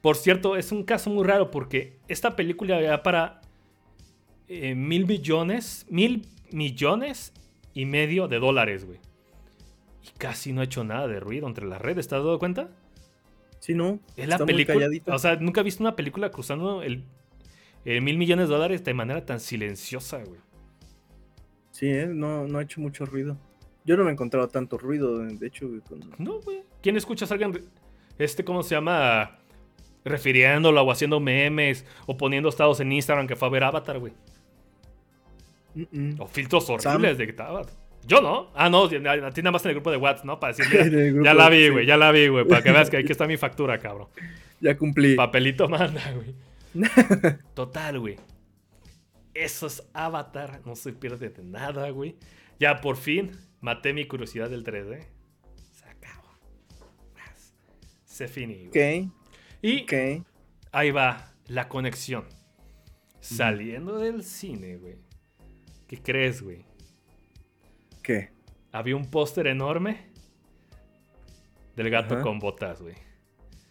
[0.02, 3.42] Por cierto, es un caso muy raro porque esta película ya para
[4.48, 7.32] eh, mil millones, mil millones
[7.74, 9.00] y medio de dólares, güey
[10.04, 12.08] y casi no ha hecho nada de ruido entre las redes.
[12.08, 12.70] ¿Te has dado cuenta?
[13.60, 14.00] Sí, no.
[14.16, 14.88] Es la película.
[15.08, 17.04] O sea, nunca he visto una película cruzando el,
[17.86, 20.40] mil millones de dólares de manera tan silenciosa, güey.
[21.70, 22.08] Sí, ¿eh?
[22.08, 23.38] no, no ha hecho mucho ruido.
[23.86, 25.70] Yo no me he encontrado tanto ruido, de hecho.
[26.18, 26.64] No, güey.
[26.82, 27.64] ¿Quién escucha a alguien,
[28.18, 29.38] este, cómo se llama?
[30.04, 34.14] Refiriéndolo o haciendo memes o poniendo estados en Instagram que fue a ver Avatar, güey.
[36.18, 37.81] O filtros horribles de Avatar.
[38.08, 38.52] Yo no.
[38.56, 40.40] Ah, no, a ti nada más en el grupo de WhatsApp, ¿no?
[40.40, 42.46] Para decir, ya la vi, güey, ya la vi, güey.
[42.46, 44.08] Para que veas que aquí está mi factura, cabrón.
[44.60, 45.16] Ya cumplí.
[45.16, 46.36] Papelito manda, güey.
[47.54, 48.18] Total, güey.
[49.34, 50.62] Eso es Avatar.
[50.66, 52.16] No se pierde de nada, güey.
[52.60, 55.06] Ya por fin maté mi curiosidad del 3D.
[55.72, 56.30] Se acabó.
[58.06, 59.04] Se finí, güey.
[59.04, 59.12] Ok.
[59.62, 59.86] Y
[60.72, 62.26] ahí va la conexión.
[63.20, 64.98] Saliendo del cine, güey.
[65.88, 66.66] ¿Qué crees, güey?
[68.12, 68.30] ¿Qué?
[68.74, 70.12] Había un póster enorme
[71.76, 72.96] del gato con botas, güey.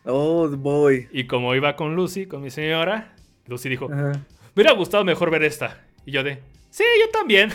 [0.04, 1.08] Oh, boy.
[1.12, 3.14] Y como iba con Lucy, con mi señora,
[3.46, 4.12] Lucy dijo, me
[4.54, 5.84] hubiera gustado mejor ver esta.
[6.06, 6.38] Y yo de,
[6.70, 7.50] sí, yo también.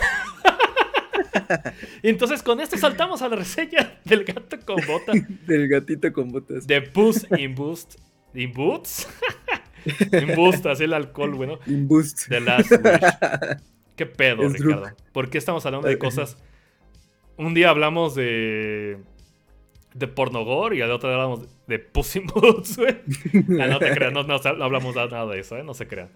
[2.02, 5.16] y entonces con esto saltamos a la reseña del gato con botas.
[5.46, 6.66] del gatito con botas.
[6.66, 7.96] De Puss in Boost.
[8.34, 9.08] ¿In Boots?
[10.12, 11.58] in Boost, así el alcohol, bueno.
[11.66, 12.28] In Boost.
[12.28, 12.70] De Last
[13.96, 14.90] ¿Qué pedo, Ricardo?
[15.12, 16.36] ¿Por qué estamos hablando de cosas
[17.36, 18.98] un día hablamos de.
[19.94, 22.96] de pornogor y al otro día hablamos de Pussy Boots, güey.
[23.60, 25.62] Ah, no te creas, no, hablamos nada de eso, ¿eh?
[25.62, 26.10] No se crean.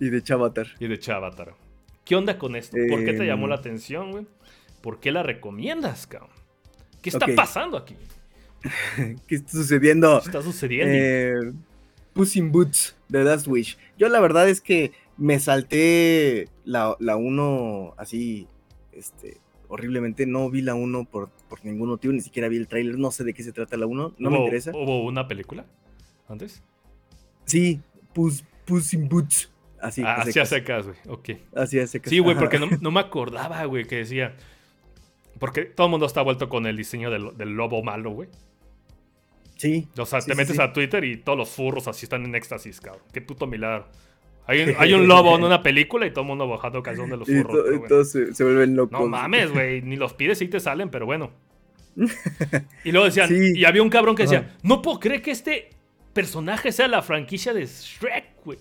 [0.00, 0.66] Y de Chavatar.
[0.80, 1.54] Y de Chavatar.
[2.04, 2.76] ¿Qué onda con esto?
[2.90, 3.60] ¿Por qué te llamó la em.
[3.60, 4.26] atención, güey?
[4.80, 6.30] ¿Por qué la recomiendas, cabrón?
[7.00, 7.96] ¿Qué está pasando aquí?
[9.26, 10.20] ¿Qué está sucediendo?
[10.20, 10.94] ¿Qué está sucediendo?
[10.94, 11.52] Eh,
[12.12, 13.78] Puss in Boots The Last Wish.
[13.98, 18.48] Yo la verdad es que me salté la, la 1 así,
[18.92, 19.38] este,
[19.72, 20.26] horriblemente.
[20.26, 22.98] No vi la 1 por, por ningún motivo, ni siquiera vi el tráiler.
[22.98, 24.70] No sé de qué se trata la 1, no me interesa.
[24.74, 25.64] ¿Hubo una película
[26.28, 26.62] antes?
[27.46, 27.80] Sí,
[28.12, 29.50] Puss, Puss in Boots.
[29.80, 30.96] Así, ah, así a secas, güey.
[31.08, 31.30] Ok.
[31.56, 32.10] Así a secas.
[32.10, 34.36] Sí, güey, porque no, no, me acordaba, güey, que decía.
[35.40, 38.28] Porque todo el mundo está vuelto con el diseño del, del lobo malo, güey.
[39.56, 39.88] Sí.
[39.96, 43.02] O sea, te metes a Twitter y todos los furros así están en éxtasis, cabrón.
[43.12, 43.88] Qué puto milagro.
[44.46, 47.16] Hay un, hay un lobo en una película y todo el mundo bajando calzón de
[47.16, 47.66] los furros.
[47.74, 49.00] Y, todos se, vuelven locos.
[49.00, 49.82] No mames, güey.
[49.82, 51.30] Ni los pides y te salen, pero bueno.
[52.84, 55.70] Y luego decían, y había un cabrón que decía, no puedo creer que este
[56.12, 58.58] personaje sea la franquicia de Shrek, güey.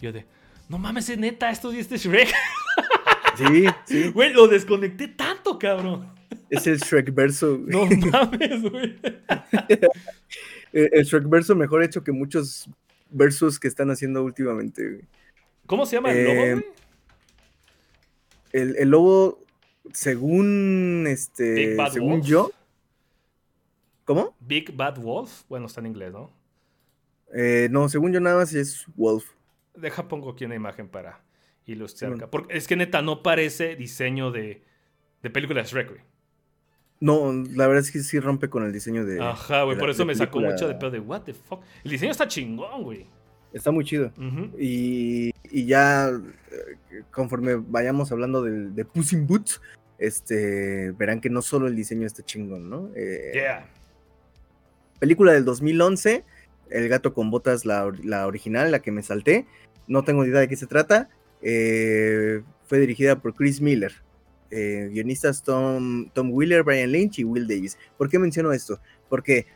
[0.00, 0.26] Yo de,
[0.68, 2.28] no mames, es neta, esto es este Shrek.
[3.36, 4.08] Sí, sí.
[4.10, 6.12] Güey, lo desconecté tanto, cabrón.
[6.50, 7.58] Es el Shrek verso.
[7.66, 8.96] No mames, güey.
[10.72, 12.68] el Shrek verso mejor hecho que muchos
[13.10, 15.02] versos que están haciendo últimamente, güey.
[15.66, 16.64] ¿Cómo se llama el lobo, eh, güey?
[18.52, 19.44] El, lobo,
[19.92, 21.76] según este.
[21.90, 22.52] según yo.
[24.04, 24.36] ¿Cómo?
[24.40, 25.42] Big Bad Wolf.
[25.48, 26.30] Bueno, está en inglés, ¿no?
[27.34, 29.24] Eh, no, según yo nada más es Wolf.
[29.74, 31.20] Deja, pongo aquí una imagen para
[31.66, 32.30] ilustrar.
[32.30, 34.62] Porque es que neta no parece diseño de,
[35.22, 36.00] de película de Shrek, güey.
[37.00, 39.20] No, la verdad es que sí rompe con el diseño de.
[39.22, 41.62] Ajá, güey, por eso me sacó mucho de pedo de what the fuck.
[41.82, 43.06] El diseño está chingón, güey.
[43.54, 44.12] Está muy chido.
[44.58, 49.62] y, y, ya eh, conforme vayamos hablando de, de Puss in Boots,
[49.96, 52.90] este, verán que no solo el diseño está chingón, ¿no?
[52.96, 53.70] Eh, yeah.
[54.98, 56.24] Película del 2011,
[56.68, 59.46] El gato con botas, la, la, original, la que me salté.
[59.86, 61.08] No tengo idea de qué se trata.
[61.40, 63.92] Eh, fue dirigida por Chris Miller.
[64.50, 67.78] guionistas Tom, Tom Wheeler, Brian Lynch y Will Davis.
[67.96, 68.80] ¿Por qué menciono esto?
[69.08, 69.46] Porque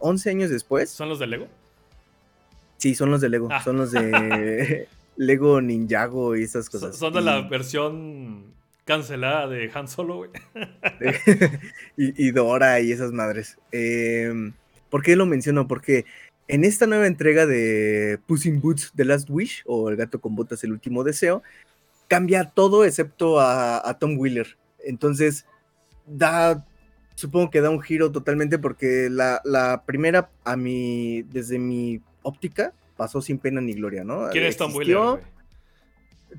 [0.00, 0.90] 11 años después...
[0.90, 1.48] ¿Son los de Lego?
[2.80, 3.48] Sí, son los de Lego.
[3.50, 3.62] Ah.
[3.62, 6.96] Son los de Lego Ninjago y esas cosas.
[6.96, 8.54] Son de la versión
[8.86, 10.30] cancelada de Han Solo, güey.
[11.98, 13.58] y, Dora y esas madres.
[13.70, 14.54] Em,
[14.88, 15.68] ¿Por qué lo menciono?
[15.68, 16.06] Porque
[16.48, 20.34] en esta nueva entrega de Puss in Boots The Last Wish, o El gato con
[20.34, 21.42] botas El último deseo,
[22.08, 24.56] cambia todo excepto a, Tom Wheeler.
[24.86, 25.44] Entonces,
[26.06, 26.64] da
[27.14, 32.72] supongo que da un giro totalmente porque la, la, primera, a mi, desde mi óptica,
[32.96, 34.28] pasó sin pena ni gloria, ¿no?
[34.30, 35.20] ¿Quién es Tom Wheeler?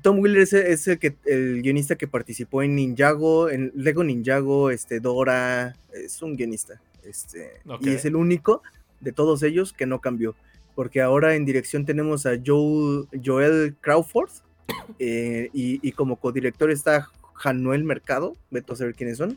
[0.00, 5.00] Tom Wheeler es, el, que, el guionista que participó en Ninjago, en Lego Ninjago, este,
[5.00, 6.80] Dora, es un guionista.
[7.04, 8.62] Este, Y es el único
[9.00, 10.34] de todos ellos que no cambió.
[10.74, 14.30] Porque ahora en dirección tenemos a Joel Crawford
[14.98, 19.36] eh, y, como codirector está Januel Mercado, veto a saber quiénes son.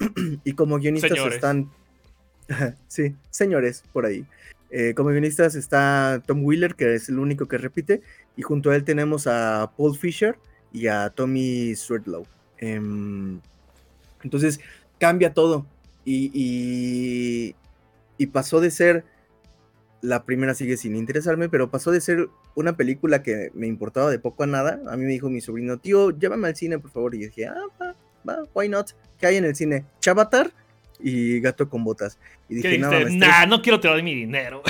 [0.44, 1.70] y como guionistas están...
[2.88, 4.26] sí, señores, por ahí.
[4.74, 8.00] Eh, como guionistas está Tom Wheeler, que es el único que repite,
[8.36, 10.38] y junto a él tenemos a Paul Fisher
[10.72, 12.26] y a Tommy Swerdlow.
[12.56, 13.38] Em,
[14.22, 14.60] entonces
[14.98, 15.66] cambia todo
[16.06, 17.54] y,
[18.16, 19.04] y, pasó de ser,
[20.00, 24.18] la primera sigue sin interesarme, pero pasó de ser una película que me importaba de
[24.18, 24.80] poco a nada.
[24.88, 27.14] A mí me dijo mi sobrino, tío, llévame al cine, por favor.
[27.14, 27.94] Y dije, ah, va,
[28.26, 28.92] va, why not?
[29.18, 29.84] ¿Qué hay en el cine?
[30.00, 30.52] Chavatar
[31.02, 32.18] y Gato con Botas.
[32.48, 34.62] Y dije, no, nah, no quiero te doy mi dinero.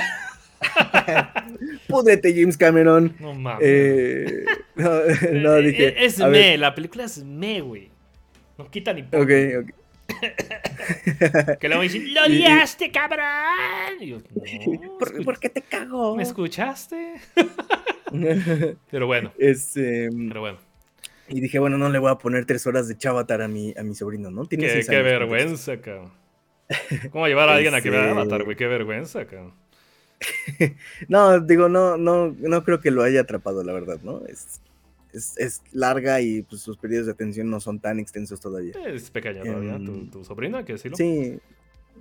[1.88, 3.14] Púdrete, James Cameron.
[3.18, 3.62] No mames.
[3.62, 4.44] Eh,
[4.76, 4.96] no,
[5.56, 6.04] eh, dije.
[6.04, 7.90] Es, me, la película es me, güey.
[8.58, 9.12] No quita ni Ok,
[9.60, 9.70] ok.
[11.60, 14.24] que luego dicen, ¡lo liaste, cabrón!
[15.24, 16.16] ¿Por, qué te cago?
[16.16, 17.14] ¿Me escuchaste?
[18.90, 19.32] pero bueno.
[19.38, 20.58] Este, pero bueno.
[21.28, 23.82] Y dije, bueno, no le voy a poner tres horas de chavatar a mi, a
[23.82, 24.44] mi sobrino, ¿no?
[24.44, 26.21] Tiene qué, qué vergüenza, cabrón.
[27.10, 28.56] ¿Cómo llevar a alguien a que vea Avatar, güey?
[28.56, 29.54] Qué vergüenza, cabrón.
[31.08, 34.22] no, digo, no, no, no creo que lo haya atrapado, la verdad, ¿no?
[34.26, 34.60] Es,
[35.36, 38.72] es, larga y pues, sus periodos de atención no son tan extensos todavía.
[38.86, 40.96] Es pequeña todavía, ¿Tu, em, tu, sobrina, que decirlo.
[40.96, 41.38] Sí,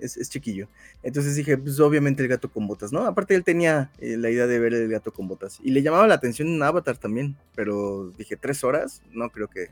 [0.00, 0.68] es, chiquillo.
[1.02, 3.04] Entonces dije, pues obviamente el gato con botas, ¿no?
[3.04, 5.60] Aparte él tenía eh, la idea de ver el gato con botas.
[5.62, 9.68] Y le llamaba la atención un Avatar también, pero dije, tres horas, no creo que,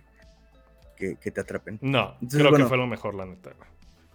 [0.97, 1.79] que, te atrapen.
[1.81, 3.53] No, creo que fue lo mejor, la neta.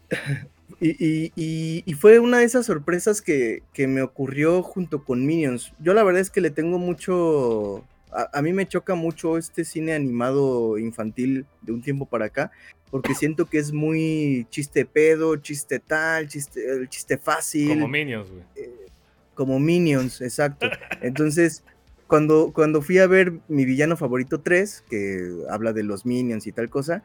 [0.80, 5.74] y, y, fue una de esas sorpresas que, que me ocurrió junto con Minions.
[5.80, 7.84] Yo la verdad es que le tengo mucho
[8.32, 12.52] a, mí me choca mucho este cine animado infantil de un tiempo para acá,
[12.90, 17.70] porque siento que es muy chiste pedo, chiste tal, chiste, el chiste fácil.
[17.70, 18.44] Como Minions, güey.
[18.56, 18.88] Eh,
[19.34, 20.70] como Minions, exacto.
[21.02, 21.64] Entonces,
[22.08, 26.52] cuando, cuando fui a ver mi villano favorito 3, que habla de los Minions y
[26.52, 27.04] tal cosa,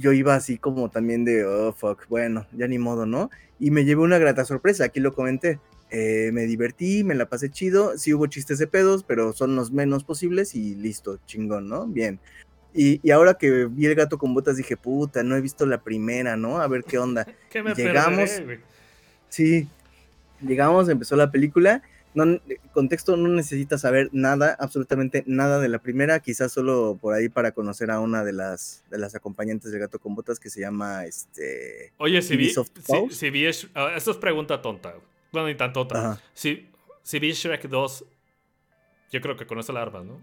[0.00, 3.30] yo iba así como también de, oh, fuck, bueno, ya ni modo, ¿no?
[3.58, 5.60] Y me llevé una grata sorpresa, aquí lo comenté
[5.92, 7.98] Eh, me divertí, me la pasé chido.
[7.98, 11.86] Sí hubo chistes de pedos, pero son los menos posibles y listo, chingón, ¿no?
[11.86, 12.20] Bien.
[12.72, 16.36] Y, ahora que vi el gato con botas dije, puta, no he visto la primera,
[16.36, 16.60] ¿no?
[16.60, 17.26] A ver qué onda.
[17.76, 18.30] Llegamos.
[19.28, 19.68] sí,
[20.40, 21.82] llegamos, empezó la película.
[22.12, 22.24] No,
[22.72, 27.52] contexto, no necesitas saber nada, absolutamente nada de la primera, quizás solo por ahí para
[27.52, 31.04] conocer a una de las, de las acompañantes del gato con botas que se llama
[31.04, 31.92] este.
[31.98, 32.52] Oye, si vi,
[33.10, 34.94] si, vi, ah, esto es pregunta tonta.
[35.30, 36.20] Bueno, ni tan tonta.
[36.34, 36.68] Si,
[37.02, 38.04] si vi Shrek 2,
[39.12, 40.20] yo creo que conoce la arma, ¿no?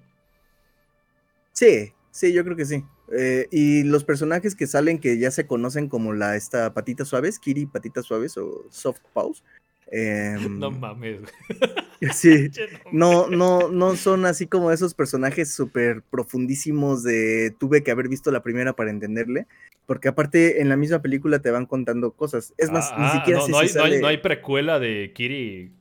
[1.54, 2.84] Sí, sí, yo creo que sí.
[3.18, 7.40] Eh, y los personajes que salen que ya se conocen como la esta patitas suaves,
[7.40, 9.44] Kiri patitas suaves o soft paws.
[9.92, 11.22] Em, no mames.
[12.14, 12.52] Sí,
[12.92, 18.30] no, no, no son así como esos personajes súper profundísimos de tuve que haber visto
[18.30, 19.48] la primera para entenderle,
[19.88, 22.54] porque aparte en la misma película te van contando cosas.
[22.58, 25.72] Es más, ni ah, siquiera no, no, hay, no, hay, precuela de Kiri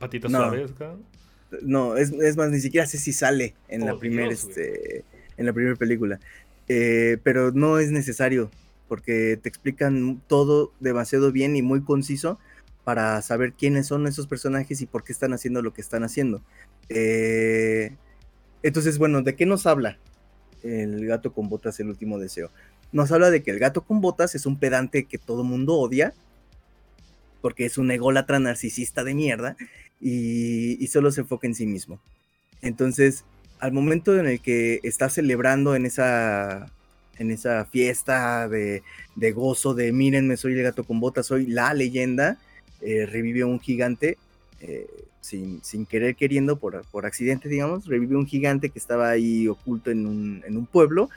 [0.00, 0.72] Patitas Suaves,
[1.62, 5.04] No, es, es, más, ni siquiera sé si sale en la primera este,
[5.36, 6.18] en la primera película.
[6.66, 8.50] Eh, pero no es necesario,
[8.88, 12.40] porque te explican todo demasiado bien y muy conciso
[12.84, 16.42] para saber quiénes son esos personajes y por qué están haciendo lo que están haciendo.
[16.88, 17.96] Eh,
[18.62, 19.98] entonces, bueno, ¿de qué nos habla
[20.62, 22.50] el gato con botas, el último deseo?
[22.92, 26.14] Nos habla de que el gato con botas es un pedante que todo mundo odia,
[27.40, 29.56] porque es un ególatra narcisista de mierda
[30.00, 32.00] y, solo se enfoca en sí mismo.
[32.62, 33.24] Entonces,
[33.58, 36.72] al momento en el que está celebrando en esa,
[37.18, 38.82] en esa fiesta de,
[39.32, 42.38] gozo, de mírenme, soy el gato con botas, soy la leyenda,
[42.84, 44.18] eh, revive un gigante,
[44.60, 44.86] eh,
[45.20, 50.06] sin, querer queriendo, por, por, accidente, digamos, revive un gigante que estaba ahí oculto en
[50.06, 51.08] un, en un pueblo.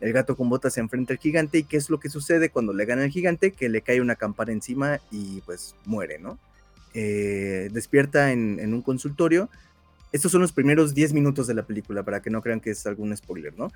[0.00, 2.74] El gato con botas se enfrenta al gigante y ¿qué es lo que sucede cuando
[2.74, 3.52] le gana el gigante?
[3.52, 6.38] Que le cae una campana encima y pues muere, ¿no?
[6.92, 9.48] Eh, despierta en, un consultorio.
[10.12, 12.86] Estos son los primeros 10 minutos de la película, para que no crean que es
[12.86, 13.72] algún spoiler, ¿no?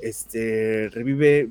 [0.00, 1.48] Este revive,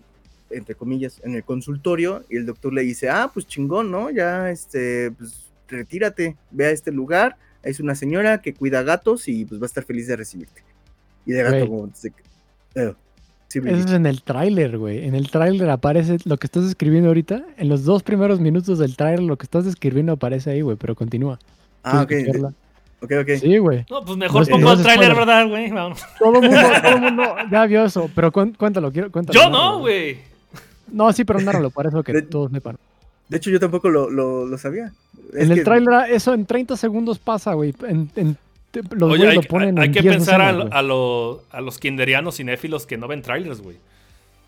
[0.52, 4.10] entre comillas, en el consultorio, y el doctor le dice, ah, pues chingón, ¿no?
[4.10, 9.46] Ya, este, pues retírate, ve a este lugar, es una señora que cuida gatos y
[9.46, 10.64] pues va a estar feliz de recibirte.
[11.26, 11.90] Y de gato como,
[13.56, 15.06] eso es en el tráiler, güey.
[15.06, 17.44] En el tráiler aparece lo que estás escribiendo ahorita.
[17.58, 20.94] En los dos primeros minutos del tráiler lo que estás escribiendo aparece ahí, güey, pero
[20.94, 21.40] continúa.
[21.84, 22.12] Ah, ok.
[23.02, 23.30] Ok, ok.
[23.40, 23.86] Sí, güey.
[23.90, 25.72] No, pues mejor pongo el tráiler, ¿verdad, güey?
[26.20, 29.40] Todo el mundo, todo el mundo ya vio eso, pero cuéntalo, quiero, cuéntalo.
[29.40, 30.29] Yo no, güey.
[30.92, 32.78] No, sí, pero nárralo, para eso que todos sepan.
[33.28, 34.92] De hecho, yo tampoco lo, lo, lo sabía.
[35.34, 37.76] en el tráiler, eso en 30 segundos pasa, güey.
[37.88, 38.38] En, en
[38.92, 42.98] los Oye, hay, lo ponen hay, que pensar a, a, a, los kinderianos cinéfilos que
[42.98, 43.78] no ven trailers, güey.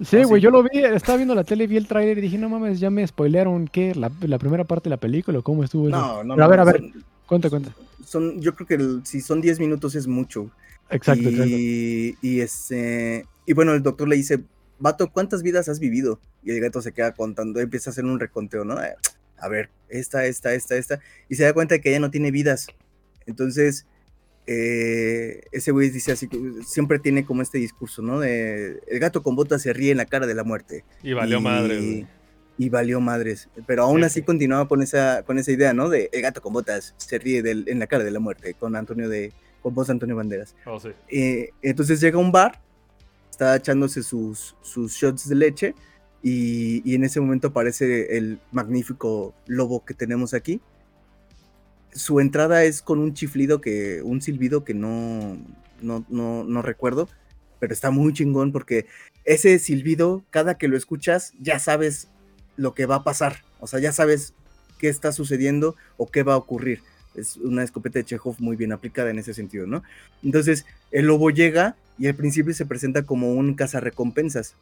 [0.03, 2.49] Sí, güey, yo lo vi, estaba viendo la tele, vi el tráiler y dije, no
[2.49, 3.93] mames, ya me spoilearon, ¿qué?
[3.93, 6.59] La, la, primera parte de la película o cómo estuvo no, No, no, a ver,
[6.59, 6.83] a ver,
[7.27, 7.71] cuenta, cuenta.
[8.05, 10.49] Son, yo creo que si son 10 minutos es mucho.
[10.89, 14.39] Exacto, y, Y, este, y bueno, el doctor le dice,
[14.81, 16.19] vato, ¿cuántas vidas has vivido?
[16.43, 18.75] Y el gato se queda contando, empieza a hacer un reconteo, ¿no?
[19.37, 20.99] A ver, esta, esta, esta, esta.
[21.29, 22.67] Y se da cuenta de que ya no tiene vidas.
[23.25, 23.85] Entonces,
[24.47, 26.27] eh, ese güey dice así,
[26.65, 28.19] siempre tiene como este discurso, ¿no?
[28.19, 30.83] De el gato con botas se ríe en la cara de la muerte.
[31.03, 32.05] Y valió madres.
[32.57, 33.49] Y valió madres.
[33.65, 35.89] Pero aún así continuaba con esa, con esa idea, ¿no?
[35.89, 39.09] De el gato con botas se ríe en la cara de la muerte, con Antonio
[39.09, 39.31] de,
[39.61, 40.55] con voz Antonio Banderas.
[40.65, 40.89] Oh, sí.
[41.09, 42.61] Eh, entonces llega a un bar,
[43.31, 45.75] está echándose sus, sus shots de leche.
[46.21, 50.61] Y, y en ese momento aparece el magnífico lobo que tenemos aquí,
[51.93, 55.37] su entrada es con un chiflido que, un silbido que no,
[55.81, 57.09] no, no, recuerdo,
[57.59, 58.85] pero está muy chingón porque
[59.25, 62.09] ese silbido, cada que lo escuchas, ya sabes
[62.55, 64.33] lo que va a pasar, o sea, ya sabes
[64.77, 66.81] qué está sucediendo o qué va a ocurrir.
[67.15, 69.83] Es una escopeta de Chekhov muy bien aplicada en ese sentido, ¿no?
[70.23, 74.55] Entonces, el lobo llega y al principio se presenta como un cazarrecompensas.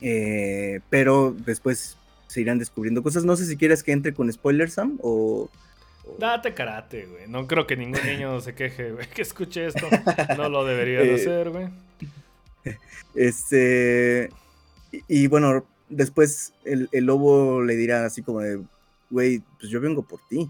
[0.00, 1.96] Eh, pero después
[2.28, 3.24] se irán descubriendo cosas.
[3.24, 5.50] No sé si quieres que entre con spoilers, Sam, o,
[6.18, 7.28] Date karate, güey.
[7.28, 9.86] No creo que ningún niño se queje, güey, que escuche esto.
[10.36, 11.68] No lo debería de eh, hacer, güey.
[13.14, 14.30] Este.
[15.08, 18.60] Y, bueno, después el, lobo le dirá así como de,
[19.10, 20.48] güey, pues yo vengo por ti.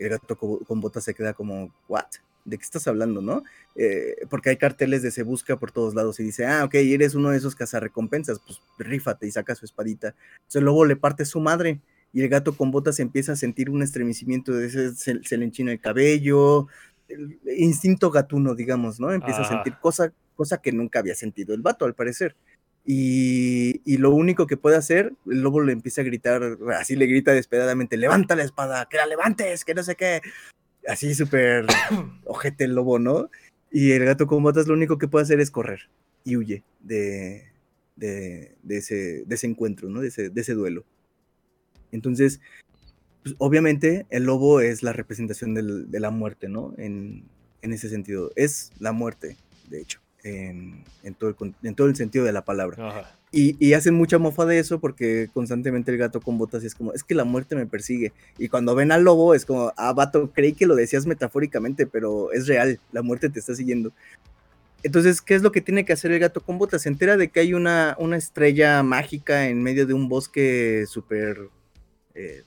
[0.00, 2.06] El gato con, botas se queda como, ¿what?
[2.44, 3.44] ¿De qué estás hablando, no?
[3.76, 7.14] Eh, porque hay carteles de se busca por todos lados y dice, ah, ok, eres
[7.14, 10.14] uno de esos cazarrecompensas, pues rífate y saca su espadita.
[10.36, 11.80] Entonces el lobo le parte su madre
[12.12, 15.70] y el gato con botas empieza a sentir un estremecimiento, de ese, se, le enchina
[15.70, 16.66] el cabello,
[17.08, 19.12] el instinto gatuno, digamos, ¿no?
[19.12, 22.34] Empieza a sentir cosa, cosa que nunca había sentido el vato, al parecer.
[22.84, 27.32] Y, lo único que puede hacer, el lobo le empieza a gritar, así le grita
[27.32, 30.22] desesperadamente, levanta la espada, que la levantes, que no sé qué.
[30.88, 31.66] Así súper
[32.24, 33.30] ojete el lobo, ¿no?
[33.70, 35.88] Y el gato con botas lo único que puede hacer es correr
[36.24, 37.50] y huye de,
[37.96, 40.00] de, ese, de ese, encuentro, ¿no?
[40.00, 40.84] De ese, de ese duelo.
[41.92, 42.40] Entonces,
[43.22, 46.74] pues, obviamente el lobo es la representación de la muerte, ¿no?
[46.78, 47.24] En,
[47.62, 48.32] en, ese sentido.
[48.36, 49.36] Es la muerte,
[49.68, 53.16] de hecho, en, en, todo, el, en todo el sentido de la palabra.
[53.32, 56.92] Y, y, hacen mucha mofa de eso porque constantemente el gato con botas es como,
[56.92, 58.12] es que la muerte me persigue.
[58.38, 62.32] Y cuando ven al lobo es como, ah, vato, creí que lo decías metafóricamente, pero
[62.32, 63.92] es real, la muerte te está siguiendo.
[64.82, 66.82] Entonces, ¿qué es lo que tiene que hacer el gato con botas?
[66.82, 71.50] Se entera de que hay una, una estrella mágica en medio de un bosque súper
[72.14, 72.42] eh,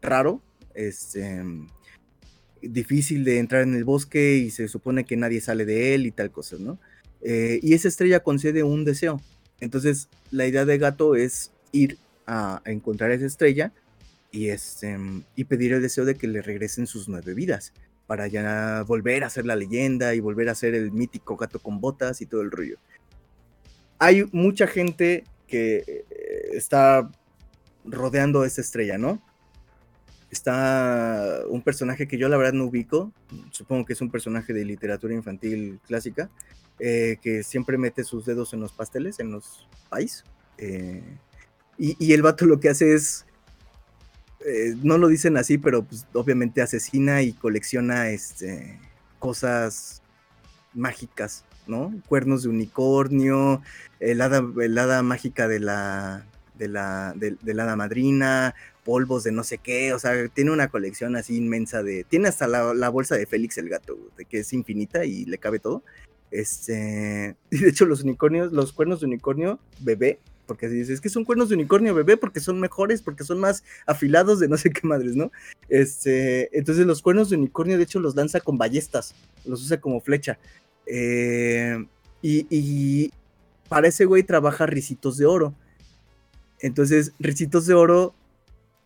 [0.00, 0.40] raro,
[0.74, 1.42] es este,
[2.62, 6.12] difícil de entrar en el bosque y se supone que nadie sale de él y
[6.12, 6.78] tal cosa, ¿no?
[7.22, 9.20] Eh, y esa estrella concede un deseo.
[9.60, 13.72] Entonces, la idea de gato es ir a, encontrar esa estrella
[14.30, 14.98] y, este,
[15.36, 17.72] y pedir el deseo de que le regresen sus nueve vidas
[18.06, 21.80] para ya volver a ser la leyenda y volver a ser el mítico gato con
[21.80, 22.78] botas y todo el rollo.
[23.98, 26.04] Hay mucha gente que eh,
[26.52, 27.10] está
[27.84, 29.22] rodeando esta estrella, ¿no?
[30.32, 33.12] Está un personaje que yo la verdad no ubico,
[33.50, 36.30] supongo que es un personaje de literatura infantil clásica,
[36.80, 40.24] eh, que siempre mete sus dedos en los pasteles, en los pais.
[40.56, 41.02] Eh,
[41.76, 43.26] y, el vato lo que hace es
[44.46, 48.78] eh, no lo dicen así, pero pues, obviamente asesina y colecciona este,
[49.18, 50.02] cosas
[50.72, 51.92] mágicas, ¿no?
[52.08, 53.62] Cuernos de unicornio,
[54.00, 58.54] el hada, mágica de la, de la, de, hada madrina,
[58.84, 62.46] polvos de no sé qué, o sea, tiene una colección así inmensa de, tiene hasta
[62.46, 65.82] la, bolsa de Félix el gato, de que es infinita y le cabe todo.
[66.30, 71.00] Este, y de hecho los unicornios, los cuernos de unicornio bebé porque si dices, es
[71.00, 74.56] que son cuernos de unicornio bebé, porque son mejores, porque son más afilados de no
[74.56, 75.30] sé qué madres, ¿no?
[75.68, 79.14] Este, entonces los cuernos de unicornio, de hecho, los lanza con ballestas,
[79.46, 80.38] los usa como flecha.
[80.86, 81.86] Eh,
[82.20, 83.10] y,
[83.68, 85.54] para ese güey trabaja ricitos de oro.
[86.62, 88.14] Entonces, ricitos de oro,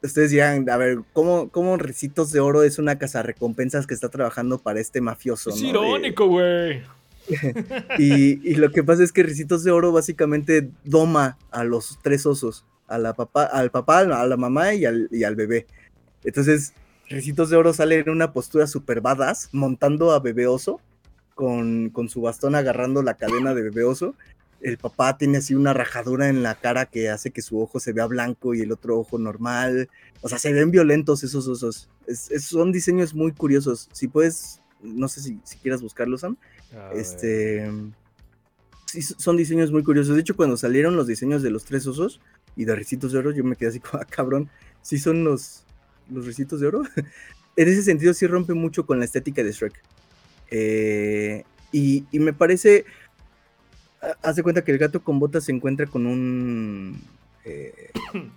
[0.03, 4.09] ustedes dirán, a ver, ¿cómo, cómo ricitos de oro es una casa recompensas que está
[4.09, 5.51] trabajando para este mafioso?
[5.51, 6.83] Es irónico, güey.
[7.99, 12.65] y, lo que pasa es que Ricitos de Oro básicamente doma a los tres osos,
[12.87, 15.67] a la papá, al papá, a la mamá y al, y al bebé.
[16.25, 16.73] Entonces,
[17.09, 20.81] Ricitos de Oro sale en una postura super badass, montando a bebé oso,
[21.35, 24.15] con, con su bastón agarrando la cadena de bebé oso.
[24.61, 27.93] El papá tiene así una rajadura en la cara que hace que su ojo se
[27.93, 29.89] vea blanco y el otro ojo normal.
[30.23, 31.89] O sea, se ven violentos esos osos.
[32.41, 33.89] son diseños muy curiosos.
[33.93, 36.37] Si puedes, no sé si, si quieras buscarlos, Sam
[36.95, 37.71] este.
[39.19, 40.15] son diseños muy curiosos.
[40.15, 42.21] De hecho, cuando salieron los diseños de los tres osos
[42.57, 44.49] y de recitos de oro, yo me quedé así como, ah, cabrón,
[44.83, 45.65] sí son los,
[46.11, 46.83] los recitos de oro.
[47.57, 49.83] en ese sentido, sí rompe mucho con la estética de Shrek.
[50.51, 52.85] Eh, y, me parece.
[54.23, 57.01] Haz de cuenta que el gato con botas se encuentra con un.
[57.45, 57.91] Eh,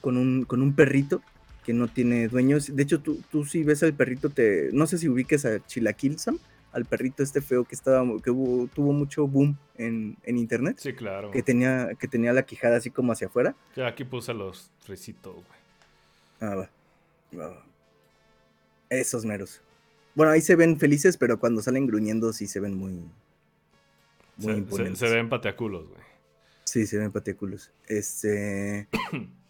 [0.00, 1.22] con un, con un perrito
[1.64, 2.74] que no tiene dueños.
[2.74, 6.18] De hecho, tú, tú si ves al perrito, te, no sé si ubiques a Chilaquil
[6.18, 6.38] Sam
[6.76, 10.76] al perrito este feo que estaba que tuvo mucho boom en, internet.
[10.78, 11.30] Sí, claro.
[11.30, 13.56] Que tenía, que tenía la quijada así como hacia afuera.
[13.74, 15.46] Ya aquí puse los recitos, güey.
[16.38, 16.68] Ah,
[17.34, 17.64] va.
[18.90, 19.62] Esos meros.
[20.14, 23.00] Bueno, ahí se ven felices, pero cuando salen gruñendo sí se ven muy.
[24.36, 26.00] Muy se, se, ven pateaculos, güey.
[26.64, 27.72] Sí, se ven pateaculos.
[27.86, 28.88] Este.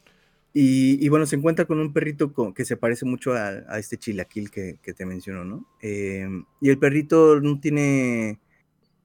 [0.58, 4.78] Y, bueno, se encuentra con un perrito que se parece mucho a, este chilaquil que,
[4.80, 5.68] te menciono, ¿no?
[5.82, 8.40] Em, y el perrito no tiene,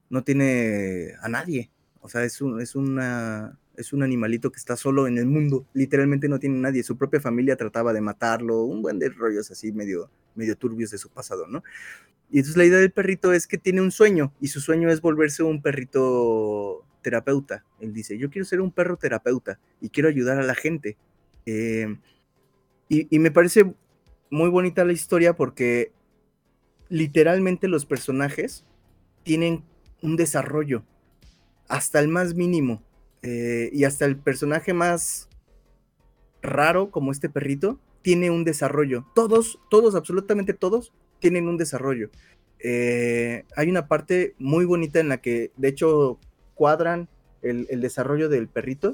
[0.10, 1.70] no tiene a nadie.
[1.99, 5.66] O sea, es un, es, una, es un animalito que está solo en el mundo.
[5.74, 6.84] Literalmente no tiene nadie.
[6.84, 8.64] Su propia familia trataba de matarlo.
[8.64, 11.64] Un buen de rollos así medio, medio turbios de su pasado, ¿no?
[12.30, 14.34] Y entonces la idea del perrito es que tiene un sueño.
[14.40, 17.66] Y su sueño es volverse un perrito terapeuta.
[17.80, 20.98] Él dice, yo quiero ser un perro terapeuta y quiero ayudar a la gente
[21.45, 21.98] eh,
[22.90, 23.74] y, me parece
[24.30, 25.94] muy bonita la historia porque
[26.90, 28.66] literalmente los personajes
[29.24, 29.64] tienen
[30.02, 30.84] un desarrollo,
[31.70, 32.84] hasta el más mínimo,
[33.23, 35.30] eh, y hasta el personaje más
[36.41, 39.06] raro, como este perrito, tiene un desarrollo.
[39.14, 42.10] Todos, todos, absolutamente todos, tienen un desarrollo.
[42.60, 46.19] Eh, hay una parte muy bonita en la que, de hecho,
[46.56, 47.10] cuadran
[47.41, 48.93] el desarrollo del perrito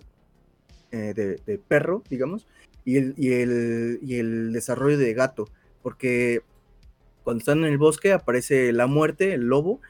[0.91, 2.47] eh, de, perro, digamos,
[2.85, 5.49] y el, y, el, y el desarrollo de gato,
[5.83, 6.43] porque
[7.25, 9.81] cuando están en el bosque aparece la muerte, el lobo,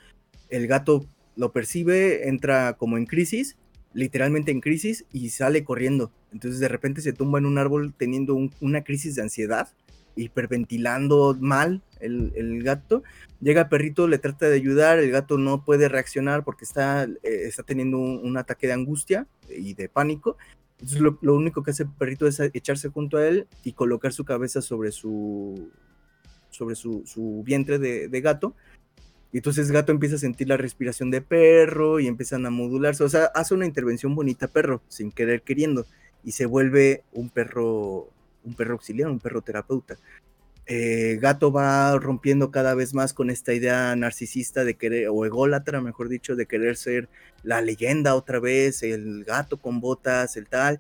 [0.49, 1.05] el gato
[1.35, 3.57] lo percibe, entra como en crisis
[3.93, 6.11] literalmente en crisis y sale corriendo.
[6.31, 9.69] Entonces de repente se tumba en un árbol teniendo una crisis de ansiedad,
[10.15, 13.03] hiperventilando mal el, gato.
[13.41, 17.19] Llega el perrito, le trata de ayudar, el gato no puede reaccionar porque está, eh,
[17.23, 20.37] está teniendo un, ataque de angustia y de pánico.
[20.79, 24.25] Entonces lo, único que hace el perrito es echarse junto a él y colocar su
[24.25, 25.71] cabeza sobre su,
[26.51, 28.53] sobre su, vientre de, de gato
[29.31, 33.03] y entonces gato empieza a sentir la respiración de perro y empiezan a modularse.
[33.03, 35.85] O sea, hace una intervención bonita perro, sin querer queriendo.
[36.23, 38.09] Y se vuelve un perro,
[38.43, 39.97] un perro auxiliar, un perro terapeuta.
[40.65, 45.81] Eh, gato va rompiendo cada vez más con esta idea narcisista de querer, o ególatra,
[45.81, 47.07] mejor dicho, de querer ser
[47.43, 50.79] la leyenda otra vez, el gato con botas, el tal.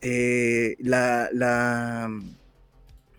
[0.00, 2.10] Eh, la, la,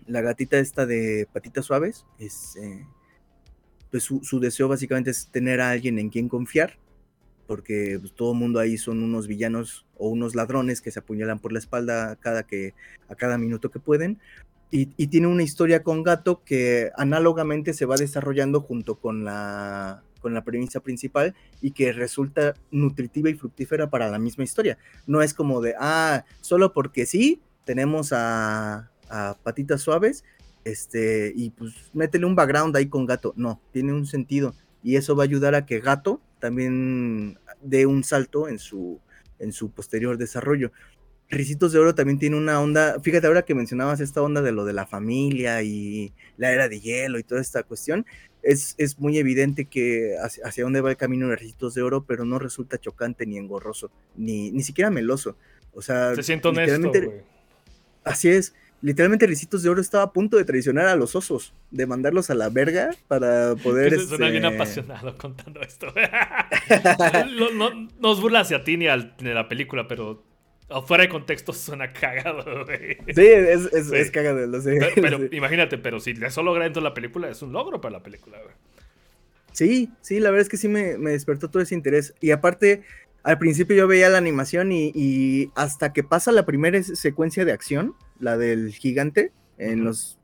[0.06, 2.84] la gatita esta de patitas suaves es eh,
[3.90, 6.78] pues su, deseo básicamente es tener a alguien en quien confiar,
[7.46, 11.38] porque pues, todo el mundo ahí son unos villanos o unos ladrones que se apuñalan
[11.38, 12.74] por la espalda a cada, que,
[13.08, 14.18] a cada minuto que pueden.
[14.70, 20.34] Y, tiene una historia con Gato que análogamente se va desarrollando junto con la, con
[20.34, 24.76] la premisa principal y que resulta nutritiva y fructífera para la misma historia.
[25.06, 30.22] No es como de, ah, solo porque sí, tenemos a, a Patitas Suaves
[30.70, 33.32] este, y pues métele un background ahí con gato.
[33.36, 34.54] No, tiene un sentido.
[34.82, 39.00] Y eso va a ayudar a que gato también dé un salto en su,
[39.38, 40.72] en su posterior desarrollo.
[41.30, 44.64] Ricitos de Oro también tiene una onda, fíjate ahora que mencionabas esta onda de lo
[44.64, 48.06] de la familia y la era de hielo y toda esta cuestión,
[48.42, 52.24] es, es muy evidente que hacia, dónde va el camino de Ricitos de Oro, pero
[52.24, 55.36] no resulta chocante ni engorroso, ni, ni siquiera meloso.
[55.74, 56.92] O sea, se siente honesto.
[58.04, 61.86] Así es literalmente Ricitos de Oro estaba a punto de traicionar a los osos, de
[61.86, 63.94] mandarlos a la verga para poder.
[63.94, 64.06] Este...
[64.06, 65.86] Suena bien apasionado contando esto.
[67.54, 70.22] no, nos burla hacia ti ni al, de la película, pero
[70.86, 72.96] fuera de contexto suena cagado, güey.
[73.14, 74.78] Sí, es, cagado, lo sé.
[74.94, 78.02] Pero, imagínate, pero si eso logra dentro de la película, es un logro para la
[78.02, 78.54] película, güey.
[79.52, 82.14] Sí, sí, la verdad es que sí me, me despertó todo ese interés.
[82.20, 82.84] Y aparte,
[83.22, 87.94] al principio yo veía la animación y, hasta que pasa la primera secuencia de acción,
[88.20, 90.18] la del gigante, en los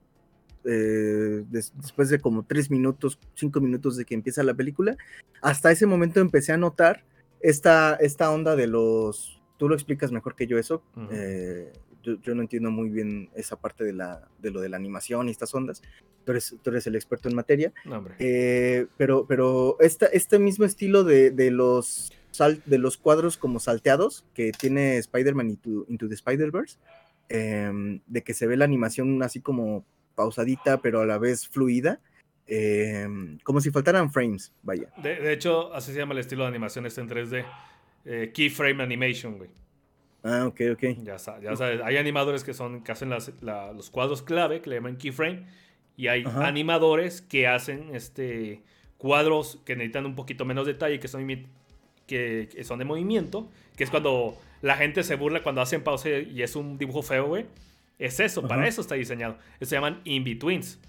[0.64, 4.96] eh, después de como tres minutos, cinco minutos de que empieza la película,
[5.42, 7.04] hasta ese momento empecé a notar
[7.40, 11.70] esta, esta onda de los, tú lo explicas mejor que yo eso, eh,
[12.02, 15.32] yo, no entiendo muy bien esa parte de, la, de lo de la animación y
[15.32, 15.82] estas ondas,
[16.24, 17.72] tú eres, tú eres el experto en materia,
[18.18, 22.10] eh, pero, pero este mismo estilo de, de los
[22.66, 26.78] de los cuadros como salteados que tiene Spider-Man into, into, the Spider-Verse,
[27.28, 29.84] em, de que se ve la animación así como
[30.14, 32.00] pausadita, pero a la vez fluida,
[32.46, 34.88] em, como si faltaran frames, vaya.
[35.02, 37.44] De, hecho, así se llama el estilo de animación este en 3D,
[38.04, 39.50] eh, Keyframe Animation, güey.
[40.22, 40.82] Ah, ok, ok.
[41.02, 44.96] Ya, ya sabes, hay animadores que son que hacen los cuadros clave, que le llaman
[44.96, 45.44] keyframe,
[45.98, 48.62] y hay animadores que hacen este
[48.96, 51.26] cuadros que necesitan un poquito menos detalle, que son
[52.06, 56.42] que, son de movimiento, que es cuando la gente se burla cuando hacen pausa y
[56.42, 57.44] es un dibujo feo, güey.
[57.98, 59.36] Es eso, para eso está diseñado.
[59.60, 60.80] Se llaman in-betweens.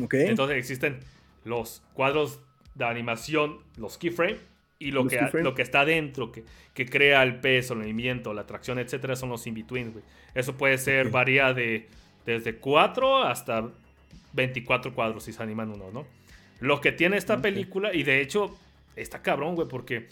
[0.00, 0.14] Ok.
[0.14, 1.00] Entonces existen
[1.44, 2.40] los cuadros
[2.74, 4.38] de animación, los keyframe,
[4.78, 8.40] y lo, que, lo que está dentro, que, que, crea el peso, el movimiento, la
[8.40, 10.04] atracción, etcétera, son los in-betweens, güey.
[10.34, 11.86] Eso puede ser, varía de
[12.24, 13.68] desde 4 hasta
[14.32, 16.06] 24 cuadros si se animan uno, ¿no?
[16.60, 18.56] Lo que tiene esta película, y de hecho
[18.96, 20.08] está cabrón, güey, porque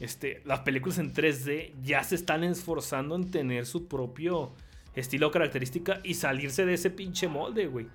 [0.00, 4.52] este, las películas en 3D ya se están esforzando en tener su propio
[4.94, 7.86] estilo característica y salirse de ese pinche molde, güey.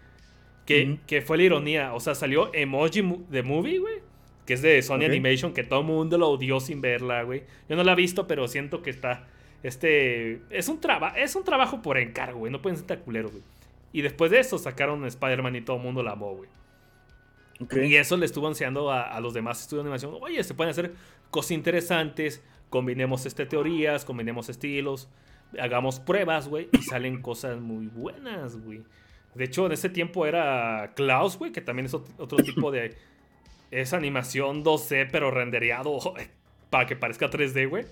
[0.66, 1.94] Que, que fue la ironía.
[1.94, 3.02] O sea, salió Emoji
[3.32, 3.96] The Movie, güey.
[4.46, 7.44] Que es de Sony Animation, que todo el mundo lo odió sin verla, güey.
[7.68, 9.28] Yo no la he visto, pero siento que está.
[9.64, 10.42] Este.
[10.50, 12.52] Es un, traba es un trabajo por encargo, güey.
[12.52, 13.44] No pueden ser tan culeros, güey.
[13.92, 16.50] Y después de eso sacaron Spider-Man y todo el mundo la amó, güey.
[17.88, 20.18] Y eso le estuvo enseñando a, los demás estudios de animación.
[20.22, 20.94] Oye, se pueden hacer
[21.30, 22.42] cosas interesantes.
[22.70, 25.10] Combinemos este, teorías, combinemos estilos.
[25.60, 26.70] Hagamos pruebas, güey.
[26.72, 28.84] Y salen cosas muy buenas, güey.
[29.36, 32.96] De hecho, en ese tiempo era Klaus, güey, que también es otro tipo de.
[33.72, 36.00] Es animación 2D, pero rendereado
[36.70, 37.86] para que parezca 3D, güey.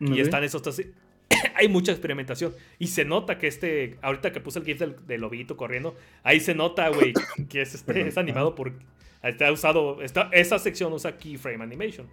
[0.00, 0.62] Y están esos
[1.54, 2.54] hay mucha experimentación.
[2.78, 6.54] Y se nota que este, ahorita que puse el GIF del, lobito corriendo, ahí se
[6.54, 7.12] nota, güey,
[7.48, 8.72] que es, este, es animado por...
[9.22, 12.06] Está usado, está, esa sección usa Keyframe Animation.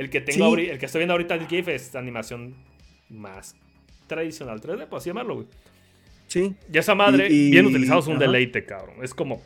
[0.00, 2.54] El que tengo el que estoy viendo ahorita el GIF es animación
[3.10, 3.54] más
[4.06, 5.46] tradicional 3D, por así llamarlo, güey.
[6.26, 6.54] Sí.
[6.72, 9.04] Y esa madre, bien utilizado, es un deleite, cabrón.
[9.04, 9.42] Es como,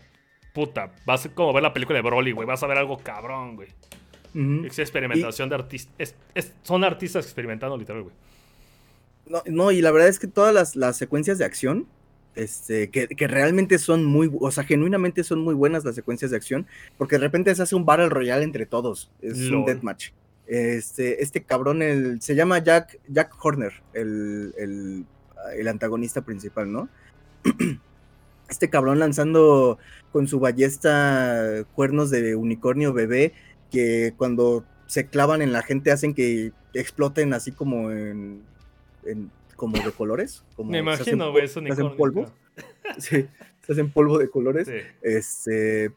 [0.52, 2.46] puta, vas a como ver la película de Broly, güey.
[2.46, 3.68] Vas a ver algo cabrón, güey.
[4.64, 6.14] Es experimentación de artistas.
[6.62, 8.14] son artistas experimentando, literal, güey.
[9.26, 11.88] No, no, y la verdad es que todas las, secuencias de acción,
[12.36, 16.68] este, que, realmente son muy, o sea, genuinamente son muy buenas las secuencias de acción,
[16.96, 20.10] porque de repente se hace un Battle Royale entre todos, es un deathmatch.
[20.46, 25.06] Este, este cabrón, el, se llama Jack, Jack Horner, el, el,
[25.56, 26.88] el antagonista principal, ¿no?
[28.48, 29.78] este cabrón lanzando
[30.12, 33.32] con su ballesta cuernos de unicornio bebé
[33.70, 38.42] que cuando se clavan en la gente hacen que exploten así como en,
[39.56, 40.44] como de colores.
[40.56, 42.30] Como Me imagino, güey, se hacen polvo.
[42.98, 43.26] sí,
[43.66, 44.68] se hacen polvo de colores.
[45.02, 45.92] Este,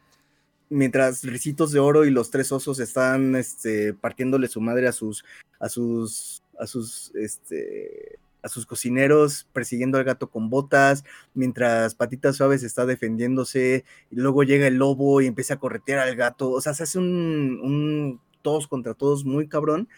[0.70, 5.24] mientras Ricitos de Oro y los tres osos están este, partiéndole su madre a sus,
[5.58, 11.04] a sus, a sus, este, a sus cocineros, persiguiendo al gato con botas,
[11.34, 16.16] mientras Patitas Suaves está defendiéndose, y luego llega el lobo y empieza a corretear al
[16.16, 16.50] gato.
[16.50, 19.88] O sea, se hace un, todos contra todos muy cabrón.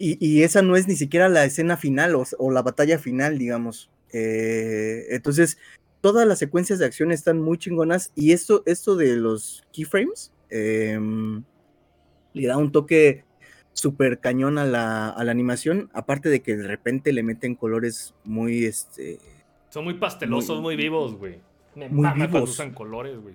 [0.00, 3.90] Y, esa no es ni siquiera la escena final o, la batalla final, digamos.
[4.12, 5.58] Eh, entonces,
[6.00, 8.12] todas las secuencias de acción están muy chingonas.
[8.14, 11.42] Y esto, esto de los keyframes em,
[12.32, 13.24] le da un toque
[13.72, 19.18] súper cañón a la, animación, aparte de que de repente le meten colores muy, este...
[19.70, 21.38] Son muy pastelosos, muy, vivos, güey.
[21.74, 22.50] Muy vivos.
[22.50, 23.34] usan colores, güey.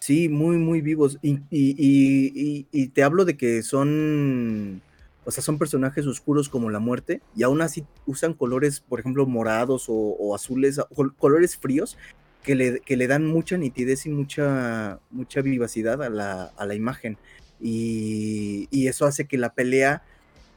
[0.00, 1.18] Sí, muy, muy vivos.
[1.22, 4.82] Y, y, te hablo de que son,
[5.24, 9.26] o sea, son personajes oscuros como la muerte, y aún así usan colores, por ejemplo,
[9.26, 10.80] morados o, azules,
[11.18, 11.96] colores fríos,
[12.42, 16.74] que le, que le, dan mucha nitidez y mucha, mucha vivacidad a la, a la
[16.74, 17.18] imagen.
[17.60, 20.02] Y, eso hace que la pelea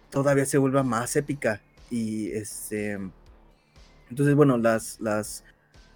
[0.10, 1.62] todavía se vuelva más épica.
[1.90, 2.98] Y este.
[4.10, 5.44] Entonces, bueno, las, las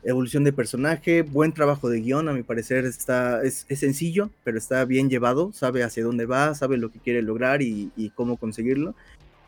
[0.03, 4.85] evolución de personaje, buen trabajo de guion, a mi parecer está, es, sencillo, pero está
[4.85, 8.95] bien llevado, sabe hacia dónde va, sabe lo que quiere lograr y, cómo conseguirlo.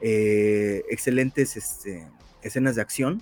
[0.01, 2.07] Eh, excelentes este,
[2.41, 3.21] escenas de acción.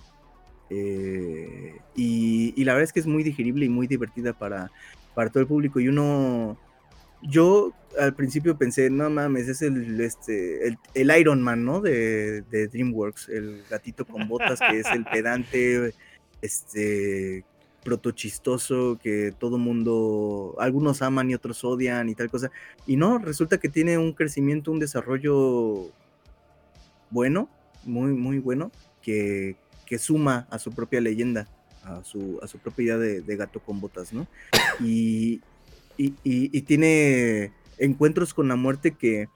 [0.70, 4.72] Eh, y, y, la verdad es que es muy digerible y muy divertida para,
[5.16, 5.80] para todo el público.
[5.80, 6.58] Y uno,
[7.22, 11.82] yo al principio pensé, no mames, es el, este, el, Iron Man, ¿no?
[11.82, 15.94] De, DreamWorks, el gatito con botas, que es el pedante,
[16.42, 17.44] este,
[17.88, 22.52] protochistoso, que todo mundo, algunos aman y otros odian y tal cosa.
[22.86, 25.90] Y no, resulta que tiene un crecimiento, un desarrollo
[27.10, 27.50] bueno,
[27.86, 29.56] muy, muy bueno, que,
[29.86, 31.48] que suma a su propia leyenda,
[31.84, 34.28] a su, a su propia idea de, gato con botas, ¿no?
[34.82, 35.42] Y,
[35.98, 39.30] y, tiene encuentros con la muerte que,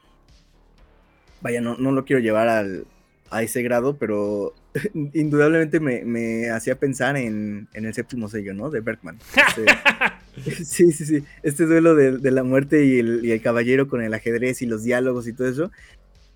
[1.40, 2.86] vaya, no, no lo quiero llevar al,
[3.32, 4.54] a ese grado, pero
[4.94, 8.70] indudablemente me, hacía pensar en, el séptimo sello, ¿no?
[8.70, 9.18] De Bergman.
[9.48, 11.24] Este, sí, sí, sí.
[11.42, 15.34] Este duelo de, la muerte y el, caballero con el ajedrez y los diálogos y
[15.34, 15.72] todo eso,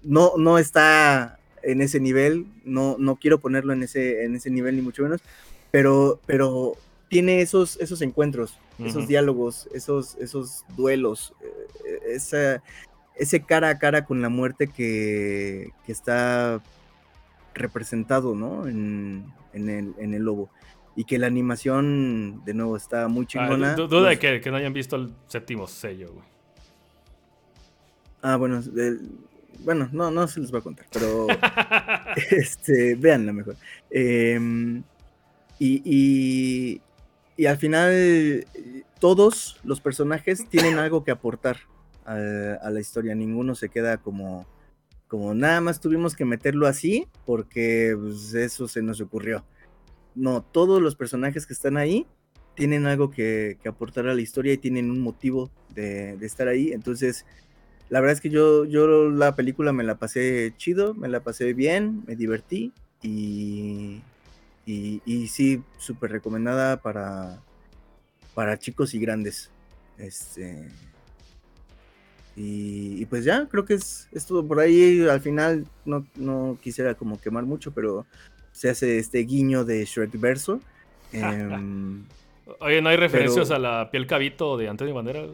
[0.04, 4.76] no, no está en ese nivel, no, no quiero ponerlo en ese, en ese nivel
[4.76, 5.22] ni mucho menos,
[5.72, 6.78] pero, pero
[7.10, 12.62] tiene esos, esos encuentros, esos diálogos, esos, esos duelos, eh,
[13.16, 16.62] ese cara a cara con la muerte que, está
[17.56, 18.68] representado, ¿no?
[18.68, 20.50] En, el, lobo.
[20.96, 23.76] Y que la animación, de nuevo, está muy ah, chingona.
[23.76, 26.26] duda de que, no hayan visto el séptimo sello, güey.
[28.22, 28.62] Ah, bueno,
[29.60, 31.28] bueno, no, no se les va a contar, pero
[32.32, 33.56] este, véanla mejor.
[33.90, 34.84] Em,
[35.60, 36.82] y,
[37.38, 38.46] y al final
[39.00, 41.58] todos los personajes tienen algo que aportar
[42.06, 43.16] a, la historia.
[43.16, 44.46] Ninguno se queda como,
[45.16, 49.46] como nada más tuvimos que meterlo así porque pues, eso se nos ocurrió.
[50.14, 52.06] No, todos los personajes que están ahí
[52.54, 56.74] tienen algo que, aportar a la historia y tienen un motivo de, estar ahí.
[56.74, 57.26] Entonces,
[57.88, 61.54] la verdad es que yo, yo la película me la pasé chido, me la pasé
[61.54, 64.02] bien, me divertí y,
[64.66, 67.42] y, sí, súper recomendada para,
[68.34, 69.50] para chicos y grandes.
[69.98, 70.70] Este.
[72.38, 75.08] Y, pues ya, creo que es, todo por ahí.
[75.08, 78.06] Al final no, quisiera como quemar mucho, pero
[78.52, 80.60] se hace este guiño de Shrek Verso.
[81.14, 82.04] Em,
[82.60, 85.26] Oye, ¿no hay referencias a la piel cabito de Antonio Bandera?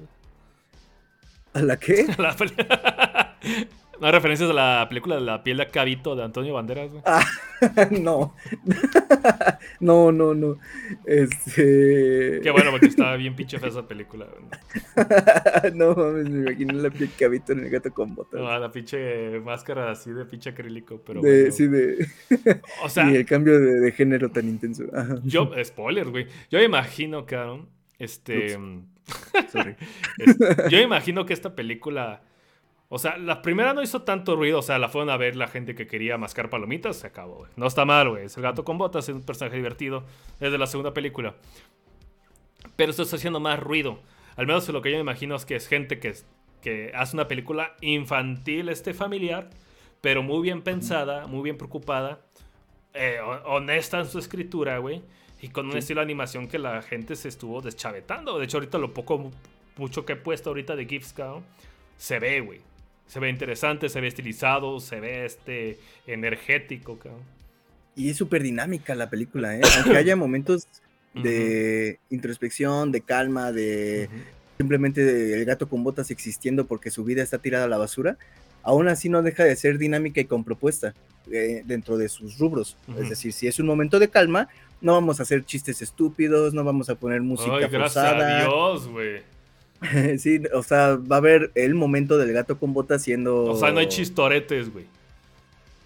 [1.53, 2.05] ¿A la qué?
[4.01, 7.03] ¿No hay referencias a la película de la piel de cabito de Antonio Banderas, güey?
[7.05, 7.23] Ah,
[7.91, 8.33] no.
[9.79, 10.57] no, no, no.
[11.05, 12.39] Este...
[12.41, 15.73] Qué bueno, porque estaba bien pinche fea esa película, güey.
[15.75, 18.41] no mames, me imagino la piel cabito en el gato con botas.
[18.41, 21.21] No, la pinche máscara así de pinche acrílico, pero.
[21.21, 22.07] De, Sí, de.
[22.83, 23.07] o sea.
[23.07, 24.83] Y el cambio de, género tan intenso.
[25.23, 26.25] Yo, spoiler, güey.
[26.49, 27.69] Yo me imagino, cabrón.
[27.99, 28.57] Este.
[29.51, 29.75] Sorry.
[30.71, 32.23] yo me imagino que esta película
[32.93, 35.47] O sea, la primera no hizo tanto ruido, o sea, la fueron a ver la
[35.47, 37.51] gente que quería mascar palomitas, se acabó, güey.
[37.55, 38.25] No está mal, güey.
[38.25, 40.03] Es el gato con botas, es un personaje divertido
[40.41, 41.35] desde la segunda película.
[42.75, 44.01] Pero esto está haciendo más ruido.
[44.35, 46.13] Al menos lo que yo me imagino es que es gente que,
[46.61, 49.49] que hace una película infantil, este familiar,
[50.01, 52.19] pero muy bien pensada, muy bien preocupada,
[52.93, 55.01] eh, honesta en su escritura, güey.
[55.41, 58.37] Y con un estilo de animación que la gente se estuvo deschavetando.
[58.37, 59.31] De hecho, ahorita lo poco,
[59.77, 61.15] mucho que he puesto ahorita de GIFs,
[61.95, 62.70] se ve, güey.
[63.07, 67.21] Se ve interesante, se ve estilizado, se ve este energético, cabrón.
[67.95, 69.61] Y es súper dinámica la película, ¿eh?
[69.77, 70.67] Aunque haya momentos
[71.13, 74.09] de introspección, de calma, de
[74.57, 78.17] simplemente el gato con botas existiendo porque su vida está tirada a la basura,
[78.63, 80.93] aún así no deja de ser dinámica y con propuesta
[81.31, 82.77] eh, dentro de sus rubros.
[82.99, 84.47] Es decir, si es un momento de calma,
[84.79, 88.87] no vamos a hacer chistes estúpidos, no vamos a poner música Ay, gracias a Dios,
[88.87, 89.21] güey.
[90.19, 93.45] sí, o sea, va a haber el momento del gato con botas siendo.
[93.45, 94.85] O sea, no hay chistoretes, güey.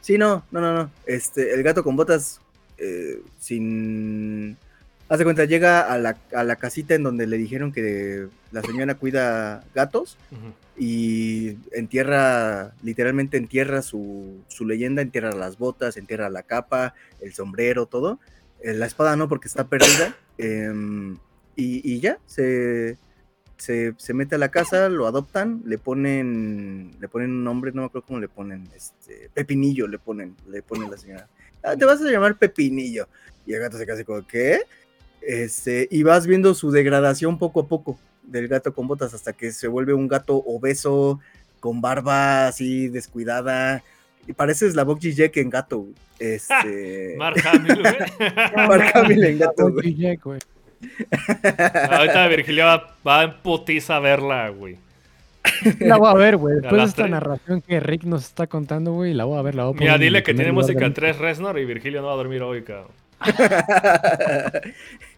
[0.02, 0.92] Sí, no, no, no, no.
[1.06, 2.42] Este, el gato con botas
[2.78, 4.58] eh, sin.
[5.08, 8.64] Haz de cuenta, llega a la, a la, casita en donde le dijeron que la
[8.64, 10.18] señora cuida gatos
[10.76, 17.86] y entierra, literalmente entierra su, su, leyenda, entierra las botas, entierra la capa, el sombrero,
[17.86, 18.20] todo.
[18.64, 20.16] Eh, la espada no, porque está perdida.
[20.40, 21.18] Em,
[21.56, 22.98] y, y, ya, se,
[23.58, 27.82] se, se, mete a la casa, lo adoptan, le ponen, le ponen un nombre, no
[27.82, 31.28] me acuerdo cómo le ponen, este, Pepinillo le ponen, le ponen la señora.
[31.64, 33.08] Ah, te vas a llamar Pepinillo.
[33.46, 34.62] Y el gato se queda como, ¿qué?
[35.22, 39.52] Este, y vas viendo su degradación poco a poco del gato con botas hasta que
[39.52, 41.20] se vuelve un gato obeso,
[41.60, 43.84] con barba así descuidada.
[44.28, 45.88] Y pareces la Jack en gato.
[46.18, 47.16] Este...
[47.18, 47.84] Mark Hamill,
[48.56, 49.70] Mark Hamill en gato.
[49.70, 50.40] güey.
[51.92, 54.78] Ahorita Virgilio va, va en putiza a verla, güey.
[55.80, 56.56] La voy a ver, güey.
[56.62, 59.56] Después de esta narración que Rick nos está contando, güey, la voy a ver.
[59.56, 62.18] La voy a Mira, dile que tiene música 3 Resnor y Virgilio no va a
[62.18, 62.92] dormir hoy, cabrón.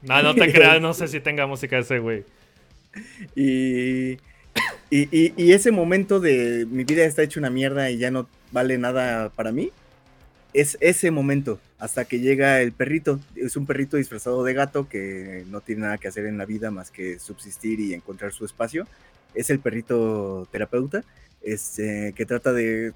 [0.04, 2.24] no, no te creas, no sé si tenga música ese, güey.
[3.36, 4.14] Y,
[4.90, 8.78] y, y, ese momento de mi vida está hecho una mierda y ya no vale
[8.78, 9.72] nada para mí,
[10.58, 13.20] es ese momento hasta que llega el perrito.
[13.36, 16.72] Es un perrito disfrazado de gato que no tiene nada que hacer en la vida
[16.72, 18.88] más que subsistir y encontrar su espacio.
[19.36, 21.04] Es el perrito terapeuta
[21.44, 22.94] este, que trata de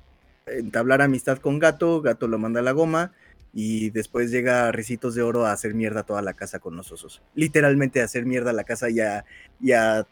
[0.47, 2.01] entablar amistad con gato.
[2.01, 3.13] Gato lo manda a la goma
[3.53, 7.21] y después llega Recitos de Oro a hacer mierda toda la casa con los osos.
[7.35, 9.23] Literalmente a hacer mierda la casa y a,
[9.59, 10.07] y a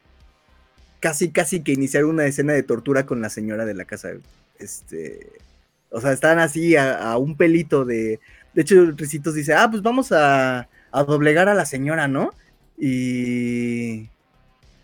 [1.00, 4.12] casi, casi que iniciar una escena de tortura con la señora de la casa.
[4.60, 5.32] Este,
[5.92, 8.20] o sea, están así a, un pelito de...
[8.54, 12.32] De hecho, Ricitos dice, ah, pues vamos a, doblegar a la señora, ¿no?
[12.78, 14.10] Y...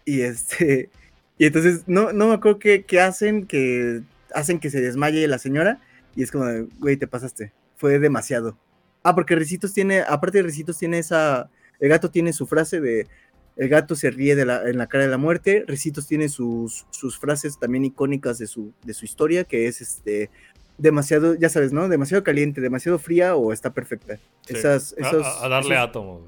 [0.06, 0.90] Y este...
[1.38, 4.02] Y entonces, no, no me acuerdo qué, hacen, que
[4.34, 5.82] hacen que se desmaye la señora.
[6.16, 6.46] Y es como,
[6.80, 8.58] güey, te pasaste fue demasiado.
[9.04, 11.50] Ah, porque Ricitos tiene, aparte de Ricitos tiene esa,
[11.80, 13.08] el gato tiene su frase de,
[13.56, 17.60] el gato se ríe en la cara de la muerte, Ricitos tiene sus, sus frases
[17.60, 20.30] también icónicas de su, de su historia, que es este,
[20.78, 21.88] demasiado, ya sabes, ¿no?
[21.90, 24.18] Demasiado caliente, demasiado fría o está perfecta.
[24.48, 26.22] Esas, esos, a, darle átomos.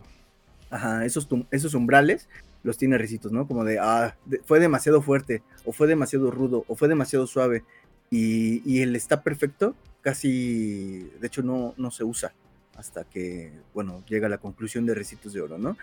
[0.70, 2.28] Ajá, esos, esos umbrales
[2.64, 3.48] los tiene Ricitos, ¿no?
[3.48, 4.16] Como de, ah,
[4.46, 7.64] fue demasiado fuerte, o fue demasiado rudo, o fue demasiado suave.
[8.10, 12.34] Y, y el está perfecto casi, de hecho no, no se usa
[12.78, 15.76] hasta que, bueno, llega la conclusión de Recitos de Oro, ¿no?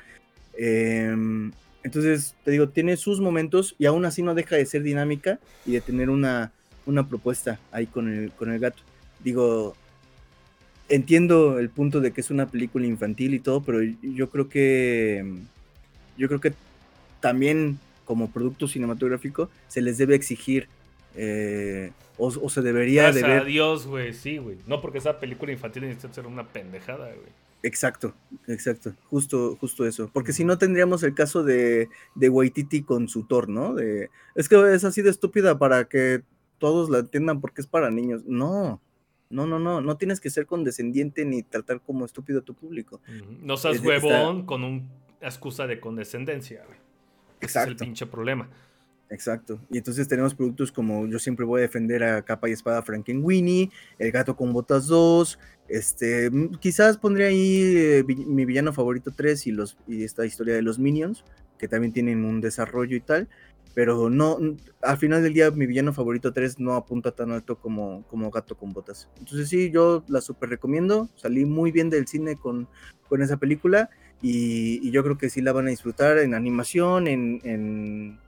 [0.57, 5.41] Em, entonces, te digo, tiene sus momentos y aún así no deja de ser dinámica
[5.67, 6.53] y de tener una,
[6.87, 8.83] una propuesta ahí con el, con el gato.
[9.23, 9.75] Digo,
[10.89, 15.25] entiendo el punto de que es una película infantil y todo, pero yo creo que,
[16.17, 16.53] yo creo que
[17.21, 20.69] también como producto cinematográfico se les debe exigir
[21.17, 23.45] eh, o, se debería de ver.
[23.45, 24.57] Dios, güey, sí, güey.
[24.67, 27.45] No porque esa película infantil necesita ser una pendejada, güey.
[27.65, 28.15] Exacto,
[28.47, 28.93] exacto.
[29.09, 30.11] Justo, justo eso.
[30.13, 33.75] Porque si no tendríamos el caso de, de Waititi con su Thor, ¿no?
[33.75, 36.23] De, es que es así de estúpida para que
[36.65, 38.23] todos la entiendan porque es para niños.
[38.25, 38.81] No,
[39.29, 39.83] no, no, no.
[39.83, 43.03] No tienes que ser condescendiente ni tratar como estúpido a tu público.
[43.43, 44.83] No seas huevón con una
[45.21, 46.79] excusa de condescendencia, güey.
[47.43, 47.73] Exacto.
[47.75, 48.49] es el pinche problema.
[49.11, 49.61] Exacto.
[49.71, 53.71] Y entonces tenemos productos como yo siempre voy a defender a capa y espada Frankenweenie,
[53.99, 55.39] El gato con botas 2,
[55.69, 56.31] este,
[56.61, 60.79] quizás pondría ahí eh, mi villano favorito 3 y, los, y esta historia de los
[60.79, 61.27] Minions,
[61.59, 63.29] que también tienen un desarrollo y tal,
[63.75, 64.39] pero no,
[64.83, 68.57] al final del día mi villano favorito 3 no apunta tan alto como, como Gato
[68.57, 69.09] con Botas.
[69.19, 72.69] Entonces sí, yo la super recomiendo, salí muy bien del cine con,
[73.09, 73.91] con esa película
[74.23, 78.19] y, yo creo que sí la van a disfrutar en animación, en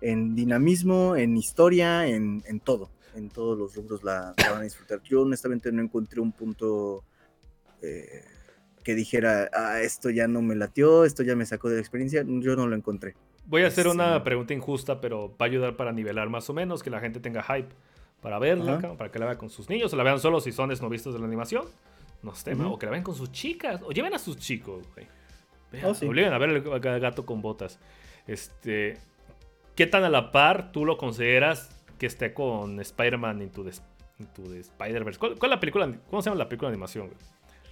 [0.00, 2.90] en dinamismo, en historia, en, todo.
[3.14, 5.02] en todos los rubros la, van a disfrutar.
[5.02, 7.04] Yo honestamente no encontré un punto
[7.82, 8.24] eh,
[8.84, 12.24] que dijera, ah, esto ya no me latió, esto ya me sacó de la experiencia.
[12.26, 13.16] Yo no lo encontré.
[13.46, 16.82] Voy a hacer una pregunta injusta, pero va a ayudar para nivelar más o menos,
[16.82, 17.68] que la gente tenga hype
[18.20, 20.72] para verla, para que la vea con sus niños, o la vean solo si son
[20.72, 21.64] esnovistas de la animación.
[22.22, 25.06] No sé, o que la vean con sus chicas, o lleven a sus chicos, güey.
[25.84, 27.78] Oh, Obliguen a ver el gato con botas.
[28.26, 28.98] Este,
[29.76, 35.18] ¿Qué tan a la par tú lo consideras que esté con Spider-Man Into the, Spider-Verse?
[35.20, 35.94] ¿Cuál, es la película?
[36.08, 37.18] ¿Cómo se llama la película de animación, güey?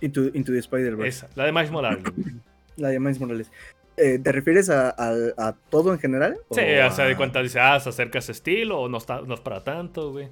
[0.03, 1.09] Into, the Spider-Verse.
[1.09, 2.05] Esa, la de Miles Morales.
[2.77, 3.51] la de Miles Morales.
[3.97, 6.37] Eh, ¿Te refieres a, todo en general?
[6.51, 9.21] Sí, o, sea, de cuenta dice, ah, se acerca a ese estilo o no, está,
[9.23, 10.29] no es para tanto, güey.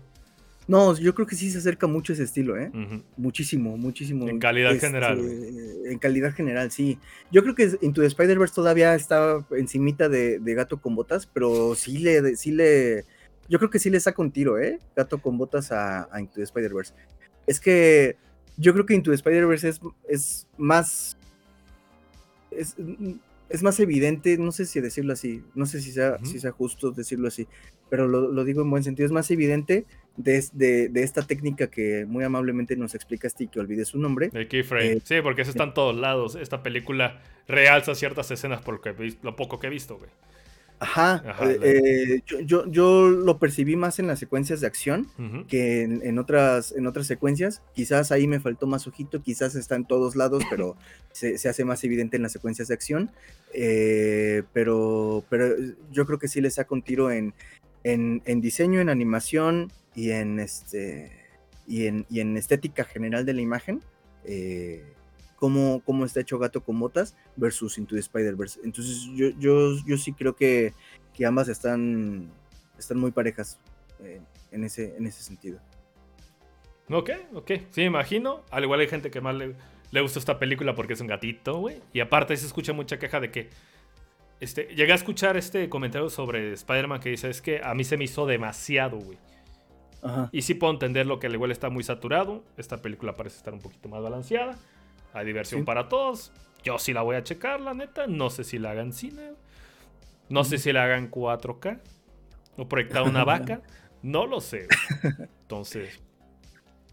[0.68, 2.70] No, yo creo que sí se acerca mucho a ese estilo, ¿eh?
[3.16, 4.28] Muchísimo, muchísimo.
[4.28, 5.18] En calidad este, general.
[5.86, 6.98] En calidad general, sí.
[7.30, 11.74] Yo creo que Into the Spider-Verse todavía está encimita de, de Gato con Botas, pero
[11.74, 13.04] sí le, sí le...
[13.48, 14.78] Yo creo que sí le saca un tiro, ¿eh?
[14.94, 16.94] Gato con Botas a, Into the Spider-Verse.
[17.46, 18.16] Es que
[18.56, 21.18] yo creo que Into the Spider-Verse es, es más...
[22.52, 22.76] Es,
[23.52, 26.90] es más evidente, no sé si decirlo así, no sé si sea, si sea justo
[26.90, 27.46] decirlo así,
[27.90, 29.84] pero lo, digo en buen sentido, es más evidente
[30.16, 34.30] de, de, esta técnica que muy amablemente nos explicaste y que olvide su nombre.
[34.32, 34.92] El keyframe.
[34.92, 36.34] Eh, sí, porque eso está en todos lados.
[36.34, 38.80] Esta película realza ciertas escenas por
[39.22, 40.10] lo poco que he visto, güey.
[40.82, 45.06] Ajá, eh, eh, yo, yo, lo percibí más en las secuencias de acción
[45.46, 47.62] que en, otras, en otras secuencias.
[47.72, 50.76] Quizás ahí me faltó más ojito, quizás está en todos lados, pero
[51.12, 53.12] se, hace más evidente en las secuencias de acción.
[53.54, 55.54] Eh, pero, pero
[55.92, 57.32] yo creo que sí le saca un tiro en,
[57.84, 61.12] en, diseño, en animación y en, este,
[61.68, 63.82] y en, y en estética general de la imagen
[65.42, 68.60] cómo, está hecho Gato con Botas versus Into the Spider-Verse.
[68.62, 70.72] Entonces yo, yo, yo sí creo que,
[71.12, 72.30] que ambas están,
[72.78, 73.58] están muy parejas
[73.98, 74.20] eh,
[74.52, 75.58] en, ese, en ese sentido.
[76.88, 77.50] Ok, ok.
[77.70, 78.42] Sí, me imagino.
[78.50, 79.56] Al igual hay gente que más le,
[79.90, 81.80] le gusta esta película porque es un gatito, güey.
[81.92, 83.50] Y aparte se escucha mucha queja de que...
[84.38, 87.96] Este, llegué a escuchar este comentario sobre Spider-Man que dice, es que a mí se
[87.96, 89.18] me hizo demasiado, güey.
[90.32, 92.44] Y sí puedo entender lo que al igual está muy saturado.
[92.56, 94.58] Esta película parece estar un poquito más balanceada.
[95.12, 96.32] Hay diversión para todos.
[96.62, 98.06] Yo sí la voy a checar, la neta.
[98.06, 99.32] No sé si la hagan cine.
[100.28, 101.80] No sé si la hagan 4K.
[102.56, 103.62] O proyectar una vaca.
[104.02, 104.68] No lo sé.
[105.42, 106.00] Entonces,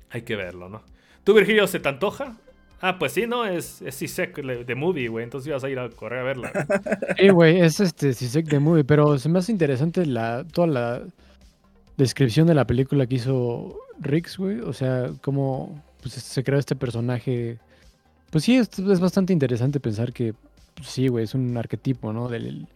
[0.09, 0.83] hay que verlo, ¿no?
[1.23, 2.37] ¿Tú, Virgilio, se te antoja?
[2.81, 3.45] Ah, pues sí, ¿no?
[3.45, 5.23] Es, es CISEC de movie, güey.
[5.23, 6.51] Entonces ibas a ir a correr a verla.
[7.17, 8.83] Sí, güey, es este CISEC de movie.
[8.83, 11.01] Pero se me hace interesante la, toda la
[11.97, 14.61] descripción de la película que hizo Rix, güey.
[14.61, 17.59] O sea, cómo pues, se creó este personaje
[18.31, 20.33] pues sí, es, es bastante interesante pensar que,
[20.75, 22.27] pues sí, güey, es un arquetipo, ¿no?
[22.29, 22.67] Del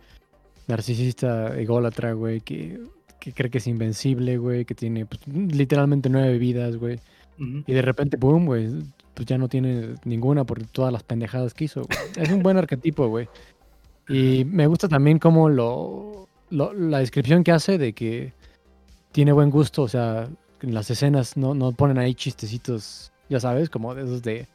[0.68, 2.80] narcisista ególatra, güey, que,
[3.20, 7.00] que cree que es invencible, güey, que tiene pues, literalmente nueve vidas, güey.
[7.38, 8.70] Y de repente, boom, güey,
[9.14, 11.82] pues ya no tiene ninguna por todas las pendejadas que hizo.
[12.16, 13.28] Es un buen arquetipo, güey.
[14.08, 18.34] Y me gusta también como lo, lo, la descripción que hace de que
[19.12, 20.30] tiene buen gusto, o sea,
[20.62, 24.48] en las escenas no, no ponen ahí chistecitos, ya sabes, como de esos de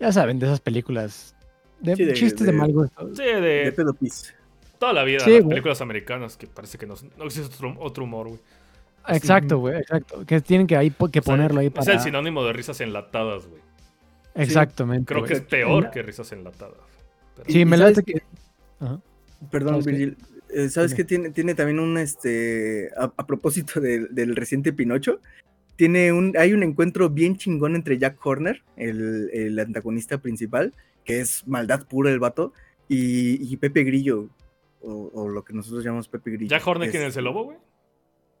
[0.00, 1.34] ya saben, de esas películas.
[1.80, 3.14] De, chistes de, mal gusto.
[3.14, 3.72] Sí, de.
[3.72, 3.94] De
[4.78, 8.40] Toda la vida, las películas americanas que parece que no, no existe otro, humor, güey.
[9.08, 10.24] Exacto, güey, exacto.
[10.24, 11.82] Que tienen que, ahí, que ponerlo ahí para.
[11.82, 13.60] Es el sinónimo de risas enlatadas, güey.
[14.34, 15.12] Exactamente.
[15.12, 16.78] Creo que es peor que risas enlatadas.
[17.46, 18.22] Sí, me late que.
[19.50, 20.16] Perdón, Virgil.
[20.50, 25.20] Eh, ¿Sabes qué tiene, tiene también un este a, propósito del reciente Pinocho?
[25.78, 30.74] Tiene un, hay un encuentro bien chingón entre Jack Horner, el, antagonista principal,
[31.04, 32.52] que es maldad pura el vato,
[32.88, 34.28] y, Pepe Grillo,
[34.82, 36.50] o, lo que nosotros llamamos Pepe Grillo.
[36.50, 37.58] ¿Jack Horner quién es el lobo, güey?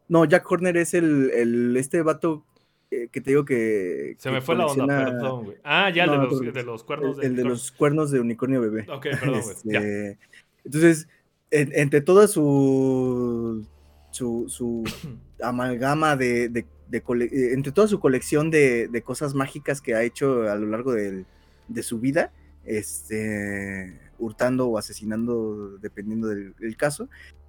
[0.08, 2.44] No, Jack Horner es el, este vato
[2.90, 4.16] que te digo que...
[4.18, 5.58] Se me fue la onda, perdón, güey.
[5.62, 6.10] Ah, ya, el,
[6.52, 7.26] de, los, cuernos de...
[7.26, 8.84] El, de los cuernos de unicornio bebé.
[8.90, 9.54] Ok, perdón, güey.
[9.54, 10.18] Este,
[10.64, 11.08] entonces,
[11.52, 13.64] entre toda su...
[14.10, 14.82] Su, su
[15.40, 20.66] amalgama de, eh, entre toda su colección de, cosas mágicas que ha hecho a lo
[20.66, 22.32] largo de su vida,
[22.64, 27.08] este, hurtando o asesinando, dependiendo del, caso,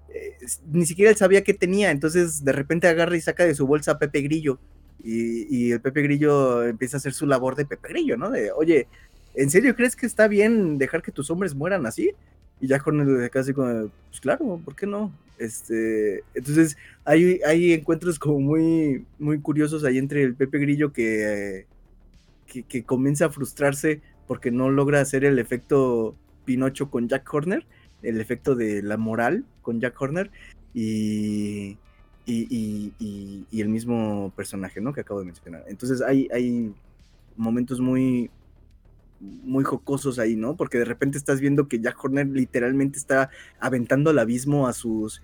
[0.09, 0.37] eh,
[0.71, 3.91] ni siquiera él sabía qué tenía, entonces de repente agarra y saca de su bolsa
[3.93, 4.59] a Pepe Grillo,
[5.01, 8.29] y, el Pepe Grillo empieza a hacer su labor de Pepe Grillo, ¿no?
[8.29, 8.87] De, oye,
[9.33, 12.11] ¿en serio crees que está bien dejar que tus hombres mueran así?
[12.61, 15.11] Y ya con el casi como, pues claro, ¿por qué no?
[15.37, 21.65] Este, entonces hay, hay encuentros como muy, muy curiosos ahí entre el Pepe Grillo que,
[22.45, 27.65] que, comienza a frustrarse porque no logra hacer el efecto Pinocho con Jack Horner,
[28.03, 30.29] el efecto de la moral con Jack Horner,
[30.73, 31.77] y,
[32.25, 34.93] y, y, el mismo personaje, ¿no?
[34.93, 35.63] Que acabo de mencionar.
[35.67, 36.73] Entonces hay, hay
[37.37, 38.29] momentos muy,
[39.19, 40.55] muy jocosos ahí, ¿no?
[40.55, 43.29] Porque de repente estás viendo que Jack Horner literalmente está
[43.59, 45.21] aventando al abismo a sus,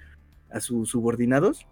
[0.51, 1.67] a sus subordinados,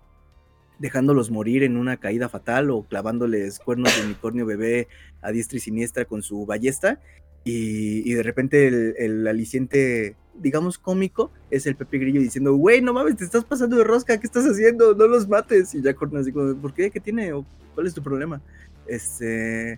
[0.79, 4.87] dejándolos morir en una caída fatal o clavándoles cuernos de unicornio bebé
[5.21, 6.99] a diestra y siniestra con su ballesta.
[7.45, 13.17] Y, de repente el, aliciente, digamos, cómico es el Pepe Grillo diciendo, güey, no mames,
[13.17, 14.95] te estás pasando de rosca, ¿qué estás haciendo?
[14.95, 15.75] No los mates.
[15.75, 16.89] Y Jack Horner así como, ¿por qué?
[16.89, 17.31] ¿Qué tiene?
[17.75, 18.41] ¿Cuál es tu problema?
[18.87, 19.77] Este,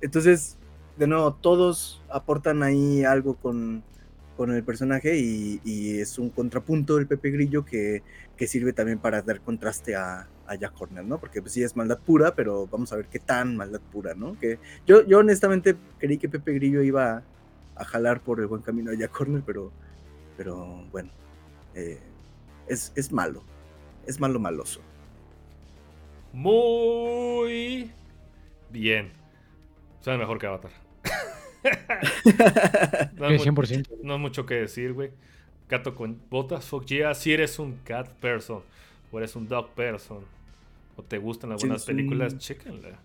[0.00, 0.58] entonces,
[1.02, 3.82] de nuevo, todos aportan ahí algo con,
[4.38, 8.02] el personaje y, es un contrapunto el Pepe Grillo que,
[8.46, 11.18] sirve también para dar contraste a, a, Jack Horner, ¿no?
[11.20, 14.36] Porque pues sí es maldad pura, pero vamos a ver qué tan maldad pura, ¿no?
[14.36, 17.22] Que yo, yo honestamente creí que Pepe Grillo iba
[17.76, 19.70] a, jalar por el buen camino a Jack Horner, pero,
[20.36, 21.10] pero bueno,
[21.76, 22.00] eh,
[22.66, 23.44] es, es malo,
[24.06, 24.80] es malo maloso.
[26.32, 27.92] Muy
[28.70, 29.12] bien.
[30.00, 30.81] Suena mejor que Avatar.
[33.16, 33.88] no, hay 100%.
[34.02, 35.10] no hay mucho que decir, güey.
[35.68, 37.14] Gato con botas, fuck yeah.
[37.14, 38.60] Si eres un cat person
[39.10, 40.18] o eres un dog person
[40.96, 42.98] o te gustan algunas películas, chéquenla.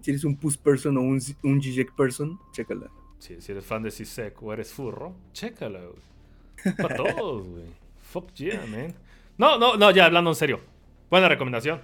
[0.00, 1.60] Si eres un puss person o un, un
[1.96, 2.88] person, chécala.
[3.18, 6.74] si eres fan de Sisek o eres furro, chécala, güey.
[6.76, 7.64] Para todos, güey.
[8.02, 8.94] Fuck yeah, man.
[9.38, 10.60] No, no, no, ya hablando en serio.
[11.10, 11.80] Buena recomendación.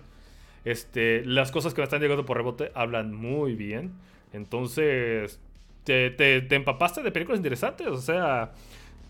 [0.65, 3.93] Este, las cosas que me están llegando por rebote hablan muy bien.
[4.33, 5.41] Entonces,
[5.85, 7.87] te, te, empapaste de películas interesantes.
[7.87, 8.53] O sea,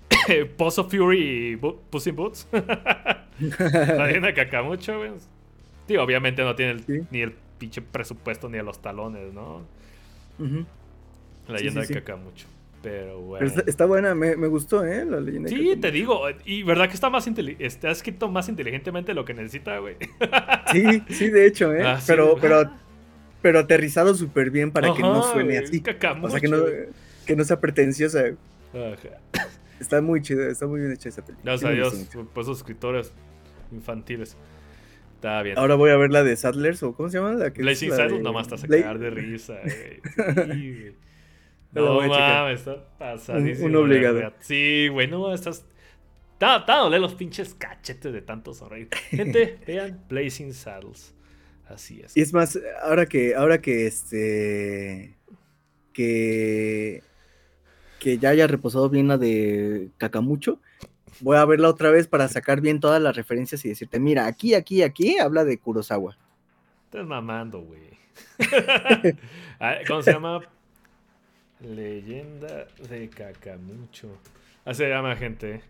[0.56, 2.48] Pulse of Fury y Puss in Boots.
[2.52, 5.10] La leyenda Cacamucho, güey.
[5.86, 9.62] Tío, obviamente no tiene ni el pinche presupuesto ni a los talones, ¿no?
[11.48, 12.46] La leyenda de Cacamucho.
[12.82, 13.48] Pero bueno.
[13.66, 15.04] está, buena, me, me, gustó, ¿eh?
[15.04, 16.24] La leyenda Sí, te digo.
[16.44, 17.28] Y verdad que está más
[17.60, 19.96] está escrito más inteligentemente lo que necesita, güey.
[20.72, 21.82] Sí, sí, de hecho, ¿eh?
[21.86, 22.68] Ah, pero, pero
[23.42, 25.82] pero aterrizado súper bien para que no suene así.
[26.22, 26.58] o sea, que no,
[27.26, 28.24] que no sea pretenciosa.
[29.80, 31.52] Está muy chido, está muy bien hecha esa película.
[31.52, 33.12] Gracias a Dios, pues esos escritores
[33.72, 34.36] infantiles.
[35.16, 35.58] Está bien.
[35.58, 37.32] Ahora voy a ver la de Sadlers, o ¿cómo se llama?
[37.32, 40.94] La que Blazing Saddles, nomás estás a cagar de risa, güey.
[41.72, 43.66] no mames, está pasadísimo.
[43.66, 44.32] Un, obligado.
[44.40, 45.64] Sí, güey, no, estás.
[46.32, 48.88] Está, está a doler los pinches cachetes de tanto sonreír.
[49.10, 51.14] Gente, vean Blazing Saddles.
[51.68, 52.16] Así es.
[52.16, 55.16] Y es más, ahora que, ahora que este.
[55.92, 57.02] Que.
[57.98, 60.60] Que ya haya reposado bien la de Cacamucho.
[61.20, 64.54] Voy a verla otra vez para sacar bien todas las referencias y decirte, mira, aquí,
[64.54, 66.16] aquí, aquí habla de Kurosawa.
[66.86, 67.92] Estás mamando, güey.
[69.60, 70.40] Ah, ¿Cómo se llama?
[71.60, 74.08] Leyenda de Cacamucho.
[74.64, 75.62] Así se llama, gente.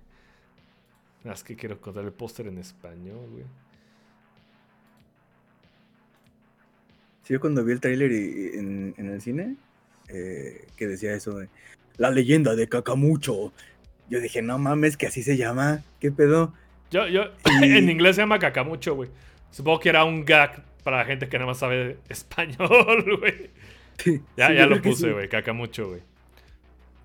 [1.24, 3.44] Es que quiero contar el póster en español, güey.
[7.22, 9.56] Sí, yo cuando vi el tráiler en, el cine,
[10.08, 11.48] eh, que decía eso de
[11.96, 13.52] la leyenda de Cacamucho,
[14.08, 16.52] yo dije, no mames, que así se llama, ¿qué pedo?
[16.90, 17.24] Yo, yo,
[17.62, 19.10] en inglés se llama Cacamucho, güey.
[19.50, 23.50] Supongo que era un gag para la gente que nada más sabe español, güey.
[24.36, 26.00] ya, ya lo puse, güey, Cacamucho, güey.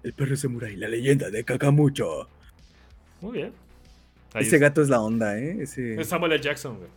[0.04, 2.28] El perro samurai, la leyenda de Cacamucho.
[3.22, 3.54] Muy bien.
[4.36, 5.58] Ese gato es la onda, ¿eh?
[5.62, 6.00] Ese...
[6.00, 6.42] Es Samuel L.
[6.42, 6.90] Jackson, güey.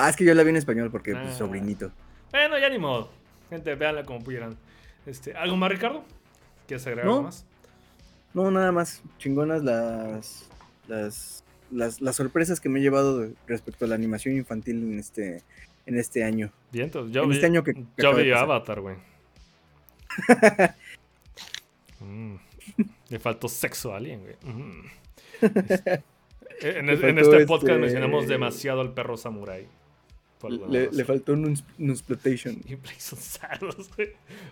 [0.00, 1.34] Ah, es que yo la vi en español porque pues, ah.
[1.34, 1.90] sobrinito.
[2.30, 3.10] Bueno, ya ni modo.
[3.50, 4.56] Gente, véanla como pudieran.
[5.06, 6.04] Este, ¿Algo más, Ricardo?
[6.68, 7.44] ¿Quieres agregar algo más?
[8.32, 9.02] No, nada más.
[9.18, 10.48] Chingonas las,
[10.86, 11.42] las,
[11.72, 15.42] las, sorpresas que me he llevado respecto a la animación infantil en este,
[15.84, 16.52] en este año.
[16.70, 18.96] Bien, entonces yo vi, este año que, yo vi Avatar, güey.
[21.98, 22.34] mm,
[23.08, 24.36] le faltó sexo a alguien, güey.
[24.44, 24.86] Mm.
[26.60, 29.66] en, en, este podcast este mencionamos demasiado al perro samurai.
[30.68, 32.60] Le, faltó un, exploitation.
[32.68, 32.76] Y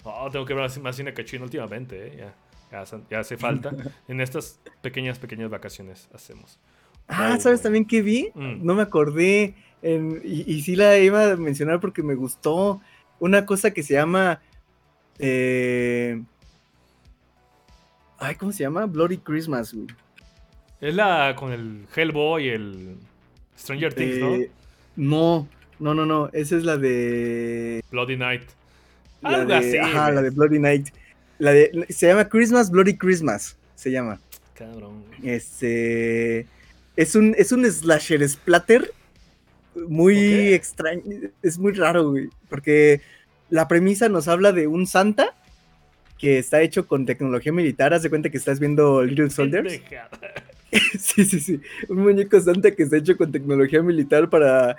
[0.02, 2.32] Oh, tengo que ver más cine cachino últimamente, ¿eh?
[2.70, 3.72] Ya, ya, hace falta.
[4.08, 6.58] en estas pequeñas, pequeñas vacaciones hacemos.
[7.08, 8.30] Ah, ¿sabes también qué vi?
[8.34, 8.64] Mm.
[8.64, 9.54] No me acordé.
[9.82, 12.80] y, y, sí la iba a mencionar porque me gustó.
[13.20, 14.40] Una cosa que se llama.
[15.18, 16.20] Eh,
[18.18, 18.86] ay, ¿cómo se llama?
[18.86, 19.74] Bloody Christmas,
[20.80, 22.96] Es la con el Hellboy y el
[23.56, 24.34] Stranger Things, ¿no?
[24.34, 24.50] Eh,
[24.96, 25.48] no, no,
[25.94, 26.28] no, no.
[26.32, 27.82] Esa es la de.
[27.90, 28.42] Bloody Night.
[29.22, 30.88] La de, ajá, la de Bloody Night.
[31.38, 33.56] La de, se llama Christmas Bloody Christmas.
[33.74, 34.20] Se llama.
[34.54, 35.04] Cabrón.
[35.22, 36.46] Este.
[36.96, 38.92] Es un, es un slasher splatter.
[39.88, 41.02] Muy extraño.
[41.42, 42.28] Es muy raro, güey.
[42.48, 43.02] Porque
[43.50, 45.34] la premisa nos habla de un Santa
[46.18, 47.92] que está hecho con tecnología militar.
[47.92, 49.80] Haz de cuenta que estás viendo Little Soldiers.
[50.98, 51.60] sí, sí, sí.
[51.88, 54.76] Un muñeco Santa que está hecho con tecnología militar para,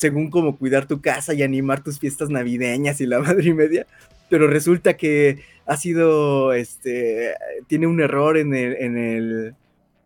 [0.00, 3.86] según como cuidar tu casa y animar tus fiestas navideñas y la madre y media.
[4.30, 7.34] Pero resulta que ha sido, este,
[7.66, 9.54] tiene un error en el, en el,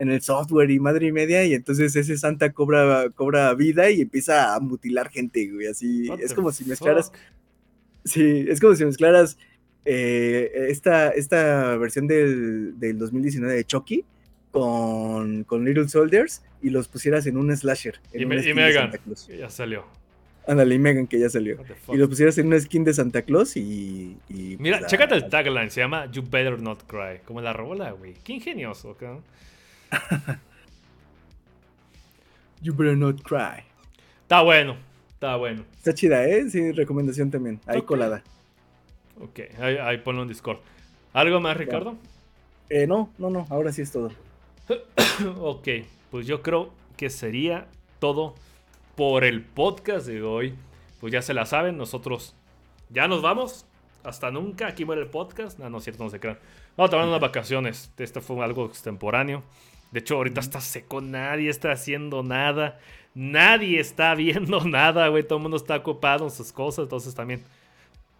[0.01, 4.01] en el software y madre y media, y entonces ese Santa cobra, cobra vida y
[4.01, 7.13] empieza a mutilar gente, güey, así, es como si mezclaras,
[8.05, 9.39] sí, es como si mezclaras
[9.85, 14.05] eh, esta, esta versión del, del 2019 de Chucky
[14.55, 18.01] con, con, Little Soldiers y los pusieras en un slasher.
[18.13, 18.93] y, Megan,
[19.37, 19.85] ya salió.
[20.47, 21.59] Ándale, y Megan, que ya salió.
[21.89, 24.17] Y los pusieras en una skin de Santa Claus y.
[24.29, 27.19] Pues, Mira, chécate el tagline, se llama You Better Not Cry.
[27.25, 28.15] Como la rola, güey.
[28.23, 29.03] Qué ingenioso, ¿ok?
[32.63, 33.65] you Better Not Cry.
[34.23, 34.77] Está bueno,
[35.15, 35.65] está bueno.
[35.77, 36.49] Está chida, ¿eh?
[36.49, 37.61] Sí, recomendación también.
[37.67, 38.23] Ahí colada.
[39.21, 40.59] Ok, ahí, ponlo en Discord.
[41.13, 41.97] ¿Algo más, Ricardo?
[42.69, 44.13] Eh, no, no, no, ahora sí es todo.
[45.41, 45.69] ok,
[46.11, 47.67] pues yo creo que sería
[47.99, 48.35] todo
[48.95, 50.55] por el podcast de hoy.
[51.01, 52.35] Pues ya se la saben, nosotros
[52.91, 53.67] ya nos vamos.
[54.03, 55.59] Hasta nunca, aquí muere el podcast.
[55.59, 56.39] No, no es cierto, no se crean.
[56.77, 57.91] Vamos a tomar unas vacaciones.
[57.97, 59.43] Esto fue algo extemporáneo.
[59.91, 62.79] De hecho, ahorita está seco, nadie está haciendo nada.
[63.15, 65.23] Nadie está viendo nada, güey.
[65.23, 66.85] Todo el mundo está ocupado en sus cosas.
[66.85, 67.43] Entonces también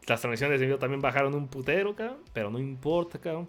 [0.07, 2.19] las transmisiones de video también bajaron un putero, cabrón.
[2.33, 3.49] Pero no importa, cabrón.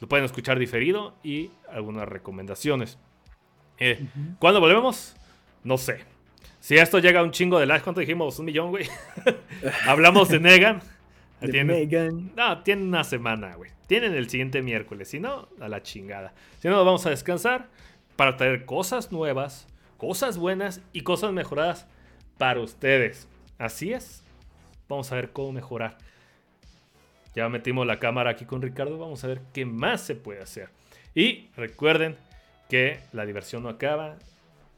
[0.00, 2.98] Lo pueden escuchar diferido y algunas recomendaciones.
[3.78, 4.06] Eh,
[4.38, 5.16] ¿Cuándo volvemos?
[5.64, 6.04] No sé.
[6.60, 8.38] Si esto llega a un chingo de likes, ¿cuánto dijimos?
[8.38, 8.88] Un millón, güey.
[9.86, 10.82] Hablamos de Negan.
[11.40, 12.32] Negan.
[12.36, 13.70] No, tiene una semana, güey.
[13.86, 15.08] Tienen el siguiente miércoles.
[15.08, 16.34] Si no, a la chingada.
[16.58, 17.68] Si no, vamos a descansar
[18.16, 21.86] para traer cosas nuevas, cosas buenas y cosas mejoradas
[22.36, 23.28] para ustedes.
[23.58, 24.22] Así es.
[24.88, 25.98] Vamos a ver cómo mejorar.
[27.38, 28.98] Ya metimos la cámara aquí con Ricardo.
[28.98, 30.70] Vamos a ver qué más se puede hacer.
[31.14, 32.16] Y recuerden
[32.68, 34.16] que la diversión no acaba.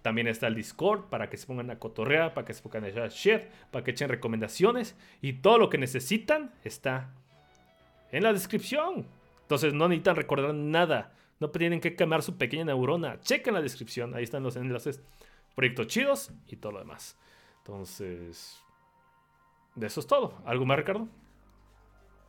[0.03, 2.89] También está el Discord para que se pongan a cotorrear, para que se pongan a
[2.89, 4.95] echar shit, para que echen recomendaciones.
[5.23, 7.15] Y todo lo que necesitan está
[8.13, 9.07] en la descripción.
[9.41, 11.15] Entonces no necesitan recordar nada.
[11.39, 13.21] No tienen que quemar su pequeña neurona.
[13.23, 14.15] Chequen la descripción.
[14.15, 15.01] Ahí están los enlaces.
[15.55, 17.17] Proyectos chidos y todo lo demás.
[17.61, 18.63] Entonces,
[19.77, 20.43] de eso es todo.
[20.45, 21.09] ¿Algo más, Ricardo?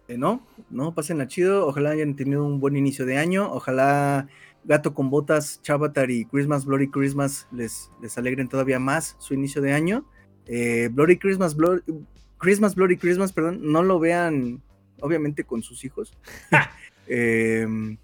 [0.07, 1.67] Eh, no, no, pasen a chido.
[1.67, 3.51] Ojalá hayan tenido un buen inicio de año.
[3.51, 4.27] Ojalá
[4.63, 9.61] Gato con Botas, Chavatar y Christmas, Bloody Christmas les, les alegren todavía más su inicio
[9.61, 10.05] de año.
[10.45, 11.81] Eh, Bloody Christmas, Bloody,
[12.37, 14.61] Christmas, Bloody Christmas, perdón, no lo vean
[14.99, 16.13] obviamente con sus hijos.
[17.07, 17.97] Em,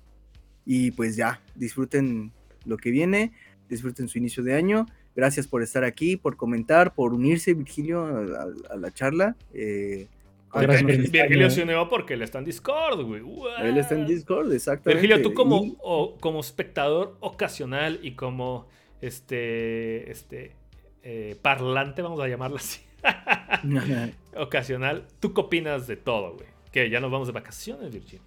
[0.65, 2.33] y pues ya, disfruten
[2.65, 3.31] lo que viene,
[3.69, 4.85] disfruten su inicio de año.
[5.15, 9.37] Gracias por estar aquí, por comentar, por unirse, Virgilio, a, la charla.
[9.53, 10.07] Eh,
[10.53, 13.21] Virgilio se unió porque él está en Discord, güey.
[13.61, 15.01] Él está en Discord, exactamente.
[15.01, 15.77] Virgilio, tú como,
[16.19, 18.67] como espectador ocasional y como
[19.01, 20.55] este, este
[21.03, 22.81] eh, parlante, vamos a llamarlo así,
[24.37, 26.47] ocasional, ¿tú qué opinas de todo, güey?
[26.71, 28.21] Que ya nos vamos de vacaciones, Virgilio.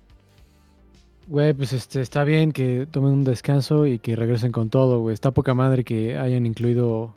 [1.26, 5.14] Güey, pues este, está bien que tomen un descanso y que regresen con todo, güey.
[5.14, 7.14] Está poca madre que hayan incluido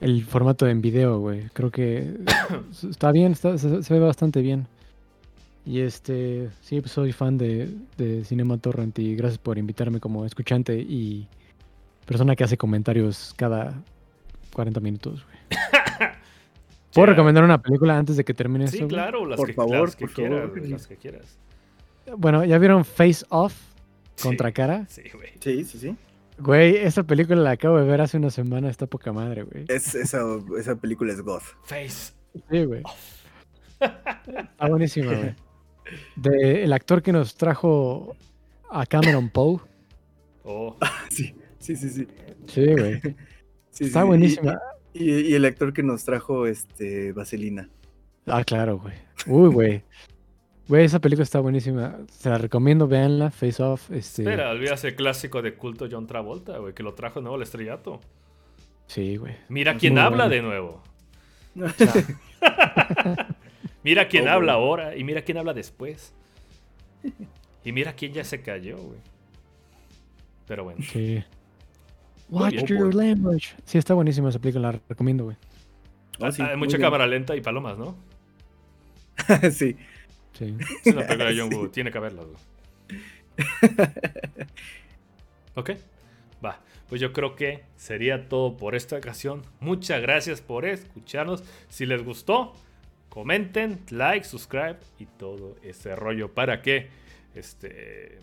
[0.00, 1.48] el formato en video, güey.
[1.52, 2.14] Creo que
[2.90, 4.66] está bien, se, ve bastante bien.
[5.66, 10.24] Y este, sí, pues soy fan de, de Cinema Torrent y gracias por invitarme como
[10.24, 11.28] escuchante y
[12.06, 13.82] persona que hace comentarios cada
[14.54, 15.60] 40 minutos, güey.
[16.94, 18.88] ¿Puedo recomendar una película antes de que termine sí, esto?
[18.88, 21.38] Sí, claro, las por que, favor, por quieras, las que quieras.
[22.16, 23.54] Bueno, ¿ya vieron Face Off?
[24.22, 24.86] Contra cara.
[24.88, 25.30] Sí, güey.
[25.38, 25.96] Sí, sí, sí.
[26.38, 29.64] Güey, esa película la acabo de ver hace una semana, está poca madre, güey.
[29.68, 30.22] Es, esa,
[30.58, 31.42] esa película es goth.
[31.64, 32.12] Face.
[32.50, 32.82] Sí, güey.
[33.80, 35.34] Está buenísima, güey.
[36.16, 38.14] De el actor que nos trajo
[38.70, 39.58] a Cameron Poe.
[40.44, 40.76] Oh.
[41.10, 42.08] sí, sí, sí, sí.
[42.46, 43.00] Sí, güey.
[43.78, 44.60] está buenísima.
[44.92, 47.68] Y, y, el actor que nos trajo este Vaselina.
[48.26, 48.94] Ah, claro, güey.
[49.26, 49.84] Uy, güey.
[50.68, 51.96] Güey, esa película está buenísima.
[52.10, 53.90] Se la recomiendo, véanla, Face Off.
[53.90, 54.22] Este...
[54.22, 57.42] Espera, olvidas el clásico de culto John Travolta, güey, que lo trajo de nuevo al
[57.42, 58.00] estrellato.
[58.86, 59.34] Sí, güey.
[59.48, 60.82] Mira quién habla de nuevo.
[63.82, 66.14] mira quién oh, habla ahora y mira quién habla después.
[67.64, 68.98] Y mira quién ya se cayó, güey.
[70.46, 70.80] Pero bueno.
[70.82, 71.24] Sí.
[72.28, 73.54] Watch your language.
[73.64, 75.36] Sí, está buenísima esa película, la recomiendo, güey.
[76.20, 77.96] Ah, Hay mucha cámara lenta y palomas, ¿no?
[79.50, 79.76] sí.
[80.38, 80.56] Sí.
[80.84, 82.22] Es una película de John Woo, tiene que haberla.
[85.54, 85.70] ok,
[86.44, 86.60] va.
[86.88, 89.42] Pues yo creo que sería todo por esta ocasión.
[89.60, 91.44] Muchas gracias por escucharnos.
[91.68, 92.54] Si les gustó,
[93.08, 96.88] comenten, like, subscribe y todo ese rollo para que
[97.34, 98.18] este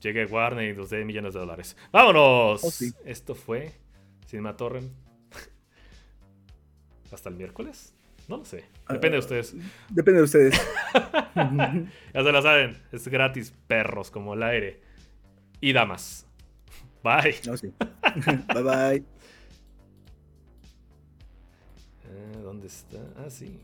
[0.00, 1.76] llegue Warner y nos dé millones de dólares.
[1.92, 2.64] ¡Vámonos!
[2.64, 2.70] Oh,
[3.04, 3.72] Esto fue
[4.26, 4.92] Cinema Torrent.
[7.12, 7.94] ¿Hasta el miércoles?
[8.30, 8.64] No lo sé.
[8.86, 9.56] Ah, depende de ustedes.
[9.90, 10.54] Depende de ustedes.
[11.34, 12.80] ya se la saben.
[12.92, 14.80] Es gratis, perros, como el aire.
[15.60, 16.28] Y damas.
[17.02, 17.34] Bye.
[17.44, 17.72] No, sí.
[18.54, 19.04] bye bye.
[22.04, 22.98] Eh, ¿Dónde está?
[23.18, 23.58] Ah, sí.